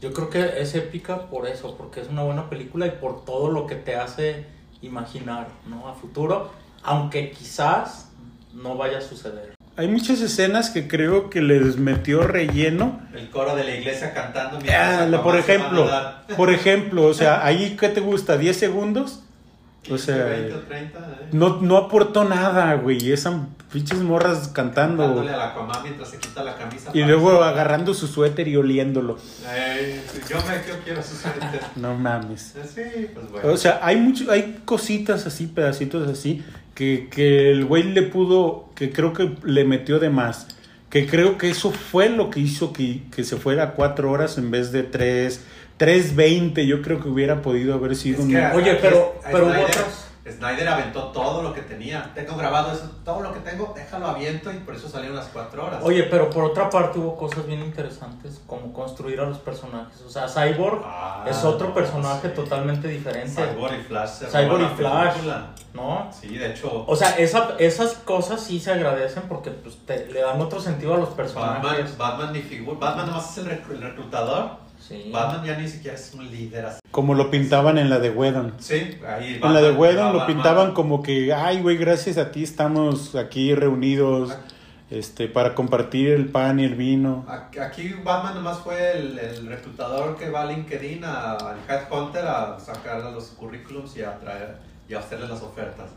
Yo 0.03 0.13
creo 0.13 0.29
que 0.29 0.61
es 0.61 0.75
épica 0.75 1.27
por 1.31 1.47
eso, 1.47 1.75
porque 1.79 2.01
es 2.01 2.09
una 2.11 2.23
buena 2.23 2.51
película 2.51 2.87
y 2.87 2.91
por 2.91 3.25
todo 3.25 3.51
lo 3.51 3.67
que 3.67 3.77
te 3.77 3.97
hace 3.97 4.45
imaginar, 4.83 5.49
¿no? 5.67 5.89
A 5.89 5.95
futuro, 5.95 6.51
aunque 6.83 7.31
quizás 7.31 8.11
no 8.53 8.77
vaya 8.77 8.99
a 8.99 9.01
suceder. 9.01 9.55
Hay 9.77 9.89
muchas 9.89 10.21
escenas 10.21 10.69
que 10.69 10.87
creo 10.89 11.31
que 11.31 11.41
les 11.41 11.79
metió 11.79 12.27
relleno. 12.27 13.01
El 13.15 13.31
coro 13.31 13.57
de 13.57 13.65
la 13.65 13.75
iglesia 13.75 14.13
cantando 14.13 14.59
Ah, 14.71 15.09
por 15.23 15.39
ejemplo, 15.39 15.89
por 16.37 16.53
ejemplo, 16.53 17.07
o 17.07 17.15
sea, 17.15 17.43
ahí 17.43 17.75
¿qué 17.81 17.89
te 17.89 18.01
gusta? 18.01 18.37
¿10 18.39 18.53
segundos? 18.53 19.21
O 19.91 19.99
sea, 19.99 20.27
20 20.27 20.55
o 20.55 20.61
30, 20.61 20.99
¿eh? 20.99 21.29
No, 21.33 21.61
no 21.61 21.77
aportó 21.77 22.25
nada, 22.25 22.75
güey. 22.75 23.11
Esas 23.11 23.35
pinches 23.73 23.99
morras 23.99 24.49
cantando. 24.49 25.03
Dándole 25.03 25.33
al 25.33 25.41
Aquaman 25.43 25.83
mientras 25.83 26.09
se 26.11 26.19
quita 26.19 26.45
la 26.45 26.57
camisa. 26.57 26.91
Y 26.95 27.03
luego 27.03 27.43
agarrando 27.43 27.93
su 27.93 28.07
suéter 28.07 28.47
y 28.47 28.57
oliéndolo. 28.57 29.17
Yo 30.29 30.37
me 30.37 30.69
yo 30.69 30.79
quiero 30.85 31.03
su 31.03 31.17
suéter. 31.17 31.61
No 31.77 31.95
mames. 31.95 32.55
Eh, 32.57 32.63
Sí, 32.73 33.07
pues 33.13 33.31
bueno. 33.31 33.53
O 33.53 33.57
sea, 33.57 33.81
hay 33.83 33.97
mucho, 33.97 34.31
hay 34.31 34.63
cositas 34.65 35.27
así, 35.27 35.49
pedacitos 35.49 36.09
así, 36.09 36.45
que, 36.75 37.09
que 37.11 37.51
el 37.51 37.65
güey 37.65 37.83
le 37.83 38.03
pudo, 38.03 38.71
que 38.77 38.93
creo 38.93 39.13
que 39.13 39.37
le 39.43 39.65
metió 39.65 39.99
de 39.99 40.11
más. 40.11 40.47
Que 40.91 41.07
creo 41.07 41.39
que 41.39 41.51
eso 41.51 41.73
fue 41.73 42.09
lo 42.09 42.31
que 42.31 42.39
hizo 42.39 42.73
que, 42.73 43.03
que 43.15 43.25
se 43.25 43.37
fuera 43.37 43.63
a 43.65 43.71
cuatro 43.73 44.11
horas 44.13 44.39
en 44.39 44.51
vez 44.51 44.73
de 44.73 44.83
tres, 44.83 45.43
tres 45.83 46.15
veinte. 46.15 46.65
Yo 46.67 46.81
creo 46.81 47.01
que 47.03 47.09
hubiera 47.09 47.43
podido 47.43 47.75
haber 47.75 47.97
sido 47.97 48.19
Es 48.19 48.25
un... 48.25 48.31
que 48.31 48.37
Oye, 48.55 48.71
aquí 48.71 48.79
pero- 48.83 49.15
es- 49.21 49.27
a 49.27 49.31
pero 49.31 49.45
hubo 49.47 49.53
Snyder, 49.55 49.71
otras- 49.71 50.09
Snyder 50.31 50.69
aventó 50.69 51.03
todo 51.09 51.43
lo 51.43 51.53
que 51.53 51.63
tenía. 51.63 52.13
Tengo 52.15 52.37
grabado 52.37 52.71
eso, 52.73 52.89
todo 53.05 53.21
lo 53.23 53.33
que 53.33 53.41
tengo, 53.41 53.73
déjalo 53.75 54.07
aviento 54.07 54.53
y 54.53 54.59
por 54.59 54.77
eso 54.77 54.89
salieron 54.89 55.17
las 55.17 55.27
cuatro 55.27 55.67
horas. 55.67 55.81
Oye, 55.83 56.05
pero 56.05 56.31
por 56.31 56.45
otra 56.45 56.71
parte 56.71 57.01
hubo 57.01 57.17
cosas 57.17 57.45
bien 57.45 57.59
interesantes, 57.61 58.41
como 58.47 58.73
construir 58.73 59.19
a 59.19 59.25
los 59.25 59.39
personajes. 59.39 60.01
O 60.07 60.09
sea, 60.09 60.29
Cyborg 60.29 60.83
Ah, 60.85 61.25
es 61.29 61.43
otro 61.43 61.69
no, 61.71 61.75
personaje 61.75 62.29
sí. 62.29 62.35
totalmente 62.37 62.87
diferente, 62.87 63.33
Cyborg 63.45 63.81
y 63.81 63.83
Flash. 63.83 64.09
se 64.11 64.27
Cyborg 64.27 64.61
y 64.61 64.63
la 64.63 64.69
Flash. 64.71 65.09
película. 65.15 65.51
¿no? 65.75 66.11
Sí, 66.13 66.37
de 66.39 66.51
hecho, 66.51 66.85
O 66.87 66.95
sea, 66.95 67.17
esa- 67.19 67.57
esas 67.59 67.95
cosas 67.95 68.41
sí 68.43 68.61
se 68.61 68.71
agradecen 68.71 69.25
porque 69.29 69.51
pues, 69.51 69.77
te- 69.87 70.07
le 70.07 70.21
dan 70.21 70.41
otro 70.41 70.61
sentido 70.61 70.95
a 70.95 70.99
los 70.99 71.09
Batman, 71.17 71.63
personajes. 71.63 71.99
Batman 71.99 72.33
ni 72.33 72.43
figura. 72.43 72.79
Batman 72.79 73.07
nomás 73.09 73.31
es 73.37 73.39
el 73.45 73.47
reclutador. 73.81 74.63
Sí. 74.87 75.11
Batman 75.13 75.45
ya 75.45 75.57
ni 75.57 75.69
siquiera 75.69 75.97
es 75.97 76.13
un 76.15 76.31
líder 76.31 76.67
así. 76.67 76.81
Como 76.91 77.15
lo 77.15 77.31
pintaban 77.31 77.79
en 77.79 77.89
la 77.89 77.99
de 77.99 78.11
Whedon. 78.11 78.55
Sí, 78.59 78.99
ahí 79.07 79.39
En 79.43 79.53
la 79.55 79.61
de 79.61 79.69
Batman 79.71 79.81
Whedon 79.81 80.13
lo 80.13 80.21
a 80.23 80.27
pintaban 80.27 80.57
Batman. 80.57 80.75
como 80.75 81.03
que, 81.03 81.33
ay, 81.33 81.61
güey, 81.63 81.77
gracias 81.77 82.19
a 82.19 82.31
ti 82.33 82.43
estamos 82.43 83.15
aquí 83.15 83.55
reunidos 83.55 84.33
este, 84.91 85.27
para 85.29 85.55
compartir 85.55 86.11
el 86.11 86.29
pan 86.29 86.61
y 86.61 86.65
el 86.65 86.75
vino. 86.75 87.25
Aquí- 87.29 87.95
Batman 88.05 88.35
nomás 88.35 88.59
fue 88.59 88.93
el, 88.99 89.19
el 89.19 89.47
reclutador 89.47 90.17
que 90.17 90.29
va 90.29 90.43
a 90.43 90.47
LinkedIn, 90.47 91.03
a- 91.05 91.33
al 91.33 91.57
Headhunter, 91.69 92.27
a 92.27 92.59
sacar 92.61 93.01
los 93.03 93.25
currículums 93.29 93.97
y 93.97 94.03
a 94.03 94.19
traer 94.19 94.57
y 94.89 94.95
a 94.95 94.99
hacerle 94.99 95.29
las 95.29 95.41
ofertas. 95.43 95.91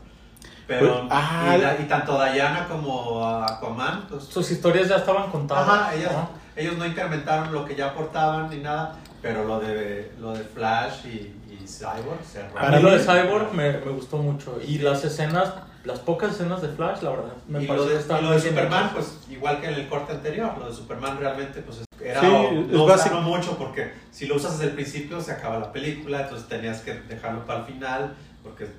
Pero, 0.66 1.00
Pues, 1.00 1.08
ah, 1.10 1.54
y, 1.58 1.60
la- 1.60 1.78
y 1.80 1.84
tanto 1.84 2.12
Diana 2.32 2.66
como 2.68 3.22
Aquaman, 3.44 4.06
pues, 4.08 4.24
Sus 4.24 4.50
historias 4.50 4.88
ya 4.88 4.96
estaban 4.96 5.30
contadas. 5.30 5.68
ajá, 5.68 5.94
ellas- 5.94 6.12
¿no? 6.12 6.45
Ellos 6.56 6.76
no 6.78 6.86
incrementaron 6.86 7.52
lo 7.52 7.64
que 7.64 7.74
ya 7.74 7.88
aportaban 7.88 8.50
ni 8.50 8.56
nada, 8.58 8.96
pero 9.22 9.44
lo 9.44 9.60
de, 9.60 10.10
lo 10.20 10.32
de 10.32 10.42
Flash 10.44 11.04
y, 11.06 11.34
y 11.52 11.66
Cyborg 11.66 12.24
se 12.24 12.42
A 12.42 12.48
Para 12.52 12.76
mí 12.78 12.82
lo 12.82 12.90
de 12.90 12.98
Cyborg 12.98 13.52
me, 13.52 13.72
me 13.72 13.90
gustó 13.92 14.16
mucho. 14.18 14.58
Y 14.66 14.78
las 14.78 15.04
escenas, 15.04 15.52
las 15.84 15.98
pocas 16.00 16.32
escenas 16.32 16.62
de 16.62 16.68
Flash, 16.68 17.02
la 17.02 17.10
verdad, 17.10 17.32
me 17.48 17.62
y 17.62 17.66
lo 17.66 17.84
de, 17.86 17.98
que 17.98 18.18
y 18.18 18.22
lo 18.22 18.30
de 18.30 18.40
Superman, 18.40 18.90
pues 18.94 19.18
igual 19.30 19.60
que 19.60 19.68
en 19.68 19.74
el 19.74 19.88
corte 19.88 20.12
anterior, 20.12 20.52
lo 20.58 20.68
de 20.68 20.74
Superman 20.74 21.18
realmente 21.18 21.60
pues 21.60 21.82
era 22.02 22.20
Sí, 22.20 22.26
no 22.70 22.86
básico. 22.86 23.20
mucho 23.20 23.56
porque 23.58 23.92
si 24.12 24.26
lo 24.26 24.36
usas 24.36 24.52
desde 24.58 24.70
el 24.70 24.74
principio 24.74 25.20
se 25.20 25.32
acaba 25.32 25.58
la 25.58 25.72
película, 25.72 26.22
entonces 26.22 26.48
tenías 26.48 26.80
que 26.80 26.94
dejarlo 26.94 27.44
para 27.46 27.60
el 27.60 27.64
final 27.66 28.14
porque 28.42 28.64
es 28.64 28.70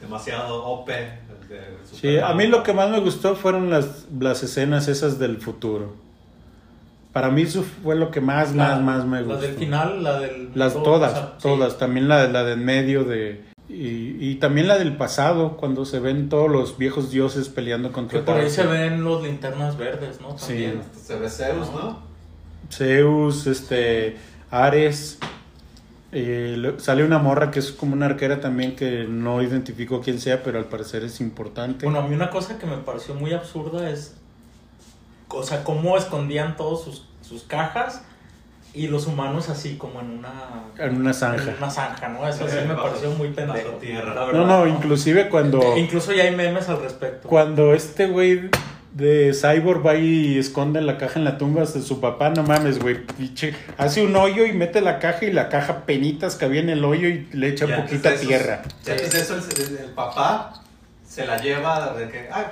demasiado 0.00 0.64
OP. 0.64 0.88
el 0.90 1.48
de 1.48 1.60
Sí, 1.92 2.18
a 2.18 2.32
mí 2.34 2.46
lo 2.48 2.62
que 2.62 2.72
más 2.72 2.90
me 2.90 2.98
gustó 3.00 3.36
fueron 3.36 3.70
las, 3.70 4.06
las 4.18 4.42
escenas 4.42 4.88
esas 4.88 5.18
del 5.18 5.38
futuro. 5.38 5.94
Para 7.16 7.30
mí 7.30 7.40
eso 7.42 7.64
fue 7.82 7.96
lo 7.96 8.10
que 8.10 8.20
más, 8.20 8.54
La- 8.54 8.76
más, 8.76 8.82
más 8.82 9.06
me 9.06 9.16
La 9.22 9.22
gustó. 9.22 9.40
del 9.40 9.54
final, 9.56 10.02
la 10.02 10.20
del. 10.20 10.50
Las 10.54 10.74
todo, 10.74 10.82
todas, 10.82 11.12
o 11.12 11.14
sea, 11.14 11.24
sí. 11.38 11.42
todas. 11.48 11.78
También 11.78 12.08
la, 12.08 12.26
la 12.28 12.44
del 12.44 12.58
medio 12.60 13.04
de... 13.04 13.42
Y, 13.70 14.18
y 14.20 14.34
también 14.34 14.68
la 14.68 14.76
del 14.76 14.98
pasado, 14.98 15.56
cuando 15.56 15.86
se 15.86 15.98
ven 15.98 16.28
todos 16.28 16.50
los 16.50 16.76
viejos 16.76 17.10
dioses 17.10 17.48
peleando 17.48 17.88
Que 17.88 17.94
contra 17.94 18.22
por 18.22 18.36
ahí 18.36 18.50
se 18.50 18.66
ven 18.66 19.02
los 19.02 19.22
linternas 19.22 19.78
verdes, 19.78 20.20
¿no? 20.20 20.36
Sí. 20.38 20.48
También. 20.48 20.80
Hasta 20.94 20.98
se 21.14 21.18
ve 21.18 21.30
Zeus, 21.30 21.68
¿no? 21.72 22.00
Zeus, 22.70 23.46
este, 23.46 24.16
Ares. 24.50 25.18
eh, 26.12 26.74
sale 26.76 27.02
una 27.02 27.18
morra 27.18 27.50
que 27.50 27.58
es 27.60 27.72
como 27.72 27.94
una 27.94 28.06
arquera 28.06 28.40
también 28.40 28.76
que 28.76 29.06
no 29.08 29.42
identifico 29.42 30.00
quién 30.02 30.20
sea, 30.20 30.42
pero 30.42 30.58
al 30.58 30.66
parecer 30.66 31.02
es 31.02 31.20
importante. 31.22 31.86
Bueno, 31.86 32.00
a 32.00 32.06
mí 32.06 32.14
una 32.14 32.28
cosa 32.30 32.58
que 32.58 32.66
me 32.66 32.76
pareció 32.76 33.14
muy 33.14 33.32
absurda 33.32 33.88
es. 33.90 34.16
O 35.28 35.42
sea, 35.42 35.64
cómo 35.64 35.96
escondían 35.96 36.56
todos 36.56 36.84
sus, 36.84 37.04
sus 37.22 37.42
cajas 37.42 38.02
y 38.74 38.88
los 38.88 39.06
humanos 39.06 39.48
así 39.48 39.76
como 39.76 40.00
en 40.00 40.10
una. 40.18 40.32
en 40.78 40.96
una 40.96 41.12
zanja. 41.12 41.50
En 41.50 41.56
una 41.56 41.70
zanja, 41.70 42.08
¿no? 42.08 42.28
Eso 42.28 42.46
sí 42.48 42.56
me 42.66 42.74
Bajo- 42.74 42.88
pareció 42.88 43.10
muy 43.12 43.28
pendejo. 43.30 43.70
tierra. 43.80 44.14
la 44.14 44.24
verdad. 44.26 44.40
No, 44.40 44.46
no, 44.46 44.66
inclusive 44.66 45.28
cuando, 45.28 45.60
Incluso 45.78 46.12
ya 46.12 46.24
hay 46.24 46.34
memes 46.36 46.68
al 46.68 46.80
respecto. 46.82 47.28
cuando 47.28 47.72
este 47.74 48.06
güey 48.06 48.50
de 48.92 49.34
Cyborg 49.34 49.84
va 49.86 49.94
y 49.96 50.38
esconde 50.38 50.80
la 50.80 50.96
caja 50.96 51.18
en 51.18 51.24
la 51.24 51.36
tumba 51.38 51.62
de 51.62 51.66
su 51.82 52.00
papá, 52.00 52.30
no 52.30 52.42
mames, 52.44 52.78
güey, 52.78 53.04
pinche, 53.06 53.54
hace 53.76 54.02
un 54.02 54.16
hoyo 54.16 54.46
y 54.46 54.52
mete 54.54 54.80
la 54.80 54.98
caja 55.00 55.26
y 55.26 55.32
la 55.32 55.50
caja 55.50 55.84
penitas 55.84 56.36
cabía 56.36 56.60
en 56.62 56.70
el 56.70 56.82
hoyo 56.84 57.08
y 57.08 57.28
le 57.32 57.48
echa 57.48 57.66
Y 57.66 57.72
antes 57.72 57.90
poquita 57.90 58.14
tierra. 58.16 58.62
y 58.86 58.90
antes 58.90 59.12
de 59.12 59.20
eso, 59.20 59.34
el, 59.34 59.42
el- 59.72 59.78
el 59.84 59.90
papá 59.90 60.62
se 61.06 61.26
la 61.26 61.36
lleva 61.38 61.92
de 61.94 62.08
que, 62.08 62.28
"Ay, 62.32 62.44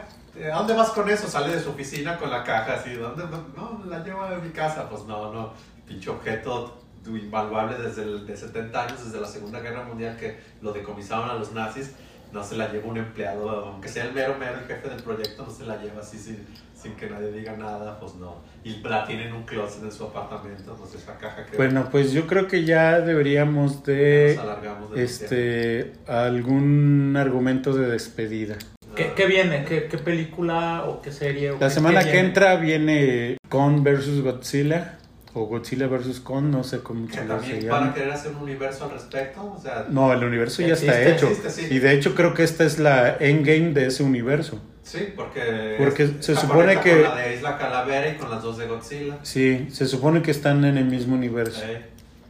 ¿a 0.43 0.57
dónde 0.57 0.75
vas 0.75 0.91
con 0.91 1.09
eso? 1.09 1.29
Sale 1.29 1.55
de 1.55 1.63
su 1.63 1.71
oficina 1.71 2.17
con 2.19 2.31
la 2.31 2.43
caja 2.43 2.75
así, 2.75 2.95
¿dónde? 2.95 3.25
No, 3.57 3.83
la 3.89 4.03
llevo 4.03 4.27
de 4.27 4.37
mi 4.39 4.51
casa. 4.51 4.89
Pues 4.89 5.05
no, 5.05 5.33
no, 5.33 5.53
pinche 5.87 6.11
objeto 6.11 6.81
invaluable 7.07 7.77
desde 7.77 8.03
el 8.03 8.27
de 8.27 8.37
70 8.37 8.83
años, 8.83 9.05
desde 9.05 9.21
la 9.21 9.27
Segunda 9.27 9.61
Guerra 9.61 9.85
Mundial 9.85 10.17
que 10.17 10.39
lo 10.63 10.73
decomisaron 10.73 11.29
a 11.31 11.35
los 11.35 11.53
nazis. 11.53 11.93
No 12.33 12.43
se 12.43 12.57
la 12.57 12.69
lleva 12.73 12.89
un 12.89 12.97
empleado, 12.97 13.49
aunque 13.49 13.89
sea 13.89 14.07
el 14.07 14.13
mero 14.13 14.35
mero, 14.37 14.59
el 14.59 14.67
jefe 14.67 14.89
del 14.89 15.01
proyecto, 15.03 15.45
no 15.45 15.51
se 15.53 15.65
la 15.67 15.81
lleva 15.81 16.01
así 16.01 16.19
sin, 16.19 16.45
sin 16.75 16.97
que 16.97 17.09
nadie 17.09 17.31
diga 17.31 17.57
nada, 17.57 18.01
pues 18.01 18.17
no. 18.17 18.39
Y 18.65 18.81
la 18.83 19.07
tiene 19.07 19.29
en 19.29 19.35
un 19.35 19.45
closet 19.45 19.85
en 19.85 19.93
su 19.93 20.03
apartamento, 20.03 20.75
pues 20.75 20.95
esa 20.97 21.17
caja 21.17 21.47
que 21.47 21.57
Bueno, 21.57 21.89
pues 21.93 22.13
yo 22.13 22.27
creo 22.27 22.49
que 22.49 22.65
ya 22.65 22.99
deberíamos 22.99 23.75
nos 23.75 23.85
de 23.85 24.37
alargamos 24.41 24.91
de 24.93 25.05
este 25.05 25.93
algún 26.09 27.15
argumento 27.17 27.73
de 27.73 27.87
despedida. 27.87 28.57
¿Qué, 28.97 29.13
qué 29.17 29.27
viene? 29.27 29.65
¿Qué, 29.65 29.87
¿Qué 29.89 29.99
película 29.99 30.85
o 30.87 31.01
qué 31.03 31.11
serie? 31.13 31.51
o 31.51 31.59
La 31.59 31.69
qué- 31.69 31.75
semana 31.75 32.01
qué 32.01 32.07
que 32.07 32.13
viene? 32.13 32.29
entra 32.29 32.57
viene 32.57 33.37
Kong 33.49 33.83
vs 33.83 34.23
Godzilla 34.23 34.99
o 35.33 35.47
Godzilla 35.47 35.87
vs. 35.89 36.21
Kong, 36.21 36.45
no 36.45 36.63
sé 36.63 36.79
cómo 36.81 37.09
se 37.09 37.23
también 37.23 37.69
van 37.69 37.75
a 37.75 37.81
llama. 37.87 37.95
querer 37.95 38.11
hacer 38.13 38.33
un 38.33 38.43
universo 38.43 38.85
al 38.85 38.93
respecto. 38.93 39.53
O 39.57 39.61
sea, 39.61 39.87
No, 39.91 40.13
el 40.13 40.23
universo 40.23 40.63
ya 40.63 40.75
está 40.75 40.93
Existe, 41.03 41.13
hecho. 41.13 41.27
existe, 41.29 41.51
sí. 41.69 41.75
Y 41.75 41.79
de 41.81 41.93
hecho 41.93 42.15
creo 42.15 42.35
que 42.35 42.45
esta 42.45 42.65
es 42.65 42.79
la 42.79 43.17
endgame 43.19 43.73
de 43.73 43.87
ese 43.87 44.03
universo. 44.05 44.61
sí, 44.85 45.09
porque. 45.17 45.75
Porque 45.79 46.05
está 46.05 46.23
se 46.23 46.37
supone 46.37 46.79
que- 46.81 46.93
Con 47.03 47.03
la 47.03 47.17
de 47.17 47.35
Isla 47.35 47.59
Calavera 47.59 48.09
y 48.11 48.15
con 48.17 48.31
las 48.31 48.43
dos 48.43 48.59
de 48.59 48.67
Godzilla. 48.69 49.19
Sí, 49.23 49.67
se 49.73 49.87
supone 49.87 50.23
que 50.23 50.31
están 50.31 50.65
en 50.65 50.77
el 50.79 50.85
mismo 50.85 51.15
universo. 51.17 51.63
Eh, 51.65 51.83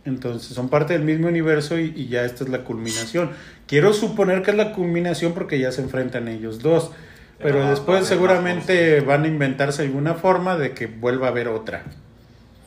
Entonces 0.04 0.54
son 0.54 0.68
parte 0.68 0.92
del 0.92 1.02
mismo 1.02 1.28
universo 1.28 1.78
y, 1.78 1.92
y 1.96 2.08
ya 2.08 2.24
esta 2.24 2.44
es 2.44 2.50
la 2.50 2.64
culminación. 2.64 3.30
Quiero 3.66 3.92
suponer 3.92 4.42
que 4.42 4.50
es 4.50 4.56
la 4.56 4.72
culminación 4.72 5.32
porque 5.32 5.58
ya 5.58 5.72
se 5.72 5.80
enfrentan 5.82 6.28
ellos 6.28 6.60
dos. 6.60 6.90
Pero 7.38 7.50
Pero 7.50 7.58
va 7.60 7.66
a 7.66 7.70
después 7.70 8.06
seguramente 8.06 9.00
van 9.00 9.24
a 9.24 9.26
inventarse 9.28 9.82
alguna 9.82 10.14
forma 10.14 10.56
de 10.56 10.72
que 10.72 10.86
vuelva 10.86 11.26
a 11.26 11.30
haber 11.30 11.48
otra. 11.48 11.82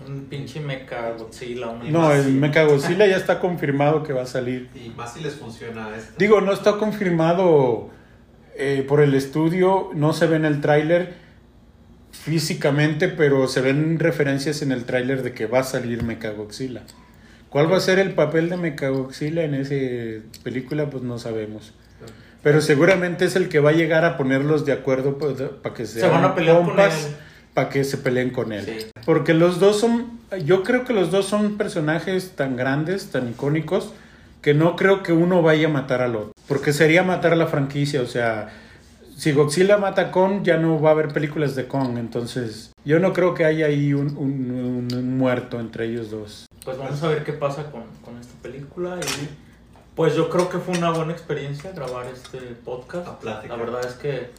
Un 0.05 0.25
pinche 0.25 0.59
mecha 0.59 1.11
Godzilla, 1.17 1.73
No, 1.89 2.11
el 2.11 2.33
Mechagodzilla 2.33 3.07
ya 3.07 3.17
está 3.17 3.39
confirmado 3.39 4.03
que 4.03 4.13
va 4.13 4.23
a 4.23 4.27
salir. 4.27 4.69
y 4.75 4.89
más 4.89 5.13
si 5.13 5.21
les 5.21 5.35
funciona 5.35 5.95
esto. 5.95 6.13
Digo, 6.17 6.41
no 6.41 6.53
está 6.53 6.73
confirmado 6.73 7.89
eh, 8.55 8.85
por 8.87 9.01
el 9.01 9.13
estudio, 9.15 9.89
no 9.93 10.13
se 10.13 10.27
ve 10.27 10.37
en 10.37 10.45
el 10.45 10.61
tráiler 10.61 11.13
físicamente, 12.11 13.07
pero 13.07 13.47
se 13.47 13.61
ven 13.61 13.99
referencias 13.99 14.61
en 14.61 14.71
el 14.71 14.85
tráiler 14.85 15.23
de 15.23 15.33
que 15.33 15.45
va 15.45 15.59
a 15.59 15.63
salir 15.63 16.03
Mechagodzilla. 16.03 16.83
¿Cuál 17.49 17.71
va 17.71 17.77
a 17.77 17.81
ser 17.81 17.99
el 17.99 18.11
papel 18.13 18.49
de 18.49 18.57
Mechagodzilla 18.57 19.43
en 19.43 19.53
esa 19.55 20.23
película? 20.43 20.89
Pues 20.89 21.03
no 21.03 21.17
sabemos. 21.17 21.73
Pero 22.43 22.61
seguramente 22.61 23.25
es 23.25 23.35
el 23.35 23.49
que 23.49 23.59
va 23.59 23.71
a 23.71 23.73
llegar 23.73 24.05
a 24.05 24.17
ponerlos 24.17 24.65
de 24.65 24.71
acuerdo 24.73 25.17
para 25.17 25.73
que 25.75 25.85
Se 25.85 26.01
van 26.07 26.17
a 26.17 26.19
sean 26.19 26.35
pelear 26.35 26.57
con 26.57 26.67
compas, 26.67 27.05
él. 27.07 27.15
para 27.53 27.69
que 27.69 27.83
se 27.83 27.97
peleen 27.97 28.29
con 28.29 28.51
él. 28.53 28.63
Sí. 28.65 28.85
Porque 29.05 29.33
los 29.33 29.59
dos 29.59 29.79
son, 29.79 30.19
yo 30.45 30.63
creo 30.63 30.83
que 30.85 30.93
los 30.93 31.11
dos 31.11 31.25
son 31.25 31.57
personajes 31.57 32.33
tan 32.35 32.55
grandes, 32.55 33.07
tan 33.11 33.29
icónicos, 33.29 33.93
que 34.41 34.53
no 34.53 34.75
creo 34.75 35.03
que 35.03 35.13
uno 35.13 35.41
vaya 35.41 35.67
a 35.67 35.71
matar 35.71 36.01
al 36.01 36.15
otro. 36.15 36.31
Porque 36.47 36.71
sería 36.73 37.03
matar 37.03 37.35
la 37.35 37.47
franquicia, 37.47 38.01
o 38.01 38.05
sea, 38.05 38.49
si 39.17 39.31
Godzilla 39.31 39.77
mata 39.77 40.01
a 40.03 40.11
Kong, 40.11 40.43
ya 40.43 40.57
no 40.57 40.79
va 40.79 40.89
a 40.89 40.91
haber 40.93 41.09
películas 41.09 41.55
de 41.55 41.67
Kong, 41.67 41.97
entonces 41.97 42.71
yo 42.85 42.99
no 42.99 43.13
creo 43.13 43.33
que 43.33 43.45
haya 43.45 43.65
ahí 43.65 43.93
un, 43.93 44.15
un- 44.17 44.87
un 44.93 45.17
muerto 45.17 45.59
entre 45.59 45.85
ellos 45.85 46.11
dos. 46.11 46.45
Pues 46.63 46.77
vamos 46.77 47.01
a 47.01 47.07
ver 47.09 47.23
qué 47.23 47.33
pasa 47.33 47.71
con, 47.71 47.83
con 48.03 48.17
esta 48.19 48.39
película 48.41 48.97
y 49.01 49.29
pues 49.95 50.15
yo 50.15 50.29
creo 50.29 50.47
que 50.49 50.59
fue 50.59 50.77
una 50.77 50.91
buena 50.91 51.13
experiencia 51.13 51.71
grabar 51.71 52.05
este 52.13 52.37
podcast. 52.63 53.23
La. 53.23 53.43
La 53.43 53.55
verdad 53.55 53.81
es 53.85 53.93
que 53.93 54.29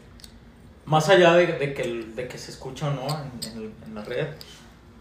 más 0.84 1.08
allá 1.08 1.34
de, 1.34 1.46
de 1.48 1.74
que, 1.74 2.04
de 2.14 2.28
que 2.28 2.38
se 2.38 2.50
escucha 2.52 2.88
o 2.88 2.92
no 2.94 3.06
en, 3.08 3.50
en 3.50 3.58
el- 3.64 3.72
en 3.86 3.94
la 3.94 4.02
red, 4.04 4.28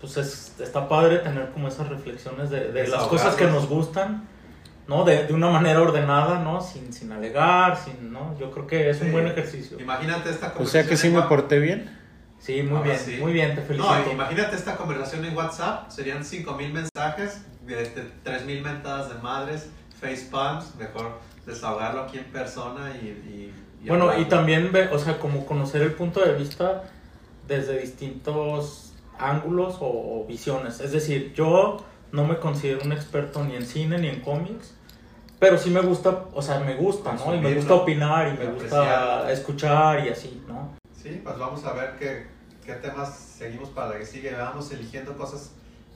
pues 0.02 0.18
es, 0.18 0.54
está 0.60 0.88
padre 0.90 1.20
tener 1.20 1.50
como 1.52 1.68
esas 1.68 1.88
reflexiones 1.90 2.50
de, 2.50 2.72
de 2.72 2.88
las 2.88 3.04
cosas 3.04 3.36
que 3.36 3.46
nos 3.46 3.68
gustan, 3.70 4.28
¿no? 4.88 5.04
De, 5.04 5.26
de 5.26 5.34
una 5.34 5.50
manera 5.50 5.82
ordenada, 5.82 6.40
¿no? 6.40 6.62
Sin, 6.62 6.94
sin 6.94 7.12
alegar, 7.12 7.78
sin, 7.78 8.12
¿no? 8.12 8.38
Yo 8.40 8.52
creo 8.52 8.66
que 8.68 8.90
es 8.90 9.02
un 9.02 9.08
Sí. 9.08 9.12
buen 9.14 9.28
ejercicio. 9.28 9.80
Imagínate 9.80 10.30
esta 10.30 10.48
O 10.48 10.54
conversación. 10.54 10.84
sea 10.84 10.90
que 10.90 10.98
sí 10.98 11.10
me 11.10 11.22
porté 11.24 11.60
bien. 11.60 11.96
Sí, 12.40 12.62
muy 12.62 12.84
bien, 12.84 12.98
sí. 13.00 13.18
muy 13.20 13.34
bien, 13.34 13.56
te 13.56 13.62
felicito. 13.62 13.92
No, 14.06 14.12
imagínate 14.12 14.56
esta 14.56 14.76
conversación 14.78 15.26
en 15.26 15.36
WhatsApp. 15.36 15.90
Serían 15.90 16.24
5000 16.24 16.72
mensajes, 16.72 17.42
este, 17.68 18.04
3000 18.24 18.62
mentadas 18.62 19.10
de 19.10 19.16
madres, 19.22 19.70
facepalms. 20.00 20.76
Mejor 20.76 21.20
desahogarlo 21.46 22.02
aquí 22.04 22.20
en 22.20 22.26
persona 22.26 22.92
y. 23.02 23.06
y- 23.08 23.54
y 23.84 23.90
Bueno, 23.90 24.18
y 24.20 24.26
también, 24.26 24.72
ve, 24.72 24.88
o 24.92 24.98
sea, 25.00 25.20
como 25.20 25.46
conocer 25.46 25.82
el 25.84 25.92
punto 25.94 26.20
de 26.20 26.34
vista 26.34 26.84
desde 27.48 27.78
distintos 27.80 28.94
ángulos 29.20 29.78
o, 29.80 29.86
o 30.22 30.26
visiones. 30.28 30.80
Es 30.80 30.92
decir, 30.92 31.34
yo 31.36 31.78
no 32.12 32.26
me 32.26 32.38
considero 32.38 32.82
un 32.84 32.92
experto 32.92 33.44
ni 33.44 33.56
en 33.56 33.66
cine 33.66 33.98
ni 34.00 34.08
en 34.08 34.22
cómics, 34.22 34.74
pero 35.40 35.58
sí 35.58 35.70
me 35.70 35.82
gusta, 35.82 36.26
o 36.34 36.42
sea, 36.42 36.60
me 36.60 36.76
gusta, 36.76 37.14
¿no? 37.14 37.36
Y 37.36 37.40
me 37.40 37.54
gusta 37.54 37.76
opinar 37.76 38.34
y 38.34 38.38
me 38.38 38.52
gusta 38.52 39.32
escuchar 39.32 40.06
y 40.06 40.10
así, 40.10 40.44
¿no? 40.48 40.72
Sí, 40.92 41.22
pues 41.24 41.38
vamos 41.38 41.64
a 41.66 41.74
ver 41.74 41.96
qué, 41.98 42.28
qué 42.66 42.74
temas 42.74 43.16
seguimos 43.16 43.70
para 43.70 43.90
la 43.90 44.00
que 44.00 44.06
sigue. 44.06 44.34
Vamos 44.34 44.72
eligiendo 44.72 45.16
cosas 45.16 45.52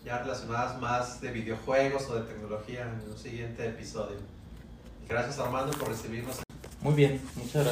ya 0.05 0.19
relacionadas 0.19 0.79
más 0.79 1.21
de 1.21 1.31
videojuegos 1.31 2.09
o 2.09 2.15
de 2.15 2.21
tecnología 2.21 2.81
en 2.81 3.09
un 3.09 3.17
siguiente 3.17 3.65
episodio. 3.67 4.17
Gracias 5.07 5.39
Armando 5.39 5.71
por 5.77 5.89
recibirnos. 5.89 6.41
Muy 6.81 6.93
bien, 6.93 7.21
muchas 7.35 7.63
gracias. 7.63 7.69